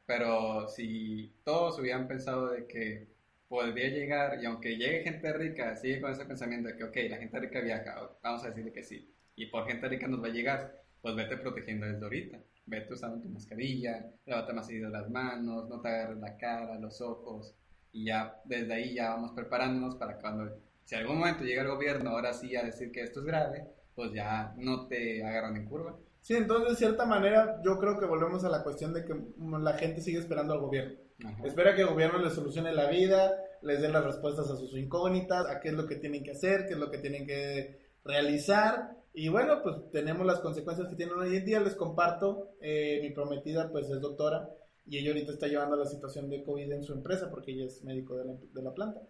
Pero 0.07 0.69
si 0.69 1.33
todos 1.43 1.81
hubieran 1.81 2.07
pensado 2.07 2.51
de 2.51 2.69
que 2.69 3.09
podría 3.49 3.89
llegar, 3.89 4.43
y 4.43 4.47
aunque 4.47 4.77
llegue 4.77 5.03
gente 5.03 5.33
rica, 5.33 5.75
sigue 5.77 6.01
con 6.01 6.13
ese 6.13 6.25
pensamiento 6.27 6.69
de 6.69 6.77
que, 6.77 6.85
ok, 6.85 6.97
la 7.11 7.17
gente 7.17 7.41
rica 7.41 7.61
viaja, 7.61 8.11
vamos 8.23 8.45
a 8.45 8.49
decirle 8.49 8.73
que 8.73 8.83
sí, 8.83 9.15
y 9.35 9.47
por 9.47 9.67
gente 9.67 9.89
rica 9.89 10.07
nos 10.07 10.23
va 10.23 10.27
a 10.27 10.33
llegar, 10.33 10.83
pues 11.01 11.15
vete 11.17 11.37
protegiendo 11.37 11.87
desde 11.87 12.05
ahorita. 12.05 12.39
Vete 12.71 12.93
usando 12.93 13.23
tu 13.23 13.31
mascarilla, 13.31 14.13
lávate 14.27 14.53
más 14.53 14.67
seguido 14.67 14.91
las 14.91 15.09
manos, 15.09 15.71
no 15.71 15.81
te 15.81 15.89
agarres 15.89 16.19
la 16.19 16.37
cara, 16.37 16.79
los 16.79 17.01
ojos, 17.01 17.55
y 17.93 18.05
ya 18.05 18.43
desde 18.45 18.75
ahí 18.75 18.95
ya 18.95 19.09
vamos 19.09 19.33
preparándonos 19.33 19.97
para 19.97 20.19
cuando, 20.19 20.55
si 20.85 20.95
algún 20.95 21.17
momento 21.17 21.45
llega 21.45 21.63
el 21.63 21.69
gobierno 21.69 22.11
ahora 22.11 22.35
sí 22.35 22.55
a 22.57 22.63
decir 22.63 22.93
que 22.93 23.01
esto 23.01 23.21
es 23.21 23.27
grave, 23.27 23.67
pues 23.95 24.13
ya 24.13 24.53
no 24.59 24.87
te 24.87 25.25
agarran 25.25 25.57
en 25.57 25.65
curva. 25.65 25.97
Sí, 26.21 26.35
entonces 26.35 26.69
de 26.69 26.77
cierta 26.77 27.07
manera 27.07 27.59
yo 27.65 27.79
creo 27.79 27.99
que 27.99 28.05
volvemos 28.05 28.45
a 28.45 28.51
la 28.51 28.63
cuestión 28.63 28.93
de 28.93 29.07
que 29.07 29.15
la 29.39 29.73
gente 29.73 30.03
sigue 30.03 30.19
esperando 30.19 30.53
al 30.53 30.61
gobierno. 30.61 30.99
Ajá. 31.25 31.47
Espera 31.47 31.75
que 31.75 31.81
el 31.81 31.89
gobierno 31.89 32.19
les 32.19 32.35
solucione 32.35 32.75
la 32.75 32.91
vida, 32.91 33.33
les 33.63 33.81
dé 33.81 33.89
las 33.89 34.05
respuestas 34.05 34.51
a 34.51 34.57
sus 34.57 34.77
incógnitas, 34.77 35.47
a 35.47 35.61
qué 35.61 35.69
es 35.69 35.75
lo 35.75 35.87
que 35.87 35.97
tienen 35.97 36.23
que 36.23 36.33
hacer, 36.33 36.67
qué 36.67 36.75
es 36.75 36.79
lo 36.79 36.91
que 36.91 36.99
tienen 36.99 37.27
que 37.27 37.79
realizar. 38.05 38.97
Y 39.13 39.29
bueno, 39.29 39.63
pues 39.63 39.91
tenemos 39.91 40.27
las 40.27 40.41
consecuencias 40.41 40.89
que 40.89 40.97
tienen 40.97 41.17
hoy 41.17 41.37
en 41.37 41.45
día. 41.45 41.61
Les 41.61 41.75
comparto, 41.75 42.57
eh, 42.61 43.01
mi 43.03 43.11
prometida 43.11 43.71
pues 43.71 43.89
es 43.91 44.01
doctora 44.01 44.49
y 44.87 44.99
ella 44.99 45.11
ahorita 45.11 45.33
está 45.33 45.49
llevando 45.49 45.77
la 45.77 45.87
situación 45.87 46.31
de 46.31 46.43
COVID 46.43 46.73
en 46.73 46.83
su 46.83 46.93
empresa 46.93 47.31
porque 47.31 47.53
ella 47.53 47.67
es 47.67 47.85
médico 47.85 48.17
de 48.17 48.25
la, 48.25 48.33
de 48.53 48.63
la 48.63 48.75
planta. 48.75 49.03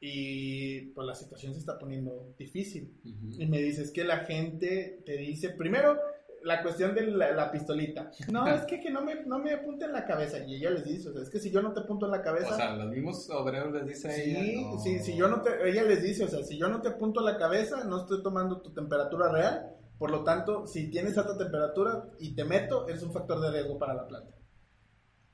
Y 0.00 0.92
pues 0.92 1.06
la 1.06 1.14
situación 1.14 1.54
se 1.54 1.60
está 1.60 1.78
poniendo 1.78 2.34
difícil. 2.38 2.94
Y 3.02 3.46
me 3.46 3.62
dices 3.62 3.90
que 3.90 4.04
la 4.04 4.18
gente 4.18 5.02
te 5.06 5.16
dice, 5.16 5.50
primero, 5.50 5.98
la 6.44 6.62
cuestión 6.62 6.94
de 6.94 7.06
la, 7.06 7.32
la 7.32 7.50
pistolita. 7.50 8.10
No, 8.30 8.46
es 8.46 8.62
que, 8.62 8.80
que 8.80 8.90
no, 8.90 9.02
me, 9.02 9.24
no 9.24 9.38
me 9.38 9.52
apunte 9.52 9.86
en 9.86 9.92
la 9.92 10.04
cabeza. 10.04 10.38
Y 10.46 10.56
ella 10.56 10.70
les 10.70 10.84
dice, 10.84 11.08
o 11.08 11.12
sea, 11.12 11.22
es 11.22 11.30
que 11.30 11.38
si 11.38 11.50
yo 11.50 11.62
no 11.62 11.72
te 11.72 11.80
apunto 11.80 12.06
en 12.06 12.12
la 12.12 12.22
cabeza... 12.22 12.52
O 12.52 12.56
sea, 12.56 12.76
los 12.76 12.88
mismos 12.88 13.28
obreros 13.30 13.72
les 13.72 13.86
dice 13.86 14.10
Sí, 14.10 14.36
ella. 14.36 14.62
no. 14.62 14.78
sí, 14.78 14.98
si 15.00 15.16
yo 15.16 15.28
no 15.28 15.40
te, 15.42 15.50
ella 15.68 15.82
les 15.82 16.02
dice, 16.02 16.24
o 16.24 16.28
sea, 16.28 16.42
si 16.42 16.58
yo 16.58 16.68
no 16.68 16.80
te 16.82 16.88
apunto 16.88 17.20
a 17.20 17.24
la 17.24 17.38
cabeza, 17.38 17.84
no 17.84 18.02
estoy 18.02 18.22
tomando 18.22 18.60
tu 18.60 18.72
temperatura 18.72 19.32
real, 19.32 19.70
por 19.98 20.10
lo 20.10 20.22
tanto, 20.22 20.66
si 20.66 20.90
tienes 20.90 21.16
alta 21.16 21.36
temperatura 21.36 22.04
y 22.18 22.34
te 22.34 22.44
meto, 22.44 22.88
es 22.88 23.02
un 23.02 23.12
factor 23.12 23.40
de 23.40 23.50
riesgo 23.50 23.78
para 23.78 23.94
la 23.94 24.06
planta. 24.06 24.34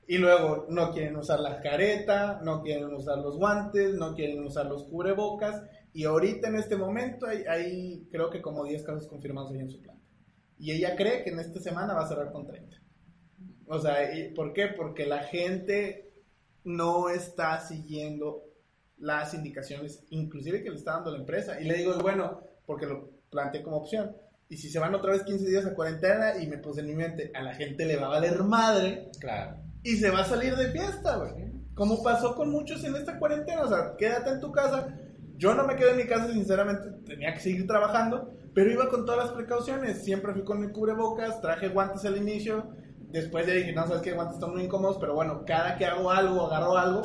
Y 0.07 0.17
luego 0.17 0.65
no 0.69 0.91
quieren 0.91 1.15
usar 1.15 1.39
la 1.39 1.61
careta, 1.61 2.39
no 2.43 2.61
quieren 2.61 2.93
usar 2.93 3.17
los 3.19 3.37
guantes, 3.37 3.95
no 3.95 4.13
quieren 4.13 4.43
usar 4.43 4.65
los 4.65 4.83
cubrebocas, 4.85 5.61
y 5.93 6.05
ahorita 6.05 6.47
en 6.47 6.55
este 6.55 6.77
momento 6.77 7.27
hay, 7.27 7.43
hay 7.49 8.07
creo 8.11 8.29
que 8.29 8.41
como 8.41 8.63
10 8.63 8.83
casos 8.83 9.07
confirmados 9.07 9.51
ahí 9.51 9.59
en 9.59 9.69
su 9.69 9.81
planta. 9.81 10.00
Y 10.61 10.71
ella 10.71 10.95
cree 10.95 11.23
que 11.23 11.31
en 11.31 11.39
esta 11.39 11.59
semana 11.59 11.93
va 11.95 12.03
a 12.03 12.07
cerrar 12.07 12.31
con 12.31 12.45
30. 12.45 12.77
O 13.67 13.79
sea, 13.79 14.13
¿y 14.15 14.31
¿por 14.33 14.53
qué? 14.53 14.67
Porque 14.67 15.05
la 15.07 15.23
gente 15.23 16.13
no 16.63 17.09
está 17.09 17.59
siguiendo 17.61 18.43
las 18.97 19.33
indicaciones, 19.33 20.03
inclusive 20.11 20.61
que 20.61 20.69
le 20.69 20.75
está 20.75 20.93
dando 20.93 21.11
la 21.11 21.17
empresa. 21.17 21.59
Y 21.59 21.65
le 21.65 21.73
digo, 21.77 21.95
bueno, 21.99 22.41
porque 22.67 22.85
lo 22.85 23.09
planteé 23.31 23.63
como 23.63 23.77
opción. 23.77 24.15
Y 24.49 24.57
si 24.57 24.69
se 24.69 24.77
van 24.79 24.93
otra 24.93 25.13
vez 25.13 25.23
15 25.23 25.49
días 25.49 25.65
a 25.65 25.73
cuarentena 25.73 26.37
y 26.37 26.45
me 26.47 26.57
puse 26.59 26.81
en 26.81 26.87
mi 26.87 26.93
mente, 26.95 27.31
a 27.33 27.41
la 27.41 27.55
gente 27.55 27.85
le 27.85 27.95
va 27.95 28.07
a 28.07 28.09
valer 28.09 28.43
madre 28.43 29.09
Claro. 29.19 29.57
y 29.83 29.95
se 29.95 30.11
va 30.11 30.19
a 30.19 30.25
salir 30.25 30.55
de 30.55 30.67
fiesta, 30.71 31.15
güey. 31.17 31.49
Como 31.73 32.03
pasó 32.03 32.35
con 32.35 32.51
muchos 32.51 32.83
en 32.83 32.95
esta 32.95 33.17
cuarentena, 33.17 33.61
o 33.63 33.67
sea, 33.69 33.95
quédate 33.97 34.29
en 34.29 34.41
tu 34.41 34.51
casa. 34.51 34.95
Yo 35.37 35.55
no 35.55 35.65
me 35.65 35.75
quedé 35.75 35.91
en 35.91 35.97
mi 35.97 36.05
casa, 36.05 36.31
sinceramente, 36.31 36.89
tenía 37.05 37.33
que 37.33 37.39
seguir 37.39 37.65
trabajando, 37.65 38.31
pero 38.53 38.71
iba 38.71 38.89
con 38.89 39.05
todas 39.05 39.25
las 39.25 39.33
precauciones. 39.33 40.03
Siempre 40.03 40.33
fui 40.33 40.43
con 40.43 40.59
mi 40.59 40.71
cubrebocas, 40.71 41.41
traje 41.41 41.69
guantes 41.69 42.05
al 42.05 42.17
inicio. 42.17 42.69
Después 43.09 43.45
ya 43.45 43.53
dije, 43.53 43.73
no, 43.73 43.87
sabes 43.87 44.01
que 44.01 44.13
guantes 44.13 44.35
están 44.35 44.51
muy 44.51 44.63
incómodos, 44.63 44.97
pero 44.99 45.13
bueno, 45.13 45.43
cada 45.45 45.77
que 45.77 45.85
hago 45.85 46.09
algo, 46.11 46.47
agarro 46.47 46.77
algo, 46.77 47.01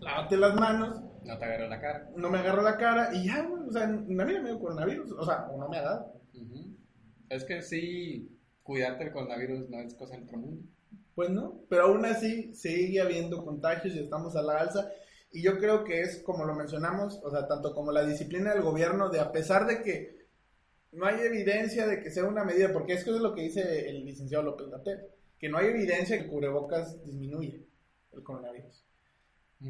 lávate 0.00 0.36
las 0.36 0.54
manos, 0.54 1.00
No 1.24 1.38
te 1.38 1.44
agarró 1.44 1.68
la 1.68 1.80
cara. 1.80 2.10
no 2.16 2.30
me 2.30 2.38
agarro 2.38 2.62
la 2.62 2.76
cara 2.76 3.10
y 3.14 3.26
ya, 3.26 3.48
o 3.48 3.72
sea, 3.72 3.84
a 3.84 3.86
mí 3.86 4.14
no 4.14 4.24
me 4.24 4.50
dio 4.50 4.58
coronavirus, 4.58 5.12
o 5.12 5.24
sea, 5.24 5.46
o 5.50 5.58
no 5.58 5.68
me 5.68 5.78
ha 5.78 5.82
dado. 5.82 6.12
Es 7.28 7.44
que 7.44 7.62
sí, 7.62 8.36
cuidarte 8.62 9.04
del 9.04 9.12
coronavirus 9.12 9.68
no 9.68 9.80
es 9.80 9.94
cosa 9.94 10.14
del 10.14 10.24
otro 10.24 10.38
mundo. 10.38 10.62
Pues 11.14 11.30
no, 11.30 11.62
pero 11.68 11.84
aún 11.84 12.04
así 12.04 12.54
sigue 12.54 13.00
habiendo 13.00 13.44
contagios 13.44 13.94
y 13.94 14.00
estamos 14.00 14.36
a 14.36 14.42
la 14.42 14.58
alza. 14.58 14.90
Y 15.32 15.42
yo 15.42 15.58
creo 15.58 15.84
que 15.84 16.02
es 16.02 16.22
como 16.22 16.44
lo 16.44 16.54
mencionamos, 16.54 17.20
o 17.24 17.30
sea, 17.30 17.46
tanto 17.46 17.74
como 17.74 17.90
la 17.90 18.04
disciplina 18.04 18.52
del 18.52 18.62
gobierno, 18.62 19.08
de 19.10 19.20
a 19.20 19.32
pesar 19.32 19.66
de 19.66 19.82
que 19.82 20.15
no 20.92 21.06
hay 21.06 21.20
evidencia 21.20 21.86
de 21.86 22.00
que 22.00 22.10
sea 22.10 22.24
una 22.24 22.44
medida, 22.44 22.72
porque 22.72 22.94
es 22.94 23.04
que 23.04 23.10
es 23.10 23.20
lo 23.20 23.34
que 23.34 23.42
dice 23.42 23.88
el 23.88 24.04
licenciado 24.04 24.44
López 24.44 24.68
Gatel, 24.68 25.06
que 25.38 25.48
no 25.48 25.58
hay 25.58 25.66
evidencia 25.66 26.16
que 26.16 26.24
el 26.24 26.30
cubrebocas 26.30 27.04
disminuye 27.04 27.66
el 28.12 28.22
coronavirus. 28.22 28.84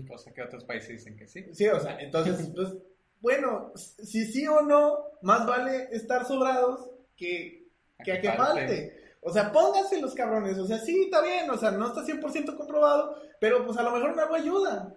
Cosa 0.09 0.33
que 0.33 0.43
otros 0.43 0.65
países 0.65 0.91
dicen 0.91 1.17
que 1.17 1.27
sí. 1.27 1.45
Sí, 1.53 1.67
o 1.69 1.81
sea, 1.81 1.99
entonces, 2.01 2.51
pues, 2.55 2.75
bueno, 3.21 3.73
si 3.77 4.25
sí 4.27 4.47
o 4.47 4.63
no, 4.63 4.99
más 5.23 5.47
vale 5.47 5.89
estar 5.93 6.27
sobrados 6.27 6.91
que, 7.17 7.69
que 8.05 8.13
a 8.13 8.21
que 8.21 8.33
falte. 8.33 8.97
O 9.21 9.33
sea, 9.33 9.51
pónganse 9.53 10.01
los 10.01 10.15
cabrones. 10.15 10.59
O 10.59 10.67
sea, 10.67 10.79
sí, 10.79 11.05
está 11.05 11.23
bien. 11.23 11.51
O 11.51 11.57
sea, 11.57 11.73
no 11.73 11.87
está 11.87 12.05
100% 12.05 12.57
comprobado. 12.57 13.21
Pero 13.41 13.65
pues 13.65 13.77
a 13.79 13.83
lo 13.83 13.91
mejor 13.91 14.19
algo 14.19 14.35
ayuda. 14.35 14.97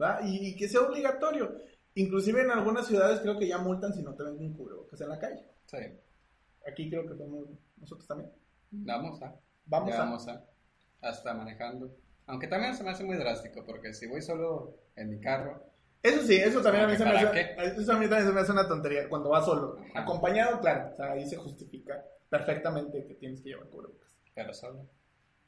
¿va? 0.00 0.20
Y, 0.22 0.48
y 0.48 0.56
que 0.56 0.68
sea 0.68 0.80
obligatorio. 0.80 1.58
Inclusive 1.96 2.42
en 2.42 2.50
algunas 2.50 2.86
ciudades 2.86 3.20
creo 3.20 3.38
que 3.38 3.48
ya 3.48 3.56
multan 3.58 3.94
si 3.94 4.02
no 4.02 4.14
te 4.14 4.22
venden 4.22 4.52
cubrebocas 4.52 5.00
en 5.00 5.08
la 5.08 5.18
calle. 5.18 5.42
Sí. 5.64 5.78
Aquí 6.68 6.90
creo 6.90 7.06
que 7.08 7.16
somos 7.16 7.48
nosotros 7.78 8.06
también. 8.06 8.30
Vamos 8.70 9.22
a. 9.22 9.34
Vamos 9.64 9.90
ya 9.90 9.96
a. 9.96 10.04
vamos 10.04 10.28
a. 10.28 10.44
Hasta 11.00 11.32
manejando. 11.32 11.96
Aunque 12.26 12.48
también 12.48 12.74
se 12.74 12.84
me 12.84 12.90
hace 12.90 13.02
muy 13.02 13.16
drástico, 13.16 13.64
porque 13.64 13.94
si 13.94 14.06
voy 14.06 14.20
solo 14.20 14.76
en 14.94 15.08
mi 15.08 15.20
carro, 15.20 15.62
Eso 16.02 16.22
sí, 16.22 16.34
eso 16.34 16.60
también 16.60 16.84
a 16.84 16.88
mí 16.88 16.96
se 16.96 17.04
me 17.04 17.12
¿Para 17.12 17.30
hace, 17.30 17.80
eso 17.80 17.92
a 17.92 17.98
mí 17.98 18.08
también 18.08 18.26
se 18.28 18.32
me 18.34 18.40
hace 18.40 18.52
una 18.52 18.68
tontería 18.68 19.08
cuando 19.08 19.30
vas 19.30 19.46
solo. 19.46 19.78
Ajá. 19.90 20.02
Acompañado, 20.02 20.60
claro. 20.60 20.90
O 20.92 20.96
sea, 20.96 21.12
ahí 21.12 21.26
se 21.26 21.36
justifica 21.36 22.04
perfectamente 22.28 23.06
que 23.06 23.14
tienes 23.14 23.40
que 23.40 23.48
llevar 23.50 23.68
cubrebocas. 23.68 24.10
pero 24.34 24.52
solo. 24.52 24.86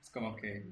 Es 0.00 0.10
como 0.10 0.34
que, 0.36 0.70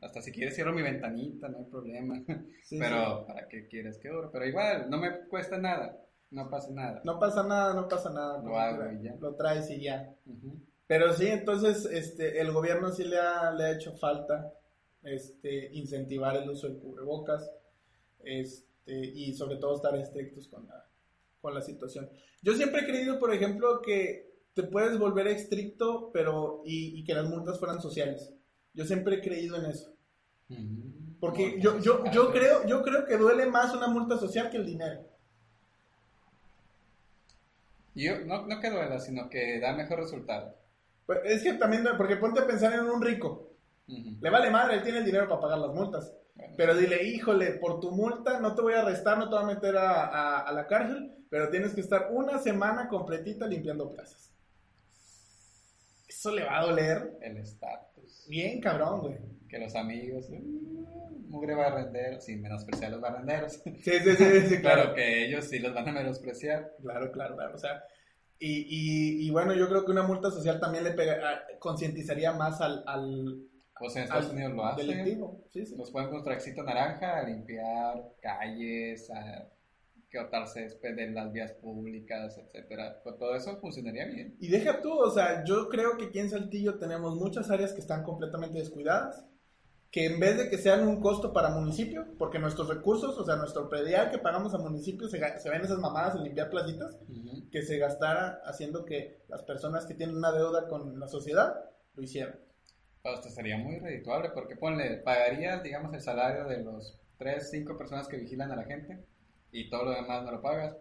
hasta 0.00 0.20
si 0.20 0.32
quieres 0.32 0.54
cierro 0.54 0.72
mi 0.72 0.82
ventanita, 0.82 1.48
no 1.48 1.58
hay 1.58 1.64
problema. 1.64 2.22
Sí, 2.64 2.78
pero, 2.78 3.20
sí. 3.20 3.24
¿para 3.26 3.46
qué 3.46 3.66
quieres 3.68 3.98
que 3.98 4.08
ore? 4.08 4.28
Pero 4.32 4.46
igual, 4.46 4.88
no 4.88 4.96
me 4.96 5.26
cuesta 5.28 5.58
nada, 5.58 6.02
no 6.30 6.48
pasa 6.48 6.72
nada. 6.72 7.02
No 7.04 7.18
pasa 7.18 7.42
nada, 7.44 7.74
no 7.74 7.88
pasa 7.88 8.10
nada. 8.10 8.42
Lo 8.42 8.58
hago 8.58 8.90
y 8.90 9.04
ya. 9.04 9.14
Lo 9.20 9.34
traes 9.34 9.70
y 9.70 9.82
ya. 9.82 10.14
Pero 10.86 11.12
sí, 11.12 11.26
entonces 11.26 11.86
este, 11.86 12.40
el 12.40 12.52
gobierno 12.52 12.90
sí 12.90 13.04
le 13.04 13.18
ha, 13.18 13.52
le 13.52 13.64
ha 13.64 13.72
hecho 13.72 13.92
falta 13.96 14.52
este, 15.02 15.70
incentivar 15.74 16.36
el 16.36 16.50
uso 16.50 16.68
de 16.68 16.78
cubrebocas 16.78 17.50
este, 18.24 19.12
y 19.14 19.34
sobre 19.34 19.56
todo 19.56 19.76
estar 19.76 19.94
estrictos 19.96 20.48
con 20.48 20.66
la, 20.66 20.86
con 21.40 21.54
la 21.54 21.62
situación. 21.62 22.10
Yo 22.42 22.54
siempre 22.54 22.80
he 22.80 22.86
creído, 22.86 23.18
por 23.18 23.32
ejemplo, 23.32 23.80
que 23.80 24.34
te 24.54 24.64
puedes 24.64 24.98
volver 24.98 25.28
estricto 25.28 26.10
pero 26.12 26.62
y, 26.64 26.98
y 26.98 27.04
que 27.04 27.14
las 27.14 27.28
multas 27.28 27.58
fueran 27.58 27.80
sociales. 27.80 28.34
Yo 28.74 28.84
siempre 28.84 29.16
he 29.16 29.20
creído 29.22 29.56
en 29.56 29.66
eso. 29.70 29.92
Porque 31.20 31.58
yo, 31.60 31.78
yo, 31.78 32.04
yo, 32.12 32.30
creo, 32.32 32.66
yo 32.66 32.82
creo 32.82 33.06
que 33.06 33.16
duele 33.16 33.46
más 33.46 33.72
una 33.74 33.88
multa 33.88 34.18
social 34.18 34.50
que 34.50 34.58
el 34.58 34.66
dinero. 34.66 35.00
Yo, 37.94 38.18
no, 38.26 38.46
no 38.46 38.60
que 38.60 38.70
duela, 38.70 38.98
sino 38.98 39.28
que 39.30 39.60
da 39.60 39.72
mejor 39.72 40.00
resultado. 40.00 40.54
Pues, 41.06 41.20
Es 41.24 41.42
que 41.42 41.54
también, 41.54 41.84
porque 41.96 42.16
ponte 42.16 42.40
a 42.40 42.46
pensar 42.46 42.72
en 42.74 42.80
un 42.86 43.00
rico. 43.00 43.50
Le 43.86 44.30
vale 44.30 44.50
madre, 44.50 44.76
él 44.76 44.82
tiene 44.82 44.98
el 44.98 45.04
dinero 45.04 45.28
para 45.28 45.40
pagar 45.40 45.58
las 45.58 45.72
multas. 45.74 46.12
Bueno, 46.34 46.54
Pero 46.56 46.74
dile, 46.74 47.04
híjole, 47.04 47.52
por 47.52 47.80
tu 47.80 47.92
multa 47.92 48.40
no 48.40 48.54
te 48.54 48.62
voy 48.62 48.72
a 48.74 48.80
arrestar, 48.80 49.18
no 49.18 49.28
te 49.28 49.34
voy 49.36 49.44
a 49.44 49.54
meter 49.54 49.76
a, 49.76 50.04
a- 50.06 50.40
a 50.40 50.52
la 50.52 50.66
cárcel, 50.66 51.14
pero 51.30 51.48
tienes 51.50 51.74
que 51.74 51.80
estar 51.82 52.08
una 52.10 52.38
semana 52.38 52.88
completita 52.88 53.46
limpiando 53.46 53.92
plazas. 53.92 54.33
Eso 56.24 56.34
le 56.34 56.42
va 56.42 56.58
a 56.60 56.64
doler 56.64 57.18
el 57.20 57.36
estatus. 57.36 58.24
bien 58.30 58.58
cabrón, 58.58 59.00
güey. 59.02 59.18
Que 59.46 59.58
los 59.58 59.74
amigos, 59.76 60.30
uh, 60.30 61.10
mugre 61.28 61.54
barrendero, 61.54 62.18
sin 62.18 62.40
menospreciar 62.40 62.88
a 62.88 62.92
los 62.92 63.02
barrenderos. 63.02 63.60
Sí, 63.62 63.74
sí, 63.82 64.16
sí, 64.16 64.40
sí, 64.48 64.58
claro 64.62 64.82
claro. 64.84 64.94
que 64.94 65.26
ellos 65.26 65.44
sí 65.44 65.58
los 65.58 65.74
van 65.74 65.86
a 65.86 65.92
menospreciar. 65.92 66.72
Claro, 66.80 67.12
claro, 67.12 67.36
claro. 67.36 67.54
O 67.54 67.58
sea, 67.58 67.84
y, 68.38 68.62
y, 68.62 69.26
y 69.26 69.30
bueno, 69.30 69.52
yo 69.54 69.68
creo 69.68 69.84
que 69.84 69.90
una 69.92 70.02
multa 70.02 70.30
social 70.30 70.58
también 70.58 70.84
le 70.84 70.92
pega, 70.92 71.42
concientizaría 71.58 72.32
más 72.32 72.58
al, 72.62 72.82
al, 72.86 73.42
Pues 73.78 73.94
en 73.96 74.04
Estados 74.04 74.30
al 74.30 74.32
Unidos 74.32 74.52
lo 74.54 74.64
hacen. 74.64 74.86
delictivo. 74.88 75.44
Sí, 75.52 75.66
sí. 75.66 75.76
Los 75.76 75.90
pueden 75.90 76.08
con 76.08 76.24
trajecito 76.24 76.62
naranja 76.62 77.18
a 77.18 77.22
limpiar 77.24 78.02
calles, 78.22 79.10
a 79.10 79.46
quitar 80.14 80.46
césped 80.46 80.98
en 80.98 81.14
las 81.14 81.32
vías 81.32 81.52
públicas, 81.52 82.38
etcétera. 82.38 83.00
Pues 83.02 83.18
todo 83.18 83.34
eso 83.34 83.56
funcionaría 83.58 84.06
bien. 84.06 84.36
Y 84.40 84.48
deja 84.48 84.80
tú, 84.80 84.92
o 84.92 85.10
sea, 85.10 85.44
yo 85.44 85.68
creo 85.68 85.96
que 85.96 86.06
aquí 86.06 86.20
en 86.20 86.30
Saltillo 86.30 86.78
tenemos 86.78 87.16
muchas 87.16 87.50
áreas 87.50 87.72
que 87.72 87.80
están 87.80 88.04
completamente 88.04 88.58
descuidadas, 88.58 89.24
que 89.90 90.06
en 90.06 90.18
vez 90.18 90.36
de 90.36 90.48
que 90.48 90.58
sean 90.58 90.86
un 90.86 91.00
costo 91.00 91.32
para 91.32 91.50
municipio, 91.50 92.06
porque 92.18 92.38
nuestros 92.38 92.68
recursos, 92.68 93.16
o 93.18 93.24
sea, 93.24 93.36
nuestro 93.36 93.68
predial 93.68 94.10
que 94.10 94.18
pagamos 94.18 94.54
a 94.54 94.58
municipio 94.58 95.08
se, 95.08 95.20
se 95.38 95.50
ven 95.50 95.62
esas 95.62 95.78
mamadas 95.78 96.16
en 96.16 96.24
limpiar 96.24 96.50
placitas, 96.50 96.96
que 97.50 97.62
se 97.62 97.78
gastara 97.78 98.40
haciendo 98.44 98.84
que 98.84 99.22
las 99.28 99.42
personas 99.42 99.86
que 99.86 99.94
tienen 99.94 100.16
una 100.16 100.32
deuda 100.32 100.68
con 100.68 100.98
la 100.98 101.06
sociedad 101.06 101.70
lo 101.94 102.02
hicieran. 102.02 102.40
Pues 103.02 103.16
esto 103.16 103.28
sería 103.28 103.58
muy 103.58 103.78
redituable 103.78 104.30
porque 104.30 104.56
ponle, 104.56 104.96
pagarías, 104.96 105.62
digamos, 105.62 105.92
el 105.94 106.00
salario 106.00 106.46
de 106.46 106.64
los 106.64 106.98
3, 107.18 107.50
5 107.50 107.78
personas 107.78 108.08
que 108.08 108.16
vigilan 108.16 108.50
a 108.50 108.56
la 108.56 108.64
gente 108.64 109.04
y 109.54 109.70
todo 109.70 109.84
lo 109.84 109.90
demás 109.92 110.24
no 110.24 110.32
lo 110.32 110.42
pagas 110.42 110.76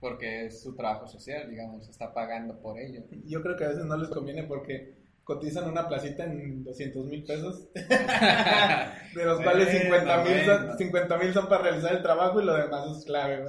porque 0.00 0.46
es 0.46 0.62
su 0.62 0.74
trabajo 0.74 1.06
social, 1.06 1.48
digamos, 1.48 1.88
está 1.88 2.12
pagando 2.12 2.60
por 2.60 2.78
ello. 2.78 3.02
Yo 3.24 3.40
creo 3.40 3.56
que 3.56 3.64
a 3.64 3.68
veces 3.68 3.84
no 3.86 3.96
les 3.96 4.10
conviene 4.10 4.42
porque 4.42 4.94
cotizan 5.24 5.68
una 5.68 5.88
placita 5.88 6.24
en 6.24 6.62
200 6.62 7.06
mil 7.06 7.24
pesos, 7.24 7.68
de 7.74 9.24
los 9.24 9.40
cuales 9.40 9.66
Bueno, 9.88 10.04
50 10.12 10.24
mil 10.24 10.44
son, 10.44 10.78
50 10.78 11.18
mil 11.18 11.32
son 11.32 11.48
para 11.48 11.62
realizar 11.62 11.92
el 11.96 12.02
trabajo 12.02 12.40
y 12.40 12.44
lo 12.44 12.54
demás 12.54 12.98
es 12.98 13.04
clave. 13.04 13.44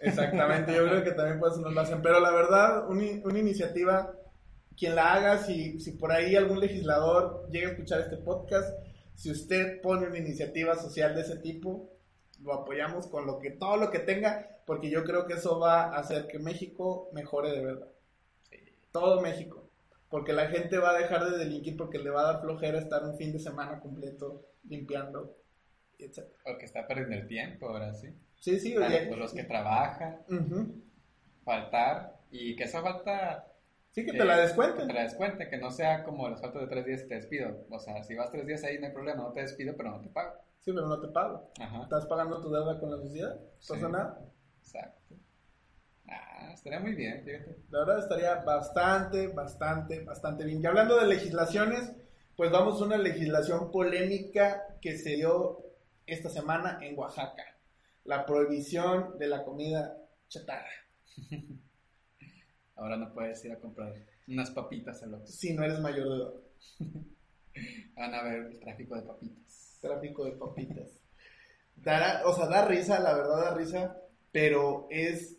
Exactamente, 0.00 0.74
yo 0.74 0.84
creo 0.86 1.02
que 1.02 1.12
también 1.12 1.40
por 1.40 1.50
eso 1.50 1.60
no 1.60 1.70
lo 1.70 1.80
hacen. 1.80 2.02
Pero 2.02 2.20
la 2.20 2.32
verdad, 2.32 2.88
una, 2.88 3.04
una 3.24 3.38
iniciativa, 3.38 4.12
quien 4.76 4.94
la 4.94 5.14
haga, 5.14 5.38
si, 5.38 5.80
si 5.80 5.92
por 5.92 6.12
ahí 6.12 6.36
algún 6.36 6.60
legislador 6.60 7.48
llega 7.50 7.68
a 7.68 7.70
escuchar 7.72 8.00
este 8.00 8.18
podcast, 8.18 8.68
si 9.14 9.30
usted 9.30 9.80
pone 9.80 10.06
una 10.06 10.18
iniciativa 10.18 10.76
social 10.76 11.14
de 11.14 11.22
ese 11.22 11.36
tipo, 11.36 11.92
lo 12.42 12.54
apoyamos 12.54 13.06
con 13.06 13.26
lo 13.26 13.38
que 13.38 13.50
todo 13.50 13.76
lo 13.76 13.90
que 13.90 13.98
tenga, 14.00 14.58
porque 14.66 14.90
yo 14.90 15.04
creo 15.04 15.26
que 15.26 15.34
eso 15.34 15.58
va 15.58 15.84
a 15.84 15.98
hacer 15.98 16.26
que 16.26 16.38
México 16.38 17.08
mejore 17.12 17.50
de 17.52 17.64
verdad. 17.64 17.88
Todo 18.92 19.20
México. 19.20 19.68
Porque 20.10 20.32
la 20.32 20.48
gente 20.48 20.78
va 20.78 20.90
a 20.90 20.98
dejar 20.98 21.24
de 21.30 21.38
delinquir 21.38 21.76
porque 21.76 21.98
le 21.98 22.10
va 22.10 22.20
a 22.20 22.32
dar 22.32 22.40
flojera 22.42 22.78
estar 22.78 23.02
un 23.04 23.16
fin 23.16 23.32
de 23.32 23.38
semana 23.38 23.80
completo 23.80 24.44
limpiando, 24.68 25.36
etc. 25.98 26.26
Porque 26.44 26.66
está 26.66 26.86
perdiendo 26.86 27.16
el 27.16 27.26
tiempo 27.26 27.68
ahora 27.68 27.94
sí. 27.94 28.08
Sí, 28.38 28.60
sí, 28.60 28.76
oye. 28.76 29.14
los 29.16 29.32
que 29.32 29.44
trabajan, 29.44 30.18
faltar 31.44 32.18
y 32.30 32.56
que 32.56 32.64
esa 32.64 32.82
falta 32.82 33.48
Sí, 33.92 34.06
que 34.06 34.12
te 34.12 34.24
la 34.24 34.36
Que 34.36 34.42
descuenten. 34.42 34.86
te 34.88 34.94
la 34.94 35.02
descuenten, 35.02 35.50
que 35.50 35.58
no 35.58 35.70
sea 35.70 36.02
como 36.02 36.26
los 36.28 36.40
faltas 36.40 36.62
de 36.62 36.68
tres 36.68 36.86
días 36.86 37.02
y 37.02 37.08
te 37.08 37.14
despido. 37.16 37.66
O 37.70 37.78
sea, 37.78 38.02
si 38.02 38.14
vas 38.14 38.30
tres 38.30 38.46
días 38.46 38.64
ahí 38.64 38.78
no 38.78 38.86
hay 38.86 38.92
problema, 38.92 39.22
no 39.22 39.32
te 39.32 39.42
despido, 39.42 39.76
pero 39.76 39.90
no 39.90 40.00
te 40.00 40.08
pago. 40.08 40.32
Sí, 40.64 40.72
pero 40.72 40.86
no 40.86 41.00
te 41.00 41.08
pago. 41.08 41.50
Ajá. 41.60 41.82
Estás 41.82 42.06
pagando 42.06 42.40
tu 42.40 42.50
deuda 42.50 42.78
con 42.78 42.90
la 42.90 42.96
sociedad. 42.98 43.34
No 43.34 43.50
Sí. 43.58 43.72
pasa 43.74 43.88
nada. 43.88 44.20
Exacto. 44.60 45.14
Ah, 46.08 46.50
estaría 46.54 46.80
muy 46.80 46.94
bien, 46.94 47.22
fíjate. 47.24 47.56
La 47.70 47.80
verdad 47.80 47.98
estaría 47.98 48.34
bastante, 48.36 49.28
bastante, 49.28 50.04
bastante 50.04 50.44
bien. 50.44 50.62
Y 50.62 50.66
hablando 50.66 50.98
de 50.98 51.06
legislaciones, 51.06 51.92
pues 52.36 52.50
vamos 52.50 52.80
a 52.80 52.84
una 52.84 52.96
legislación 52.98 53.70
polémica 53.70 54.76
que 54.80 54.96
se 54.98 55.10
dio 55.16 55.64
esta 56.06 56.28
semana 56.30 56.78
en 56.82 56.96
Oaxaca. 56.98 57.44
La 58.04 58.24
prohibición 58.26 59.18
de 59.18 59.26
la 59.28 59.44
comida 59.44 59.96
chatarra. 60.28 60.70
Ahora 62.76 62.96
no 62.96 63.12
puedes 63.12 63.44
ir 63.44 63.52
a 63.52 63.58
comprar 63.60 63.94
unas 64.28 64.50
papitas 64.50 65.02
al 65.02 65.14
otro. 65.14 65.26
Si 65.26 65.54
no 65.54 65.62
eres 65.64 65.78
mayor 65.80 66.08
de 66.08 66.16
edad. 66.16 66.32
Van 67.96 68.14
a 68.14 68.22
ver 68.22 68.46
el 68.46 68.58
tráfico 68.60 68.94
de 68.96 69.02
papitas. 69.02 69.61
Tráfico 69.82 70.24
de 70.24 70.32
papitas. 70.32 70.98
Dará, 71.76 72.22
o 72.24 72.34
sea, 72.34 72.46
da 72.46 72.64
risa, 72.64 73.00
la 73.00 73.14
verdad 73.14 73.50
da 73.50 73.54
risa, 73.54 73.96
pero 74.30 74.86
es, 74.90 75.36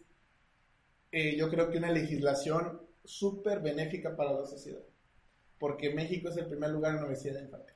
eh, 1.12 1.36
yo 1.38 1.50
creo 1.50 1.72
que 1.72 1.78
una 1.78 1.92
legislación 1.92 2.82
súper 3.06 3.62
benéfica 3.62 4.16
para 4.16 4.34
la 4.34 4.46
sociedad. 4.46 4.84
Porque 5.58 5.94
México 5.94 6.30
es 6.30 6.38
el 6.38 6.48
primer 6.48 6.72
lugar 6.72 6.96
en 6.96 7.04
obesidad 7.04 7.42
infantil. 7.42 7.76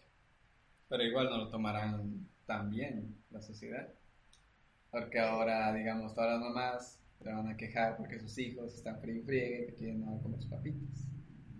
Pero 0.89 1.03
igual 1.03 1.29
no 1.29 1.37
lo 1.37 1.49
tomarán 1.49 2.27
tan 2.45 2.69
bien 2.69 3.15
la 3.31 3.41
sociedad. 3.41 3.87
Porque 4.91 5.19
ahora, 5.19 5.73
digamos, 5.73 6.13
todas 6.13 6.31
las 6.31 6.39
mamás 6.41 6.99
se 7.21 7.31
van 7.31 7.47
a 7.47 7.57
quejar 7.57 7.97
porque 7.97 8.19
sus 8.19 8.37
hijos 8.37 8.73
están 8.73 8.99
frío 8.99 9.15
y 9.15 9.23
friegue 9.23 9.67
que 9.67 9.75
quieren 9.75 10.03
comer 10.19 10.41
sus 10.41 10.49
papitas. 10.49 11.07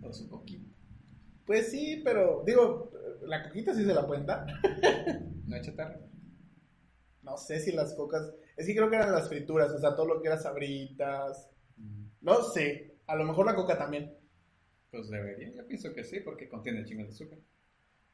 O 0.02 0.14
su 0.14 0.30
coquita. 0.30 0.77
Pues 1.48 1.72
sí, 1.72 2.02
pero 2.04 2.44
digo, 2.46 2.92
la 3.24 3.44
coquita 3.44 3.74
sí 3.74 3.84
se 3.86 3.94
la 3.94 4.06
pueden 4.06 4.26
dar. 4.28 4.46
¿No 5.48 5.56
hay 5.56 5.62
chatarra? 5.62 5.98
No 7.22 7.38
sé 7.38 7.60
si 7.60 7.72
las 7.72 7.94
cocas, 7.94 8.34
es 8.56 8.66
que 8.66 8.76
creo 8.76 8.90
que 8.90 8.96
eran 8.96 9.12
las 9.12 9.30
frituras, 9.30 9.72
o 9.72 9.80
sea, 9.80 9.96
todo 9.96 10.08
lo 10.08 10.22
que 10.22 10.28
era 10.30 10.38
sabritas. 10.38 11.50
No 12.22 12.44
sé, 12.44 12.96
a 13.08 13.16
lo 13.16 13.26
mejor 13.26 13.46
la 13.46 13.56
coca 13.56 13.78
también. 13.78 14.16
Pues 14.92 15.10
debería, 15.10 15.54
yo 15.54 15.68
pienso 15.68 15.94
que 15.94 16.04
sí, 16.04 16.20
porque 16.22 16.50
contiene 16.50 16.86
chingo 16.86 17.04
de 17.04 17.10
azúcar. 17.10 17.40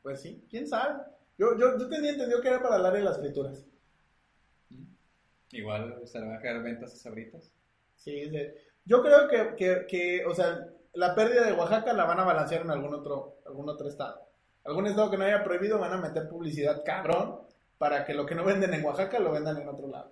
Pues 0.04 0.22
sí, 0.22 0.46
quién 0.50 0.68
sabe. 0.68 1.04
Yo, 1.38 1.58
yo, 1.58 1.78
yo 1.80 1.90
tenía 1.90 2.12
entendido 2.12 2.42
que 2.42 2.50
era 2.50 2.62
para 2.62 2.78
el 2.78 2.86
área 2.86 3.00
de 3.00 3.06
las 3.06 3.20
frituras. 3.20 3.66
Igual 5.52 6.02
se 6.06 6.20
le 6.20 6.28
va 6.28 6.36
a 6.36 6.42
quedar 6.42 6.62
ventas 6.64 6.94
a 6.94 6.98
sabritas. 6.98 7.52
Sí, 7.96 8.30
de- 8.30 8.56
yo 8.86 9.02
creo 9.02 9.28
que, 9.30 9.56
que, 9.56 9.86
que, 9.88 10.26
o 10.26 10.34
sea, 10.36 10.68
la 10.94 11.16
pérdida 11.16 11.46
de 11.46 11.54
Oaxaca 11.54 11.94
la 11.94 12.06
van 12.06 12.20
a 12.20 12.24
balancear 12.24 12.62
en 12.62 12.72
algún 12.72 12.94
otro, 12.94 13.40
algún 13.46 13.70
otro 13.70 13.88
estado. 13.88 14.22
Algún 14.64 14.88
estado 14.88 15.12
que 15.12 15.18
no 15.18 15.26
haya 15.26 15.44
prohibido 15.44 15.80
van 15.80 15.94
a 15.94 15.98
meter 15.98 16.30
publicidad 16.30 16.84
cabrón 16.86 17.40
para 17.78 18.06
que 18.06 18.14
lo 18.14 18.26
que 18.26 18.36
no 18.36 18.46
venden 18.46 18.74
en 18.74 18.86
Oaxaca 18.86 19.20
lo 19.20 19.32
vendan 19.32 19.58
en 19.58 19.68
otro 19.68 19.88
lado. 19.88 20.12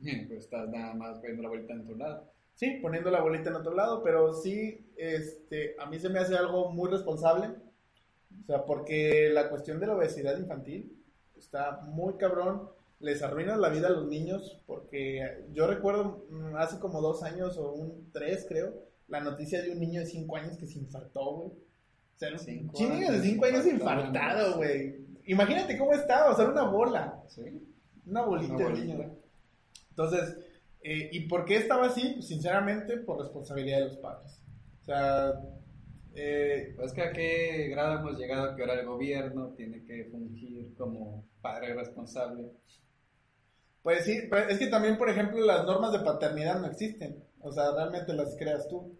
Pues 0.00 0.44
estás 0.44 0.68
nada 0.68 0.94
más 0.94 1.20
viendo 1.22 1.42
la 1.42 1.48
vuelta 1.48 1.72
en 1.72 1.86
tu 1.86 1.96
lado. 1.96 2.32
Sí, 2.54 2.78
poniendo 2.82 3.10
la 3.10 3.20
bolita 3.20 3.50
en 3.50 3.56
otro 3.56 3.74
lado, 3.74 4.02
pero 4.02 4.34
sí, 4.34 4.92
este, 4.96 5.74
a 5.78 5.86
mí 5.86 5.98
se 5.98 6.10
me 6.10 6.18
hace 6.18 6.36
algo 6.36 6.70
muy 6.70 6.90
responsable. 6.90 7.48
O 8.42 8.46
sea, 8.46 8.64
porque 8.64 9.30
la 9.32 9.48
cuestión 9.48 9.80
de 9.80 9.86
la 9.86 9.96
obesidad 9.96 10.38
infantil 10.38 10.96
está 11.36 11.80
muy 11.82 12.14
cabrón. 12.14 12.68
Les 13.00 13.22
arruinas 13.22 13.58
la 13.58 13.68
vida 13.68 13.88
a 13.88 13.92
los 13.92 14.06
niños, 14.06 14.60
porque 14.66 15.44
yo 15.52 15.66
recuerdo 15.66 16.24
mm, 16.30 16.56
hace 16.56 16.78
como 16.78 17.00
dos 17.00 17.22
años 17.22 17.56
o 17.56 17.72
un 17.72 18.10
tres, 18.12 18.46
creo, 18.48 18.74
la 19.12 19.20
noticia 19.20 19.60
de 19.62 19.70
un 19.70 19.78
niño 19.78 20.00
de 20.00 20.06
cinco 20.06 20.36
años 20.36 20.56
que 20.56 20.66
se 20.66 20.78
infartó, 20.78 21.36
güey. 21.36 21.48
O 21.50 22.18
sea, 22.18 22.30
un 22.32 22.38
Cinco 22.38 22.78
niño 22.80 22.98
de 22.98 23.06
años 23.08 23.22
cinco 23.22 23.44
años 23.44 23.66
infartado, 23.66 24.56
güey. 24.56 24.96
Imagínate 25.26 25.76
cómo 25.76 25.92
estaba, 25.92 26.32
o 26.32 26.34
sea, 26.34 26.44
era 26.44 26.52
una 26.52 26.64
bola. 26.64 27.22
¿Sí? 27.28 27.42
Una 28.06 28.22
bolita 28.22 28.54
Una 28.54 28.64
de 28.64 28.70
bolita. 28.70 28.94
niño. 28.94 29.16
Entonces, 29.90 30.38
eh, 30.82 31.10
¿y 31.12 31.20
por 31.28 31.44
qué 31.44 31.56
estaba 31.56 31.86
así? 31.86 32.12
Pues, 32.14 32.26
sinceramente, 32.26 32.96
por 32.98 33.20
responsabilidad 33.20 33.78
de 33.80 33.84
los 33.84 33.96
padres. 33.98 34.40
O 34.80 34.84
sea, 34.84 35.34
eh, 36.14 36.72
Pues 36.76 36.92
que 36.92 37.02
a 37.02 37.12
qué 37.12 37.68
grado 37.70 37.98
hemos 38.00 38.18
llegado 38.18 38.56
que 38.56 38.62
ahora 38.62 38.80
el 38.80 38.86
gobierno 38.86 39.50
tiene 39.56 39.84
que 39.84 40.06
fungir 40.06 40.74
como 40.76 41.24
padre 41.42 41.74
responsable. 41.74 42.50
pues 43.82 44.04
sí, 44.04 44.18
es 44.48 44.58
que 44.58 44.68
también, 44.68 44.96
por 44.96 45.10
ejemplo, 45.10 45.44
las 45.44 45.64
normas 45.66 45.92
de 45.92 45.98
paternidad 46.00 46.60
no 46.60 46.68
existen. 46.68 47.22
O 47.40 47.50
sea, 47.52 47.72
realmente 47.74 48.12
las 48.14 48.36
creas 48.36 48.68
tú. 48.68 48.96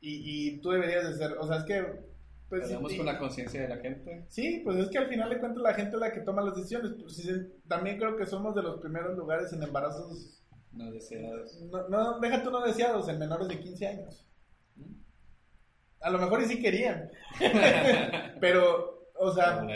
Y, 0.00 0.48
y 0.54 0.60
tú 0.60 0.70
deberías 0.70 1.08
de 1.08 1.14
ser, 1.16 1.32
o 1.38 1.46
sea, 1.46 1.58
es 1.58 1.64
que... 1.64 2.08
Pues, 2.48 2.64
Hablamos 2.64 2.94
con 2.94 3.04
la 3.04 3.18
conciencia 3.18 3.60
de 3.62 3.68
la 3.68 3.76
gente. 3.76 4.24
Sí, 4.28 4.62
pues 4.64 4.78
es 4.78 4.88
que 4.88 4.96
al 4.98 5.08
final 5.08 5.28
de 5.28 5.38
cuentas 5.38 5.62
la 5.62 5.74
gente 5.74 5.96
es 5.96 6.00
la 6.00 6.12
que 6.12 6.20
toma 6.20 6.40
las 6.42 6.56
decisiones. 6.56 6.92
Pues, 6.98 7.28
también 7.68 7.98
creo 7.98 8.16
que 8.16 8.24
somos 8.24 8.54
de 8.54 8.62
los 8.62 8.80
primeros 8.80 9.16
lugares 9.18 9.52
en 9.52 9.62
embarazos, 9.62 10.40
No 10.72 10.90
deseados. 10.90 11.60
no, 11.70 11.88
no, 11.88 12.18
deja 12.20 12.42
tú 12.42 12.50
no 12.50 12.64
deseados, 12.64 13.06
en 13.08 13.18
menores 13.18 13.48
de 13.48 13.60
15 13.60 13.86
años. 13.86 14.24
A 16.00 16.08
lo 16.10 16.18
mejor 16.18 16.40
y 16.40 16.46
sí 16.46 16.62
querían. 16.62 17.10
Pero, 18.40 19.10
o 19.14 19.32
sea, 19.32 19.66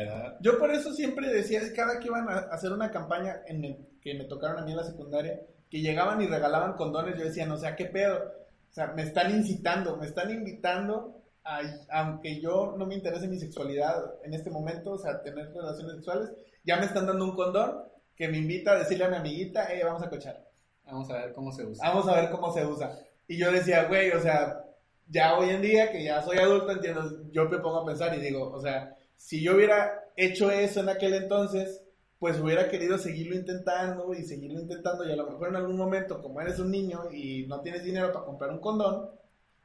yo 0.40 0.58
por 0.58 0.70
eso 0.70 0.92
siempre 0.92 1.28
decía, 1.28 1.60
cada 1.74 1.98
que 1.98 2.06
iban 2.08 2.28
a 2.28 2.38
hacer 2.52 2.72
una 2.72 2.90
campaña 2.90 3.42
en 3.46 3.64
el- 3.64 3.86
que 4.00 4.14
me 4.14 4.24
tocaron 4.24 4.58
a 4.58 4.64
mí 4.64 4.70
en 4.70 4.76
la 4.78 4.84
secundaria, 4.84 5.40
que 5.68 5.80
llegaban 5.80 6.20
y 6.22 6.26
regalaban 6.26 6.74
condones, 6.74 7.18
yo 7.18 7.24
decía, 7.24 7.44
no 7.46 7.56
sé, 7.56 7.74
¿qué 7.76 7.86
pedo? 7.86 8.32
O 8.72 8.74
sea, 8.74 8.86
me 8.88 9.02
están 9.02 9.30
incitando, 9.30 9.98
me 9.98 10.06
están 10.06 10.30
invitando, 10.30 11.22
a, 11.44 11.60
aunque 11.90 12.40
yo 12.40 12.74
no 12.78 12.86
me 12.86 12.94
interese 12.94 13.28
mi 13.28 13.38
sexualidad 13.38 14.14
en 14.24 14.32
este 14.32 14.48
momento, 14.48 14.92
o 14.92 14.98
sea, 14.98 15.22
tener 15.22 15.52
relaciones 15.52 15.96
sexuales, 15.96 16.30
ya 16.64 16.78
me 16.78 16.86
están 16.86 17.06
dando 17.06 17.26
un 17.26 17.36
condón 17.36 17.82
que 18.16 18.28
me 18.28 18.38
invita 18.38 18.72
a 18.72 18.78
decirle 18.78 19.04
a 19.04 19.08
mi 19.08 19.16
amiguita, 19.16 19.70
eh, 19.74 19.84
vamos 19.84 20.02
a 20.02 20.08
cochar. 20.08 20.42
Vamos 20.84 21.10
a 21.10 21.18
ver 21.18 21.34
cómo 21.34 21.52
se 21.52 21.66
usa. 21.66 21.86
Vamos 21.86 22.08
a 22.08 22.18
ver 22.18 22.30
cómo 22.30 22.50
se 22.50 22.64
usa. 22.64 22.98
Y 23.28 23.36
yo 23.36 23.52
decía, 23.52 23.84
güey, 23.84 24.10
o 24.10 24.20
sea, 24.20 24.64
ya 25.06 25.36
hoy 25.36 25.50
en 25.50 25.60
día 25.60 25.92
que 25.92 26.02
ya 26.02 26.22
soy 26.22 26.38
adulto, 26.38 26.72
entiendo, 26.72 27.30
yo 27.30 27.50
me 27.50 27.58
pongo 27.58 27.80
a 27.80 27.86
pensar 27.86 28.16
y 28.16 28.22
digo, 28.22 28.50
o 28.50 28.60
sea, 28.60 28.96
si 29.16 29.42
yo 29.42 29.54
hubiera 29.54 30.02
hecho 30.16 30.50
eso 30.50 30.80
en 30.80 30.88
aquel 30.88 31.12
entonces, 31.12 31.82
pues 32.22 32.38
hubiera 32.38 32.68
querido 32.68 32.98
seguirlo 32.98 33.34
intentando 33.34 34.14
y 34.14 34.22
seguirlo 34.22 34.60
intentando 34.60 35.04
y 35.04 35.10
a 35.10 35.16
lo 35.16 35.28
mejor 35.28 35.48
en 35.48 35.56
algún 35.56 35.76
momento, 35.76 36.22
como 36.22 36.40
eres 36.40 36.60
un 36.60 36.70
niño 36.70 37.10
y 37.10 37.48
no 37.48 37.62
tienes 37.62 37.82
dinero 37.82 38.12
para 38.12 38.24
comprar 38.24 38.52
un 38.52 38.60
condón, 38.60 39.10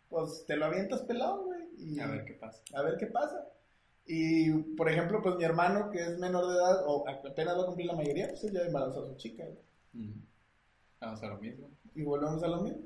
pues 0.09 0.43
te 0.47 0.55
lo 0.57 0.65
avientas 0.65 1.03
pelado, 1.03 1.43
güey. 1.43 1.59
Y 1.77 1.99
A 1.99 2.07
ver 2.07 2.25
qué 2.25 2.33
pasa. 2.33 2.63
a 2.73 2.81
ver 2.81 2.97
qué 2.97 3.05
pasa. 3.05 3.47
Y, 4.07 4.51
por 4.75 4.89
ejemplo, 4.89 5.21
pues 5.21 5.35
mi 5.35 5.43
hermano, 5.43 5.91
que 5.91 6.01
es 6.01 6.17
menor 6.17 6.47
de 6.47 6.55
edad, 6.55 6.83
o 6.87 7.07
apenas 7.07 7.59
va 7.59 7.61
a 7.61 7.65
cumplir 7.67 7.85
la 7.85 7.93
mayoría, 7.93 8.29
pues 8.29 8.43
él 8.45 8.53
ya 8.53 8.61
embarazó 8.61 9.03
a 9.03 9.07
su 9.07 9.15
chica, 9.17 9.43
güey. 9.43 10.07
Mm. 10.07 10.21
Vamos 10.99 11.21
a 11.21 11.27
lo 11.27 11.37
mismo. 11.37 11.69
Y 11.93 12.01
volvemos 12.01 12.41
a 12.41 12.47
lo 12.47 12.61
mismo. 12.61 12.81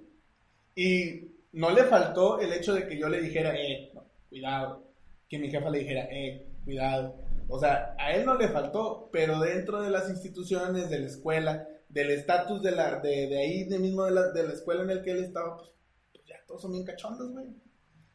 Y 0.75 1.31
no 1.53 1.69
le 1.69 1.85
faltó 1.85 2.41
el 2.41 2.51
hecho 2.51 2.73
de 2.73 2.89
que 2.89 2.99
yo 2.99 3.07
le 3.07 3.21
dijera, 3.21 3.55
eh, 3.55 3.89
no, 3.93 4.03
cuidado. 4.27 4.83
Que 5.29 5.39
mi 5.39 5.49
jefa 5.49 5.69
le 5.69 5.79
dijera, 5.79 6.09
eh, 6.11 6.45
cuidado. 6.65 7.30
O 7.47 7.59
sea, 7.59 7.95
a 7.97 8.11
él 8.11 8.25
no 8.25 8.35
le 8.35 8.47
faltó, 8.47 9.09
pero 9.11 9.39
dentro 9.39 9.81
de 9.81 9.89
las 9.89 10.09
instituciones, 10.09 10.89
de 10.89 10.99
la 10.99 11.07
escuela, 11.07 11.67
del 11.89 12.11
estatus 12.11 12.61
de, 12.61 12.71
la, 12.71 12.99
de, 12.99 13.27
de 13.27 13.37
ahí 13.37 13.63
de 13.65 13.79
mismo 13.79 14.05
de 14.05 14.11
la, 14.11 14.31
de 14.31 14.47
la 14.47 14.53
escuela 14.53 14.83
en 14.83 14.89
el 14.91 15.01
que 15.01 15.11
él 15.11 15.23
estaba, 15.23 15.57
pues, 15.57 15.71
pues 16.13 16.25
ya 16.25 16.35
todos 16.47 16.61
son 16.61 16.71
bien 16.71 16.85
cachondos, 16.85 17.31
güey. 17.31 17.47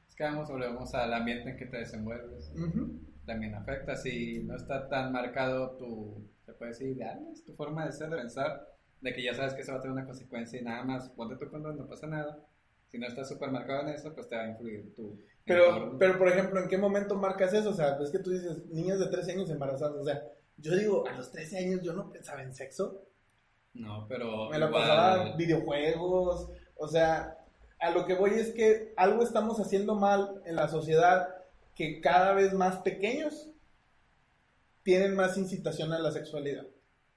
Es 0.08 0.14
que 0.14 0.24
vamos, 0.24 0.48
volvemos 0.48 0.94
al 0.94 1.12
ambiente 1.12 1.50
en 1.50 1.56
que 1.56 1.66
te 1.66 1.78
desenvuelves. 1.78 2.52
Ujú. 2.54 3.00
También 3.26 3.54
afecta. 3.54 3.96
Si 3.96 4.42
no 4.44 4.56
está 4.56 4.88
tan 4.88 5.12
marcado 5.12 5.76
tu, 5.76 6.30
se 6.44 6.52
puede 6.54 6.70
decir, 6.70 6.88
ideales, 6.96 7.44
tu 7.44 7.54
forma 7.54 7.84
de 7.84 7.92
ser, 7.92 8.08
de 8.08 8.16
pensar, 8.16 8.66
de 9.00 9.12
que 9.12 9.22
ya 9.22 9.34
sabes 9.34 9.54
que 9.54 9.60
eso 9.60 9.72
va 9.72 9.78
a 9.78 9.80
tener 9.82 9.92
una 9.92 10.06
consecuencia 10.06 10.60
y 10.60 10.64
nada 10.64 10.84
más, 10.84 11.10
ponte 11.10 11.36
tu 11.36 11.50
condón, 11.50 11.76
no 11.76 11.86
pasa 11.86 12.06
nada. 12.06 12.38
Si 12.90 12.98
no 12.98 13.06
estás 13.06 13.28
súper 13.28 13.50
marcado 13.50 13.82
en 13.82 13.88
eso, 13.94 14.14
pues 14.14 14.28
te 14.28 14.36
va 14.36 14.42
a 14.42 14.50
influir 14.50 14.94
tu 14.94 15.20
Pero, 15.46 15.96
pero, 15.98 16.18
por 16.18 16.28
ejemplo, 16.28 16.60
¿en 16.60 16.68
qué 16.68 16.76
momento 16.76 17.14
marcas 17.14 17.52
eso? 17.54 17.70
O 17.70 17.74
sea, 17.74 17.96
es 18.02 18.10
que 18.10 18.18
tú 18.18 18.30
dices, 18.30 18.66
niñas 18.66 18.98
de 18.98 19.06
13 19.06 19.32
años 19.32 19.48
embarazadas. 19.50 19.96
O 19.96 20.04
sea, 20.04 20.22
yo 20.56 20.74
digo, 20.76 21.06
a 21.06 21.12
los 21.12 21.30
13 21.30 21.58
años 21.58 21.80
yo 21.82 21.92
no 21.92 22.10
pensaba 22.10 22.42
en 22.42 22.52
sexo. 22.54 23.02
No, 23.74 24.06
pero 24.08 24.48
Me 24.50 24.58
la 24.58 24.66
igual- 24.66 24.82
pasaba 24.82 25.36
videojuegos, 25.36 26.50
o 26.76 26.88
sea, 26.88 27.38
a 27.78 27.90
lo 27.90 28.06
que 28.06 28.14
voy 28.14 28.30
es 28.30 28.52
que 28.52 28.92
algo 28.96 29.22
estamos 29.22 29.60
haciendo 29.60 29.94
mal 29.94 30.42
en 30.46 30.56
la 30.56 30.66
sociedad 30.68 31.28
que 31.74 32.00
cada 32.00 32.32
vez 32.32 32.52
más 32.54 32.78
pequeños 32.78 33.50
tienen 34.82 35.14
más 35.14 35.36
incitación 35.36 35.92
a 35.92 35.98
la 35.98 36.10
sexualidad. 36.10 36.66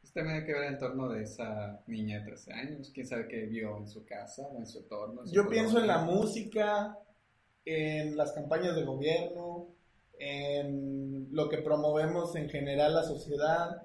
Pues 0.01 0.11
también 0.13 0.38
hay 0.38 0.45
que 0.45 0.53
ver 0.53 0.63
el 0.63 0.73
entorno 0.73 1.07
de 1.09 1.23
esa 1.23 1.82
niña 1.88 2.19
de 2.19 2.25
13 2.25 2.53
años. 2.53 2.91
¿Quién 2.93 3.07
sabe 3.07 3.27
qué 3.27 3.45
vio 3.45 3.77
en 3.77 3.88
su 3.88 4.05
casa 4.05 4.43
o 4.43 4.57
en 4.57 4.65
su 4.67 4.80
entorno? 4.80 5.21
en 5.21 5.27
su 5.27 5.34
Yo 5.34 5.47
pienso 5.47 5.80
en 5.80 5.88
la 5.88 5.99
música, 5.99 6.97
en 7.70 8.17
las 8.17 8.32
campañas 8.32 8.76
de 8.76 8.84
gobierno, 8.84 9.67
en 10.17 11.28
lo 11.32 11.49
que 11.49 11.59
promovemos 11.59 12.36
en 12.36 12.49
general 12.49 12.93
la 12.93 13.03
sociedad, 13.03 13.84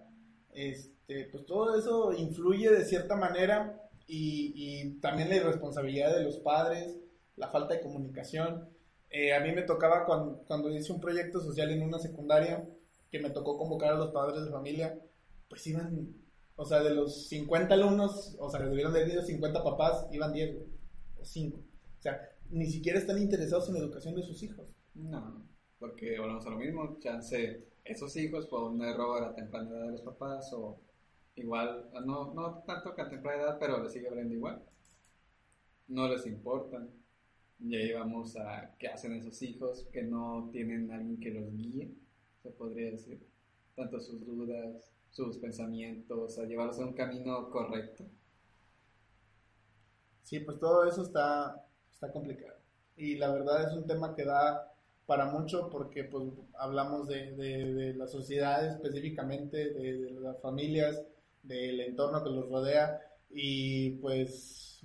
este, 0.52 1.24
pues 1.30 1.46
todo 1.46 1.78
eso 1.78 2.12
influye 2.12 2.70
de 2.70 2.84
cierta 2.84 3.16
manera 3.16 3.80
y, 4.06 4.52
y 4.54 5.00
también 5.00 5.28
la 5.28 5.36
irresponsabilidad 5.36 6.16
de 6.16 6.24
los 6.24 6.38
padres 6.38 6.96
la 7.36 7.48
falta 7.48 7.74
de 7.74 7.80
comunicación. 7.80 8.68
Eh, 9.10 9.34
a 9.34 9.40
mí 9.40 9.52
me 9.52 9.62
tocaba 9.62 10.04
cuando, 10.06 10.38
cuando 10.46 10.70
hice 10.70 10.92
un 10.92 11.00
proyecto 11.00 11.40
social 11.40 11.70
en 11.70 11.82
una 11.82 11.98
secundaria, 11.98 12.68
que 13.10 13.20
me 13.20 13.30
tocó 13.30 13.56
convocar 13.56 13.92
a 13.92 13.96
los 13.96 14.10
padres 14.10 14.44
de 14.44 14.50
familia, 14.50 14.98
pues 15.48 15.66
iban, 15.66 16.14
o 16.56 16.64
sea, 16.64 16.82
de 16.82 16.90
los 16.90 17.28
50 17.28 17.74
alumnos, 17.74 18.36
o 18.40 18.50
sea, 18.50 18.60
debieron 18.60 18.92
de 18.92 19.02
haber 19.02 19.22
50 19.22 19.62
papás, 19.62 20.06
iban 20.10 20.32
10 20.32 20.54
güey, 20.54 20.66
o 21.20 21.24
5. 21.24 21.58
O 21.58 22.02
sea, 22.02 22.28
ni 22.50 22.66
siquiera 22.66 22.98
están 22.98 23.18
interesados 23.20 23.68
en 23.68 23.74
la 23.74 23.80
educación 23.80 24.14
de 24.14 24.22
sus 24.22 24.42
hijos. 24.42 24.74
No, 24.94 25.46
porque 25.78 26.18
volvemos 26.18 26.46
a 26.46 26.50
lo 26.50 26.58
mismo, 26.58 26.98
chance, 27.00 27.66
esos 27.84 28.16
hijos 28.16 28.46
por 28.46 28.70
un 28.70 28.82
error 28.82 29.22
a 29.24 29.34
temprana 29.34 29.70
edad 29.70 29.86
de 29.86 29.92
los 29.92 30.02
papás 30.02 30.52
o 30.52 30.80
igual, 31.36 31.90
no, 32.04 32.32
no 32.32 32.62
tanto 32.66 32.94
que 32.94 33.02
a 33.02 33.08
temprana 33.08 33.42
edad, 33.42 33.58
pero 33.58 33.82
les 33.82 33.92
sigue 33.92 34.08
hablando 34.08 34.34
igual. 34.34 34.62
No 35.88 36.08
les 36.08 36.26
importan. 36.26 36.90
Y 37.60 37.76
ahí 37.76 37.92
vamos 37.92 38.36
a 38.36 38.74
qué 38.78 38.88
hacen 38.88 39.14
esos 39.14 39.40
hijos 39.42 39.86
que 39.92 40.02
no 40.02 40.48
tienen 40.52 40.90
alguien 40.90 41.18
que 41.20 41.30
los 41.30 41.52
guíe, 41.54 41.94
se 42.42 42.50
podría 42.50 42.90
decir. 42.90 43.20
Tanto 43.76 44.00
sus 44.00 44.24
dudas, 44.24 44.92
sus 45.10 45.38
pensamientos, 45.38 46.38
a 46.38 46.44
llevarlos 46.44 46.78
a 46.80 46.86
un 46.86 46.94
camino 46.94 47.50
correcto. 47.50 48.04
Sí, 50.22 50.40
pues 50.40 50.58
todo 50.58 50.84
eso 50.84 51.02
está, 51.02 51.63
está 51.94 52.12
complicado. 52.12 52.54
Y 52.96 53.16
la 53.16 53.32
verdad 53.32 53.68
es 53.68 53.76
un 53.76 53.86
tema 53.86 54.14
que 54.14 54.24
da 54.24 54.70
para 55.06 55.26
mucho 55.26 55.68
porque 55.70 56.04
pues 56.04 56.24
hablamos 56.54 57.08
de, 57.08 57.32
de, 57.32 57.94
la 57.94 58.06
sociedad 58.06 58.66
específicamente, 58.66 59.70
de, 59.70 60.10
las 60.20 60.40
familias, 60.40 61.02
del 61.42 61.80
entorno 61.80 62.22
que 62.22 62.30
los 62.30 62.48
rodea 62.48 63.00
y 63.30 63.90
pues 63.96 64.82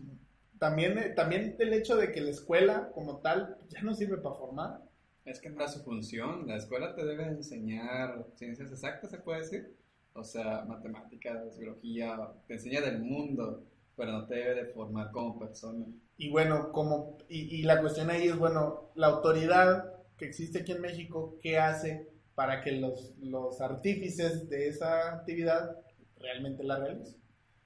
también, 0.57 1.15
también 1.15 1.55
el 1.59 1.73
hecho 1.73 1.95
de 1.95 2.11
que 2.11 2.21
la 2.21 2.31
escuela 2.31 2.91
como 2.93 3.17
tal 3.19 3.57
ya 3.69 3.81
no 3.81 3.93
sirve 3.93 4.17
para 4.17 4.35
formar. 4.35 4.81
Es 5.23 5.39
que 5.39 5.49
es 5.49 5.71
su 5.71 5.83
función, 5.83 6.47
la 6.47 6.55
escuela 6.55 6.95
te 6.95 7.05
debe 7.05 7.25
enseñar 7.25 8.25
ciencias 8.35 8.71
exactas, 8.71 9.11
se 9.11 9.19
puede 9.19 9.41
decir, 9.41 9.75
o 10.13 10.23
sea, 10.23 10.65
matemáticas, 10.65 11.57
biología, 11.57 12.17
te 12.47 12.55
enseña 12.55 12.81
del 12.81 12.99
mundo, 12.99 13.63
pero 13.99 14.13
no 14.13 14.25
te 14.25 14.35
debe 14.35 14.63
de 14.63 14.71
formar 14.71 15.11
como 15.11 15.37
persona. 15.37 15.85
Y 16.15 16.29
bueno, 16.29 16.71
como, 16.71 17.17
y, 17.27 17.57
y 17.57 17.63
la 17.63 17.81
cuestión 17.81 18.09
ahí 18.09 18.29
es, 18.29 18.37
bueno, 18.37 18.91
la 18.95 19.07
autoridad 19.07 19.93
que 20.17 20.25
existe 20.25 20.59
aquí 20.59 20.71
en 20.71 20.81
México, 20.81 21.37
¿qué 21.41 21.59
hace 21.59 22.07
para 22.33 22.61
que 22.61 22.71
los, 22.71 23.13
los 23.19 23.59
artífices 23.59 24.49
de 24.49 24.69
esa 24.69 25.15
actividad 25.15 25.75
realmente 26.17 26.63
la 26.63 26.79
realicen? 26.79 27.21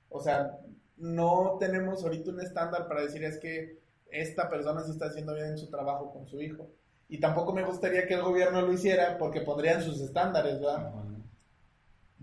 O 0.10 0.20
sea, 0.20 0.58
no 0.98 1.58
tenemos 1.60 2.04
ahorita 2.04 2.32
un 2.32 2.42
estándar 2.42 2.88
para 2.88 3.04
decir 3.04 3.24
es 3.24 3.38
que 3.38 3.80
esta 4.10 4.50
persona 4.50 4.84
sí 4.84 4.90
está 4.90 5.06
haciendo 5.06 5.36
bien 5.36 5.60
su 5.60 5.70
trabajo 5.70 6.12
con 6.12 6.26
su 6.28 6.42
hijo. 6.42 6.68
Y 7.10 7.20
tampoco 7.20 7.54
me 7.54 7.64
gustaría 7.64 8.08
que 8.08 8.16
el 8.16 8.24
gobierno 8.24 8.60
lo 8.62 8.74
hiciera 8.74 9.20
porque 9.20 9.42
pondrían 9.42 9.84
sus 9.84 10.02
estándares, 10.02 10.60
¿verdad? 10.60 10.88
Ajá. 10.88 11.04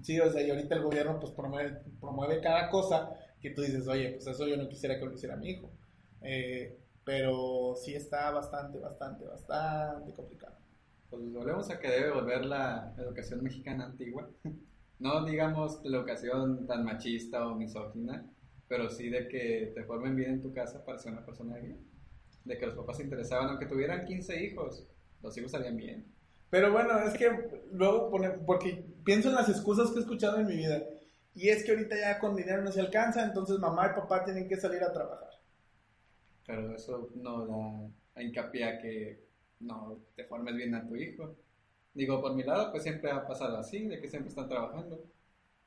Sí, 0.02 0.18
o 0.18 0.30
sea, 0.32 0.42
y 0.42 0.50
ahorita 0.50 0.74
el 0.74 0.82
gobierno 0.82 1.20
pues 1.20 1.32
promueve, 1.32 1.82
promueve 2.00 2.40
cada 2.40 2.70
cosa 2.70 3.12
que 3.41 3.51
tú 3.51 3.62
dices, 3.62 3.88
oye, 3.88 4.12
pues 4.12 4.26
eso 4.26 4.47
yo 4.47 4.57
no 4.57 4.68
quisiera 4.68 4.99
que 4.99 5.07
lo 5.07 5.12
hiciera 5.12 5.36
mi 5.36 5.51
hijo. 5.51 5.70
Eh, 6.22 6.78
pero 7.05 7.74
sí 7.76 7.95
está 7.95 8.30
bastante, 8.30 8.78
bastante, 8.78 9.24
bastante 9.24 10.12
complicado. 10.14 10.57
Pues 11.09 11.32
volvemos 11.32 11.70
a 11.70 11.80
que 11.80 11.88
debe 11.88 12.12
volver 12.12 12.45
la 12.45 12.95
educación 12.99 13.43
mexicana 13.43 13.86
antigua. 13.86 14.30
No 15.01 15.24
digamos 15.24 15.80
la 15.82 15.97
educación 15.97 16.66
tan 16.66 16.84
machista 16.84 17.49
o 17.49 17.55
misógina, 17.55 18.30
pero 18.68 18.91
sí 18.91 19.09
de 19.09 19.28
que 19.28 19.72
te 19.74 19.82
formen 19.84 20.14
bien 20.14 20.32
en 20.32 20.43
tu 20.43 20.53
casa 20.53 20.84
para 20.84 20.99
ser 20.99 21.12
una 21.12 21.24
persona 21.24 21.55
de 21.55 21.62
bien. 21.62 21.86
De 22.45 22.59
que 22.59 22.66
los 22.66 22.74
papás 22.74 22.99
se 22.99 23.05
interesaban, 23.05 23.49
aunque 23.49 23.64
tuvieran 23.64 24.05
15 24.05 24.45
hijos, 24.45 24.86
los 25.22 25.34
hijos 25.38 25.53
salían 25.53 25.78
bien. 25.78 26.05
Pero 26.51 26.70
bueno, 26.70 26.99
es 26.99 27.16
que 27.16 27.30
luego 27.72 28.11
porque 28.45 28.84
pienso 29.03 29.30
en 29.30 29.36
las 29.36 29.49
excusas 29.49 29.91
que 29.91 30.01
he 30.01 30.03
escuchado 30.03 30.38
en 30.38 30.47
mi 30.47 30.57
vida. 30.57 30.82
Y 31.34 31.48
es 31.48 31.64
que 31.64 31.72
ahorita 31.72 31.96
ya 31.96 32.18
con 32.18 32.36
dinero 32.36 32.62
no 32.62 32.72
se 32.72 32.80
alcanza, 32.80 33.24
entonces 33.24 33.58
mamá 33.58 33.92
y 33.92 34.00
papá 34.00 34.24
tienen 34.24 34.48
que 34.48 34.56
salir 34.56 34.82
a 34.82 34.92
trabajar. 34.92 35.30
Pero 36.46 36.74
eso 36.74 37.10
no 37.14 37.92
da 38.14 38.22
hincapié 38.22 38.64
a 38.64 38.78
que 38.78 39.24
no 39.60 39.98
te 40.16 40.24
formes 40.24 40.56
bien 40.56 40.74
a 40.74 40.86
tu 40.86 40.96
hijo. 40.96 41.36
Digo, 41.94 42.20
por 42.20 42.34
mi 42.34 42.42
lado, 42.42 42.70
pues 42.70 42.82
siempre 42.82 43.10
ha 43.10 43.26
pasado 43.26 43.58
así, 43.58 43.86
de 43.86 44.00
que 44.00 44.08
siempre 44.08 44.30
están 44.30 44.48
trabajando. 44.48 45.04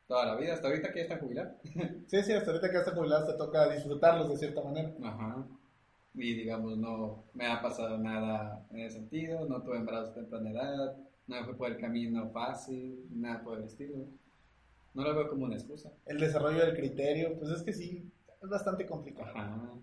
Toda 0.07 0.25
la 0.25 0.35
vida, 0.35 0.53
hasta 0.53 0.67
ahorita 0.67 0.91
que 0.91 0.99
ya 0.99 1.03
están 1.03 1.19
jubilados. 1.19 1.53
Sí, 2.07 2.21
sí, 2.23 2.33
hasta 2.33 2.51
ahorita 2.51 2.67
que 2.67 2.73
ya 2.73 2.79
están 2.79 2.95
jubilados 2.95 3.27
te 3.31 3.37
toca 3.37 3.69
disfrutarlos 3.69 4.29
de 4.29 4.37
cierta 4.37 4.61
manera. 4.61 4.93
Ajá. 5.03 5.45
Y 6.13 6.33
digamos, 6.35 6.77
no 6.77 7.23
me 7.33 7.47
ha 7.47 7.61
pasado 7.61 7.97
nada 7.97 8.65
en 8.71 8.79
ese 8.79 8.97
sentido, 8.97 9.45
no 9.47 9.63
tuve 9.63 9.77
embarazos 9.77 10.11
a 10.11 10.15
temprana 10.15 10.51
edad, 10.51 10.97
no 11.27 11.45
fue 11.45 11.57
por 11.57 11.71
el 11.71 11.77
camino 11.77 12.29
fácil, 12.29 13.07
nada 13.09 13.43
por 13.43 13.57
el 13.57 13.63
estilo. 13.63 14.05
No 14.93 15.03
lo 15.03 15.15
veo 15.15 15.29
como 15.29 15.45
una 15.45 15.55
excusa. 15.55 15.91
El 16.05 16.19
desarrollo 16.19 16.65
del 16.65 16.75
criterio, 16.75 17.37
pues 17.39 17.51
es 17.51 17.63
que 17.63 17.73
sí, 17.73 18.11
es 18.41 18.49
bastante 18.49 18.85
complicado. 18.85 19.31
Ajá. 19.35 19.73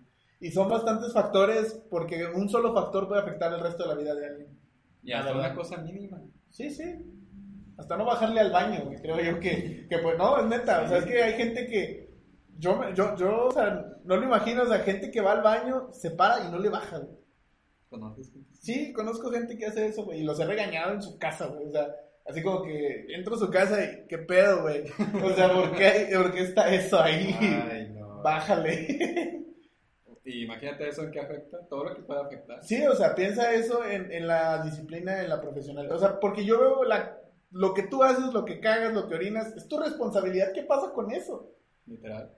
Y 0.41 0.49
son 0.51 0.67
bastantes 0.67 1.13
factores 1.13 1.79
porque 1.89 2.25
un 2.25 2.49
solo 2.49 2.73
factor 2.73 3.07
puede 3.07 3.21
afectar 3.21 3.53
el 3.53 3.59
resto 3.59 3.83
de 3.83 3.89
la 3.89 3.95
vida 3.95 4.15
de 4.15 4.25
alguien. 4.25 4.59
Y 5.03 5.13
hasta 5.13 5.31
La 5.31 5.39
una 5.39 5.55
cosa 5.55 5.77
mínima. 5.77 6.19
Sí, 6.49 6.71
sí. 6.71 6.83
Hasta 7.77 7.95
no 7.95 8.05
bajarle 8.05 8.39
al 8.39 8.51
baño, 8.51 8.91
creo 9.01 9.19
yo 9.21 9.39
que, 9.39 9.87
que 9.87 9.97
pues 9.99 10.17
no, 10.17 10.39
es 10.39 10.47
neta. 10.47 10.83
O 10.83 10.87
sea, 10.87 10.97
es 10.97 11.05
que 11.05 11.21
hay 11.21 11.33
gente 11.33 11.67
que. 11.67 12.11
Yo, 12.57 12.79
yo, 12.93 13.15
yo, 13.15 13.47
o 13.47 13.51
sea, 13.51 13.97
no 14.03 14.17
lo 14.17 14.23
imagino, 14.23 14.63
o 14.63 14.67
sea, 14.67 14.79
gente 14.79 15.09
que 15.09 15.21
va 15.21 15.31
al 15.33 15.41
baño, 15.41 15.89
se 15.93 16.11
para 16.11 16.45
y 16.45 16.51
no 16.51 16.59
le 16.59 16.69
baja, 16.69 16.99
güey. 16.99 17.17
¿Conoces? 17.89 18.31
gente? 18.31 18.49
Sí, 18.53 18.93
conozco 18.93 19.31
gente 19.31 19.57
que 19.57 19.65
hace 19.65 19.87
eso, 19.87 20.05
güey, 20.05 20.21
y 20.21 20.23
los 20.23 20.39
he 20.39 20.45
regañado 20.45 20.93
en 20.93 21.01
su 21.01 21.17
casa, 21.17 21.47
güey. 21.47 21.67
O 21.67 21.71
sea, 21.71 21.87
así 22.31 22.41
como 22.41 22.63
que 22.63 23.05
entro 23.09 23.35
a 23.35 23.39
su 23.39 23.49
casa 23.49 23.83
y, 23.83 24.07
¿qué 24.07 24.17
pedo, 24.17 24.63
güey? 24.63 24.83
O 25.23 25.29
sea, 25.31 25.53
¿por 25.53 25.71
qué, 25.73 26.09
¿por 26.15 26.33
qué 26.33 26.41
está 26.41 26.73
eso 26.73 27.01
ahí? 27.01 27.35
Ay, 27.39 27.89
no. 27.93 28.21
Bájale. 28.21 29.41
Y 30.23 30.43
imagínate 30.43 30.87
eso 30.87 31.03
en 31.03 31.11
qué 31.11 31.19
afecta, 31.19 31.67
todo 31.67 31.85
lo 31.85 31.95
que 31.95 32.03
puede 32.03 32.21
afectar. 32.21 32.63
Sí, 32.63 32.85
o 32.85 32.95
sea, 32.95 33.15
piensa 33.15 33.53
eso 33.53 33.83
en, 33.83 34.11
en 34.11 34.27
la 34.27 34.63
disciplina, 34.63 35.21
en 35.21 35.29
la 35.29 35.41
profesional. 35.41 35.91
O 35.91 35.99
sea, 35.99 36.19
porque 36.19 36.45
yo 36.45 36.59
veo 36.59 36.83
la, 36.83 37.19
lo 37.51 37.73
que 37.73 37.83
tú 37.83 38.03
haces, 38.03 38.31
lo 38.31 38.45
que 38.45 38.59
cagas, 38.59 38.93
lo 38.93 39.07
que 39.07 39.15
orinas, 39.15 39.55
es 39.57 39.67
tu 39.67 39.79
responsabilidad. 39.79 40.53
¿Qué 40.53 40.63
pasa 40.63 40.91
con 40.93 41.11
eso? 41.11 41.51
Literal. 41.85 42.31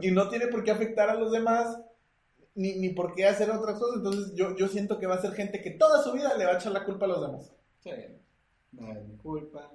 Y 0.00 0.12
no 0.12 0.28
tiene 0.28 0.46
por 0.46 0.62
qué 0.62 0.70
afectar 0.70 1.10
a 1.10 1.14
los 1.14 1.32
demás, 1.32 1.80
ni, 2.54 2.76
ni 2.76 2.90
por 2.90 3.14
qué 3.14 3.26
hacer 3.26 3.50
otras 3.50 3.78
cosas. 3.78 3.96
Entonces, 3.96 4.32
yo, 4.34 4.56
yo 4.56 4.68
siento 4.68 4.98
que 4.98 5.06
va 5.06 5.16
a 5.16 5.20
ser 5.20 5.32
gente 5.32 5.60
que 5.60 5.72
toda 5.72 6.02
su 6.02 6.12
vida 6.12 6.36
le 6.36 6.46
va 6.46 6.52
a 6.52 6.56
echar 6.56 6.72
la 6.72 6.84
culpa 6.84 7.06
a 7.06 7.08
los 7.08 7.20
demás. 7.20 7.52
Sí. 7.80 7.90
No 8.72 8.92
es 8.92 9.04
mi 9.04 9.16
culpa. 9.16 9.70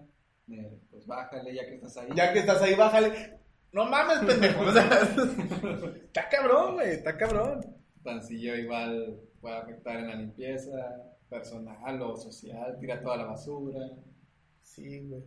eh, 0.50 0.80
Pues 0.90 1.06
bájale 1.08 1.54
ya 1.54 1.66
que 1.66 1.76
estás 1.76 1.98
ahí. 1.98 2.10
Ya 2.16 2.34
que 2.34 2.40
estás 2.40 2.62
ahí, 2.62 2.76
bájale. 2.76 3.40
No 3.72 3.86
mames, 3.86 4.20
pendejo. 4.20 4.64
Está 6.06 6.30
cabrón, 6.30 6.76
güey, 6.76 6.92
está 6.92 7.18
cabrón. 7.18 7.62
Tan 8.04 8.22
si 8.24 8.40
yo 8.40 8.56
igual 8.56 9.20
puede 9.42 9.56
afectar 9.56 9.98
en 9.98 10.08
la 10.10 10.16
limpieza 10.16 10.72
personal 11.30 12.02
o 12.04 12.16
social, 12.16 12.78
tira 12.80 13.02
toda 13.02 13.18
la 13.18 13.26
basura. 13.26 13.90
Sí, 14.62 15.00
güey. 15.08 15.24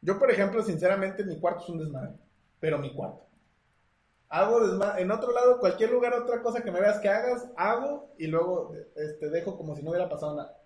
Yo, 0.00 0.18
por 0.18 0.30
ejemplo, 0.30 0.62
sinceramente, 0.62 1.24
mi 1.24 1.40
cuarto 1.40 1.62
es 1.64 1.68
un 1.70 1.78
desmadre. 1.78 2.14
Pero 2.60 2.78
mi 2.78 2.94
cuarto. 2.94 3.26
Hago 4.30 4.66
desmadre. 4.66 5.02
En 5.02 5.10
otro 5.10 5.32
lado, 5.32 5.58
cualquier 5.58 5.90
lugar, 5.90 6.14
otra 6.14 6.42
cosa 6.42 6.62
que 6.62 6.70
me 6.70 6.80
veas 6.80 7.00
que 7.00 7.08
hagas, 7.08 7.48
hago 7.56 8.14
y 8.18 8.26
luego 8.26 8.74
este, 8.96 9.30
dejo 9.30 9.56
como 9.56 9.74
si 9.74 9.82
no 9.82 9.90
hubiera 9.90 10.08
pasado 10.08 10.36
nada. 10.36 10.57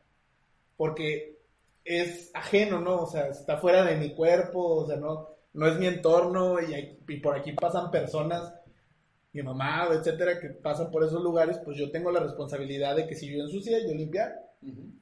Porque 0.77 1.39
es 1.85 2.31
ajeno, 2.35 2.81
¿no? 2.81 3.03
O 3.03 3.07
sea, 3.07 3.27
está 3.29 3.57
fuera 3.59 3.85
de 3.85 3.97
mi 3.97 4.15
cuerpo, 4.15 4.77
o 4.77 4.87
sea, 4.87 4.97
no, 4.97 5.29
no 5.53 5.67
es 5.67 5.79
mi 5.79 5.87
entorno 5.87 6.61
y, 6.61 6.75
hay- 6.75 6.99
y 7.09 7.17
por 7.21 7.37
aquí 7.37 7.53
pasan 7.53 7.91
personas, 7.91 8.55
mi 9.33 9.43
mamá, 9.43 9.89
etcétera, 9.93 10.39
que 10.39 10.49
pasan 10.51 10.91
por 10.91 11.03
esos 11.05 11.23
lugares, 11.23 11.59
pues 11.65 11.77
yo 11.79 11.91
tengo 11.91 12.11
la 12.11 12.21
responsabilidad 12.21 12.97
de 12.97 13.07
que 13.07 13.15
si 13.15 13.31
yo 13.35 13.43
ensucia, 13.43 13.79
yo 13.81 13.95
limpiar. 13.95 14.33
Ujú. 14.63 14.93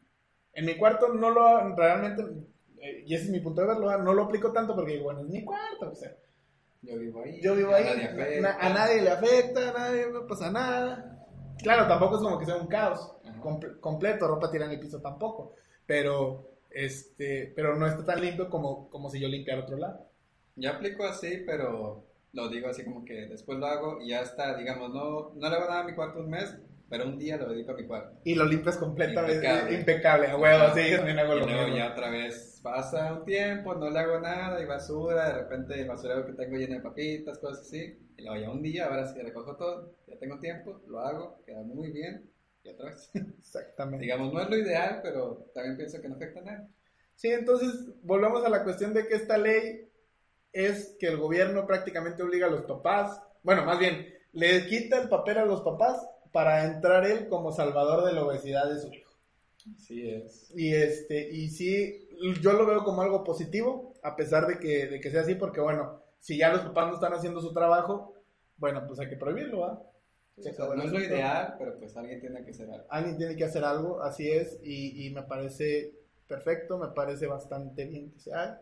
En 0.52 0.64
mi 0.66 0.76
cuarto 0.76 1.08
no 1.08 1.30
lo, 1.30 1.74
realmente, 1.76 2.22
eh, 2.80 3.04
y 3.06 3.14
ese 3.14 3.24
es 3.24 3.30
mi 3.30 3.40
punto 3.40 3.60
de 3.60 3.68
verlo, 3.68 3.98
no 3.98 4.14
lo 4.14 4.24
aplico 4.24 4.52
tanto 4.52 4.74
porque, 4.74 4.98
bueno, 5.00 5.20
es 5.20 5.26
mi 5.28 5.44
cuarto, 5.44 5.90
o 5.90 5.94
sea, 5.94 6.12
Yo 6.82 6.96
vivo 6.98 7.22
ahí. 7.22 7.40
yo 7.42 7.54
vivo 7.54 7.72
a 7.72 7.76
ahí, 7.76 7.84
nadie 7.84 8.38
a 8.58 8.68
nadie 8.70 9.02
le 9.02 9.10
afecta, 9.10 9.68
a 9.68 9.72
nadie 9.72 10.06
no 10.12 10.26
pasa 10.26 10.50
nada. 10.50 11.06
Claro, 11.62 11.86
tampoco 11.86 12.16
es 12.16 12.22
como 12.22 12.38
que 12.38 12.46
sea 12.46 12.56
un 12.56 12.68
caos. 12.68 13.12
Comple- 13.40 13.78
completo, 13.80 14.26
ropa 14.28 14.50
tirada 14.50 14.70
en 14.72 14.78
el 14.78 14.84
piso 14.84 15.00
tampoco, 15.00 15.54
pero, 15.86 16.50
este, 16.70 17.52
pero 17.56 17.76
no 17.76 17.86
está 17.86 18.04
tan 18.04 18.20
limpio 18.20 18.48
como, 18.50 18.88
como 18.90 19.10
si 19.10 19.20
yo 19.20 19.28
limpiara 19.28 19.62
otro 19.62 19.76
lado. 19.76 20.06
Yo 20.56 20.70
aplico 20.70 21.04
así, 21.04 21.42
pero 21.46 22.04
lo 22.32 22.48
digo 22.48 22.68
así 22.68 22.84
como 22.84 23.04
que 23.04 23.26
después 23.26 23.58
lo 23.58 23.66
hago 23.66 24.00
y 24.00 24.08
ya 24.10 24.20
está, 24.22 24.56
digamos, 24.56 24.90
no, 24.92 25.32
no 25.34 25.48
le 25.50 25.56
hago 25.56 25.66
nada 25.68 25.80
a 25.80 25.84
mi 25.84 25.94
cuarto 25.94 26.20
un 26.20 26.30
mes, 26.30 26.56
pero 26.88 27.04
un 27.04 27.18
día 27.18 27.36
lo 27.36 27.48
dedico 27.48 27.72
a 27.72 27.74
mi 27.76 27.86
cuarto. 27.86 28.18
Y 28.24 28.34
lo 28.34 28.44
limpias 28.44 28.76
completamente, 28.76 29.34
Impecable. 29.36 29.74
impecable, 29.78 30.26
a 30.26 30.36
huevo, 30.36 30.74
sí, 30.74 30.90
yo 30.90 30.96
también 30.98 31.18
hago 31.20 31.34
lo 31.34 31.46
mismo. 31.46 31.76
ya 31.76 31.92
otra 31.92 32.10
vez 32.10 32.60
pasa 32.62 33.12
un 33.14 33.24
tiempo, 33.24 33.74
no 33.74 33.90
le 33.90 33.98
hago 33.98 34.20
nada, 34.20 34.60
y 34.60 34.66
basura, 34.66 35.28
de 35.28 35.42
repente 35.42 35.80
el 35.80 35.88
basurero 35.88 36.26
que 36.26 36.32
tengo 36.32 36.56
lleno 36.56 36.74
de 36.74 36.80
papitas, 36.80 37.38
cosas 37.38 37.60
así, 37.66 37.96
y 38.16 38.22
luego 38.22 38.40
ya 38.42 38.50
un 38.50 38.62
día, 38.62 38.86
ahora 38.86 39.06
sí 39.06 39.20
recojo 39.20 39.56
todo, 39.56 39.94
ya 40.06 40.18
tengo 40.18 40.38
tiempo, 40.38 40.82
lo 40.88 41.00
hago, 41.00 41.42
queda 41.46 41.62
muy 41.62 41.90
bien, 41.90 42.28
y 42.62 42.68
otra 42.68 42.86
vez. 42.90 43.10
Exactamente. 43.38 44.04
Digamos, 44.04 44.32
no 44.32 44.40
es 44.40 44.50
lo 44.50 44.56
ideal, 44.56 45.00
pero 45.02 45.50
también 45.54 45.76
pienso 45.76 46.00
que 46.00 46.08
no 46.08 46.16
afecta 46.16 46.40
a 46.40 46.44
nadie. 46.44 46.68
Sí, 47.16 47.28
entonces 47.28 47.92
volvemos 48.02 48.44
a 48.44 48.48
la 48.48 48.64
cuestión 48.64 48.94
de 48.94 49.06
que 49.06 49.14
esta 49.14 49.36
ley 49.36 49.88
es 50.52 50.96
que 50.98 51.08
el 51.08 51.18
gobierno 51.18 51.66
prácticamente 51.66 52.22
obliga 52.22 52.46
a 52.46 52.50
los 52.50 52.62
papás, 52.62 53.20
bueno, 53.42 53.64
más 53.64 53.78
bien, 53.78 54.06
le 54.32 54.66
quita 54.66 55.00
el 55.00 55.08
papel 55.08 55.38
a 55.38 55.44
los 55.44 55.60
papás 55.62 56.04
para 56.32 56.64
entrar 56.64 57.04
él 57.06 57.28
como 57.28 57.52
salvador 57.52 58.04
de 58.04 58.12
la 58.12 58.24
obesidad 58.24 58.68
de 58.70 58.80
su 58.80 58.88
hijo. 58.88 59.10
Así 59.74 60.08
es. 60.08 60.50
Y 60.56 60.74
este, 60.74 61.28
y 61.30 61.50
sí, 61.50 62.08
yo 62.40 62.52
lo 62.52 62.66
veo 62.66 62.84
como 62.84 63.02
algo 63.02 63.24
positivo, 63.24 63.94
a 64.02 64.16
pesar 64.16 64.46
de 64.46 64.58
que, 64.58 64.86
de 64.86 65.00
que 65.00 65.10
sea 65.10 65.22
así, 65.22 65.34
porque 65.34 65.60
bueno, 65.60 66.02
si 66.18 66.38
ya 66.38 66.50
los 66.50 66.62
papás 66.62 66.88
no 66.88 66.94
están 66.94 67.12
haciendo 67.12 67.40
su 67.40 67.52
trabajo, 67.52 68.14
bueno, 68.56 68.84
pues 68.86 69.00
hay 69.00 69.08
que 69.08 69.16
prohibirlo, 69.16 69.58
¿va? 70.48 70.50
O 70.50 70.54
sea, 70.54 70.66
no 70.74 70.82
es 70.82 70.92
lo 70.92 71.00
ideal, 71.00 71.54
pero 71.58 71.78
pues 71.78 71.96
alguien 71.96 72.20
tiene 72.20 72.44
que 72.44 72.50
hacer 72.50 72.70
algo. 72.70 72.86
Alguien 72.88 73.16
tiene 73.16 73.36
que 73.36 73.44
hacer 73.44 73.64
algo, 73.64 74.02
así 74.02 74.30
es, 74.30 74.58
y, 74.62 75.06
y 75.06 75.10
me 75.10 75.22
parece 75.22 75.94
perfecto, 76.26 76.78
me 76.78 76.88
parece 76.88 77.26
bastante 77.26 77.84
bien 77.84 78.10
que 78.10 78.18
se 78.20 78.32
haga. 78.32 78.60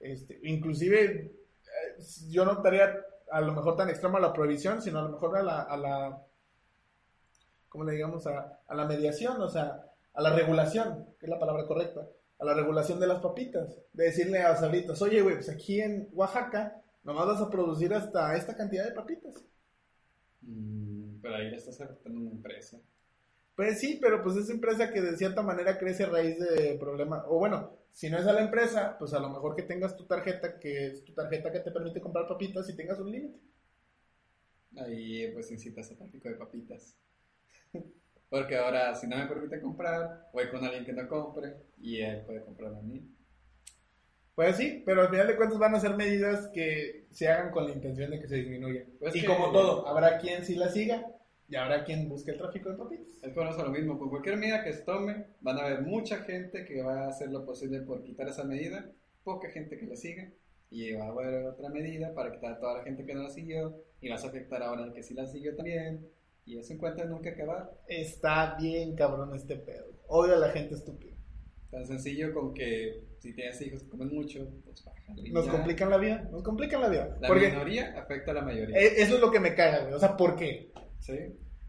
Este, 0.00 0.38
inclusive, 0.42 1.04
eh, 1.04 2.02
yo 2.28 2.44
no 2.44 2.52
estaría 2.52 2.94
a 3.30 3.40
lo 3.40 3.52
mejor 3.52 3.76
tan 3.76 3.88
extrema 3.88 4.20
la 4.20 4.32
prohibición, 4.32 4.82
sino 4.82 4.98
a 4.98 5.02
lo 5.02 5.10
mejor 5.10 5.36
a 5.36 5.42
la, 5.42 5.62
a 5.62 5.76
la 5.76 6.26
¿cómo 7.72 7.84
le 7.84 7.92
digamos? 7.92 8.26
A, 8.26 8.60
a 8.66 8.74
la 8.74 8.84
mediación, 8.84 9.40
o 9.40 9.48
sea, 9.48 9.82
a 10.12 10.22
la 10.22 10.34
regulación, 10.34 11.06
que 11.18 11.24
es 11.26 11.30
la 11.30 11.38
palabra 11.38 11.66
correcta, 11.66 12.06
a 12.38 12.44
la 12.44 12.52
regulación 12.52 13.00
de 13.00 13.06
las 13.06 13.20
papitas. 13.20 13.80
De 13.94 14.04
decirle 14.04 14.42
a 14.42 14.50
los 14.52 14.62
abuelitos, 14.62 15.00
oye, 15.00 15.22
güey, 15.22 15.36
pues 15.36 15.48
aquí 15.48 15.80
en 15.80 16.08
Oaxaca 16.12 16.82
nomás 17.02 17.26
vas 17.26 17.40
a 17.40 17.48
producir 17.48 17.94
hasta 17.94 18.36
esta 18.36 18.54
cantidad 18.54 18.84
de 18.84 18.92
papitas. 18.92 19.34
Mm, 20.42 21.01
pero 21.22 21.36
ahí 21.36 21.48
le 21.48 21.56
estás 21.56 21.80
afectando 21.80 22.20
una 22.20 22.30
empresa. 22.30 22.78
Pues 23.54 23.80
sí, 23.80 23.98
pero 24.00 24.22
pues 24.22 24.36
es 24.36 24.50
empresa 24.50 24.92
que 24.92 25.00
de 25.00 25.16
cierta 25.16 25.42
manera 25.42 25.78
crece 25.78 26.04
a 26.04 26.08
raíz 26.08 26.38
de 26.38 26.76
problemas. 26.80 27.22
O 27.28 27.38
bueno, 27.38 27.78
si 27.92 28.10
no 28.10 28.18
es 28.18 28.26
a 28.26 28.32
la 28.32 28.42
empresa, 28.42 28.96
pues 28.98 29.12
a 29.12 29.20
lo 29.20 29.28
mejor 29.28 29.54
que 29.54 29.62
tengas 29.62 29.96
tu 29.96 30.04
tarjeta, 30.06 30.58
que 30.58 30.86
es 30.86 31.04
tu 31.04 31.12
tarjeta 31.12 31.52
que 31.52 31.60
te 31.60 31.70
permite 31.70 32.00
comprar 32.00 32.26
papitas 32.26 32.68
y 32.68 32.76
tengas 32.76 32.98
un 32.98 33.12
límite. 33.12 33.38
Ahí 34.78 35.30
pues 35.32 35.50
incitas 35.50 35.90
a 35.90 35.96
tráfico 35.96 36.28
de 36.28 36.36
papitas. 36.36 36.96
Porque 38.30 38.56
ahora, 38.56 38.94
si 38.94 39.06
no 39.06 39.18
me 39.18 39.26
permite 39.26 39.60
comprar, 39.60 40.30
voy 40.32 40.48
con 40.48 40.64
alguien 40.64 40.86
que 40.86 40.94
no 40.94 41.06
compre 41.06 41.54
y 41.78 42.00
él 42.00 42.24
puede 42.24 42.42
comprar 42.42 42.74
a 42.74 42.80
mí. 42.80 43.06
Pues 44.34 44.56
sí, 44.56 44.82
pero 44.86 45.02
al 45.02 45.10
final 45.10 45.26
de 45.26 45.36
cuentas 45.36 45.58
van 45.58 45.74
a 45.74 45.80
ser 45.80 45.94
medidas 45.94 46.48
que 46.48 47.06
se 47.10 47.28
hagan 47.28 47.50
con 47.50 47.66
la 47.66 47.72
intención 47.72 48.10
de 48.10 48.18
que 48.18 48.28
se 48.28 48.36
disminuya. 48.36 48.86
Pues 48.98 49.14
y 49.14 49.24
como 49.24 49.52
todo, 49.52 49.86
habrá 49.86 50.18
quien 50.18 50.44
sí 50.44 50.54
la 50.54 50.70
siga 50.70 51.06
y 51.48 51.56
habrá 51.56 51.84
quien 51.84 52.08
busque 52.08 52.30
el 52.30 52.38
tráfico 52.38 52.70
de 52.70 52.76
papitas. 52.76 53.22
Es 53.22 53.30
por 53.34 53.46
eso 53.46 53.62
lo 53.62 53.70
mismo, 53.70 53.98
con 53.98 54.08
cualquier 54.08 54.38
medida 54.38 54.64
que 54.64 54.72
se 54.72 54.82
tome, 54.82 55.26
van 55.42 55.58
a 55.58 55.66
haber 55.66 55.82
mucha 55.82 56.18
gente 56.18 56.64
que 56.64 56.82
va 56.82 57.04
a 57.04 57.08
hacer 57.08 57.30
lo 57.30 57.44
posible 57.44 57.82
por 57.82 58.02
quitar 58.04 58.26
esa 58.26 58.44
medida, 58.44 58.90
poca 59.22 59.50
gente 59.50 59.76
que 59.76 59.86
la 59.86 59.96
siga, 59.96 60.30
y 60.70 60.92
va 60.92 61.04
a 61.04 61.08
haber 61.08 61.44
otra 61.44 61.68
medida 61.68 62.14
para 62.14 62.32
quitar 62.32 62.54
a 62.54 62.58
toda 62.58 62.78
la 62.78 62.84
gente 62.84 63.04
que 63.04 63.14
no 63.14 63.24
la 63.24 63.28
siguió, 63.28 63.84
y 64.00 64.08
vas 64.08 64.24
a 64.24 64.28
afectar 64.28 64.62
ahora 64.62 64.84
al 64.84 64.94
que 64.94 65.02
sí 65.02 65.12
la 65.12 65.26
siguió 65.26 65.54
también, 65.54 66.08
y 66.46 66.56
eso 66.56 66.72
encuentra 66.72 67.04
nunca 67.04 67.30
acabar. 67.30 67.70
Está 67.86 68.56
bien 68.58 68.96
cabrón 68.96 69.34
este 69.34 69.56
pedo. 69.56 69.92
Odio 70.08 70.36
a 70.36 70.38
la 70.38 70.48
gente 70.48 70.74
estúpida. 70.74 71.14
Tan 71.70 71.86
sencillo 71.86 72.32
con 72.32 72.54
que 72.54 73.11
si 73.22 73.32
tienes 73.34 73.60
hijos 73.62 73.82
que 73.82 73.88
comen 73.88 74.08
mucho, 74.12 74.48
pues 74.64 74.84
Nos 75.32 75.46
ya. 75.46 75.52
complican 75.52 75.90
la 75.90 75.96
vida, 75.98 76.28
nos 76.32 76.42
complican 76.42 76.80
la 76.80 76.88
vida. 76.88 77.16
La 77.20 77.28
Porque 77.28 77.48
minoría 77.50 77.94
afecta 77.96 78.32
a 78.32 78.34
la 78.34 78.42
mayoría. 78.42 78.76
eh, 78.76 78.94
eso 78.96 79.14
es 79.14 79.20
lo 79.20 79.30
que 79.30 79.38
me 79.40 79.54
caga, 79.54 79.82
güey. 79.82 79.94
O 79.94 79.98
sea, 80.00 80.16
¿por 80.16 80.34
qué? 80.36 80.72
¿Sí? 80.98 81.16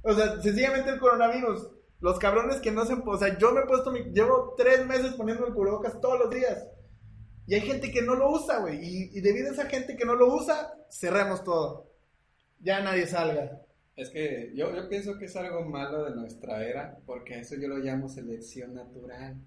O 0.02 0.14
sea, 0.14 0.42
sencillamente 0.42 0.90
el 0.90 1.00
coronavirus. 1.00 1.70
Los 2.00 2.20
cabrones 2.20 2.58
que 2.58 2.72
no 2.72 2.86
se... 2.86 2.94
O 2.96 3.18
sea, 3.18 3.38
yo 3.38 3.54
me 3.54 3.62
he 3.62 3.66
puesto 3.66 3.92
mi... 3.92 4.00
Llevo 4.12 4.56
tres 4.58 4.86
meses 4.86 5.14
poniendo 5.14 5.46
el 5.48 5.54
cubrebocas 5.54 6.02
todos 6.02 6.20
los 6.20 6.30
días. 6.32 6.68
Y 7.48 7.56
hay 7.56 7.62
gente 7.62 7.92
que 7.92 8.02
no 8.02 8.16
lo 8.16 8.32
usa, 8.32 8.60
güey. 8.60 8.80
Y, 8.84 9.18
y 9.18 9.22
debido 9.22 9.50
a 9.50 9.54
esa 9.54 9.66
gente 9.68 9.96
que 9.96 10.06
no 10.06 10.16
lo 10.16 10.34
usa, 10.36 10.74
cerremos 10.90 11.44
todo. 11.44 11.90
Ya 12.60 12.82
nadie 12.82 13.06
salga. 13.08 13.62
Es 13.96 14.10
que 14.10 14.52
yo, 14.56 14.76
yo 14.76 14.90
pienso 14.90 15.18
que 15.18 15.26
es 15.26 15.36
algo 15.36 15.62
malo 15.66 16.04
de 16.06 16.16
nuestra 16.16 16.66
era, 16.66 16.98
porque 17.06 17.40
eso 17.40 17.56
yo 17.56 17.68
lo 17.68 17.78
llamo 17.78 18.10
selección 18.10 18.74
natural. 18.74 19.38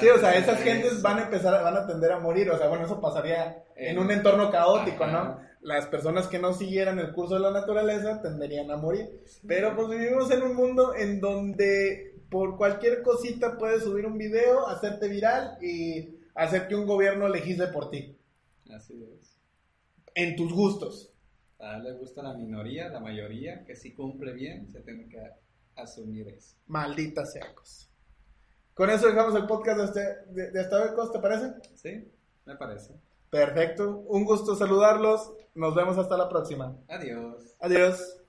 Sí, 0.00 0.08
o 0.08 0.18
sea, 0.18 0.36
esas 0.36 0.60
gentes 0.62 1.02
van 1.02 1.18
a 1.18 1.22
empezar, 1.24 1.62
van 1.62 1.76
a 1.76 1.86
tender 1.86 2.12
a 2.12 2.18
morir. 2.18 2.50
O 2.50 2.58
sea, 2.58 2.68
bueno, 2.68 2.84
eso 2.86 3.00
pasaría 3.00 3.64
en 3.76 3.98
un 3.98 4.10
entorno 4.10 4.50
caótico. 4.50 5.06
¿no? 5.06 5.38
Las 5.60 5.86
personas 5.86 6.28
que 6.28 6.38
no 6.38 6.52
siguieran 6.54 6.98
el 6.98 7.12
curso 7.12 7.34
de 7.34 7.40
la 7.40 7.50
naturaleza 7.50 8.20
tenderían 8.22 8.70
a 8.70 8.76
morir. 8.76 9.22
Pero 9.46 9.74
pues 9.76 9.88
vivimos 9.88 10.30
en 10.30 10.42
un 10.42 10.56
mundo 10.56 10.94
en 10.94 11.20
donde 11.20 12.14
por 12.30 12.56
cualquier 12.56 13.02
cosita 13.02 13.58
puedes 13.58 13.84
subir 13.84 14.06
un 14.06 14.16
video, 14.16 14.66
hacerte 14.66 15.08
viral 15.08 15.58
y 15.62 16.16
hacer 16.34 16.66
que 16.66 16.74
un 16.74 16.86
gobierno 16.86 17.28
legisle 17.28 17.66
por 17.68 17.90
ti. 17.90 18.16
Así 18.74 19.06
es. 19.18 19.38
En 20.14 20.36
tus 20.36 20.52
gustos. 20.52 21.12
A 21.58 21.76
él 21.76 21.84
le 21.84 21.92
gusta 21.92 22.22
la 22.22 22.34
minoría, 22.34 22.88
la 22.88 23.00
mayoría, 23.00 23.64
que 23.64 23.76
sí 23.76 23.92
cumple 23.92 24.32
bien, 24.32 24.68
se 24.68 24.80
tiene 24.80 25.08
que 25.08 25.18
asumir 25.76 26.28
eso. 26.28 26.56
Maldita 26.66 27.24
sea 27.24 27.54
cosa. 27.54 27.91
Con 28.74 28.90
eso 28.90 29.06
dejamos 29.06 29.34
el 29.34 29.46
podcast 29.46 29.78
de, 29.78 29.84
este, 29.84 30.00
de, 30.32 30.50
de 30.50 30.94
Cos, 30.94 31.12
¿te 31.12 31.18
parece? 31.18 31.52
¿Sí? 31.74 32.10
Me 32.46 32.56
parece. 32.56 32.94
Perfecto. 33.30 34.04
Un 34.08 34.24
gusto 34.24 34.54
saludarlos. 34.56 35.32
Nos 35.54 35.74
vemos 35.74 35.98
hasta 35.98 36.16
la 36.16 36.28
próxima. 36.28 36.76
Adiós. 36.88 37.54
Adiós. 37.60 38.21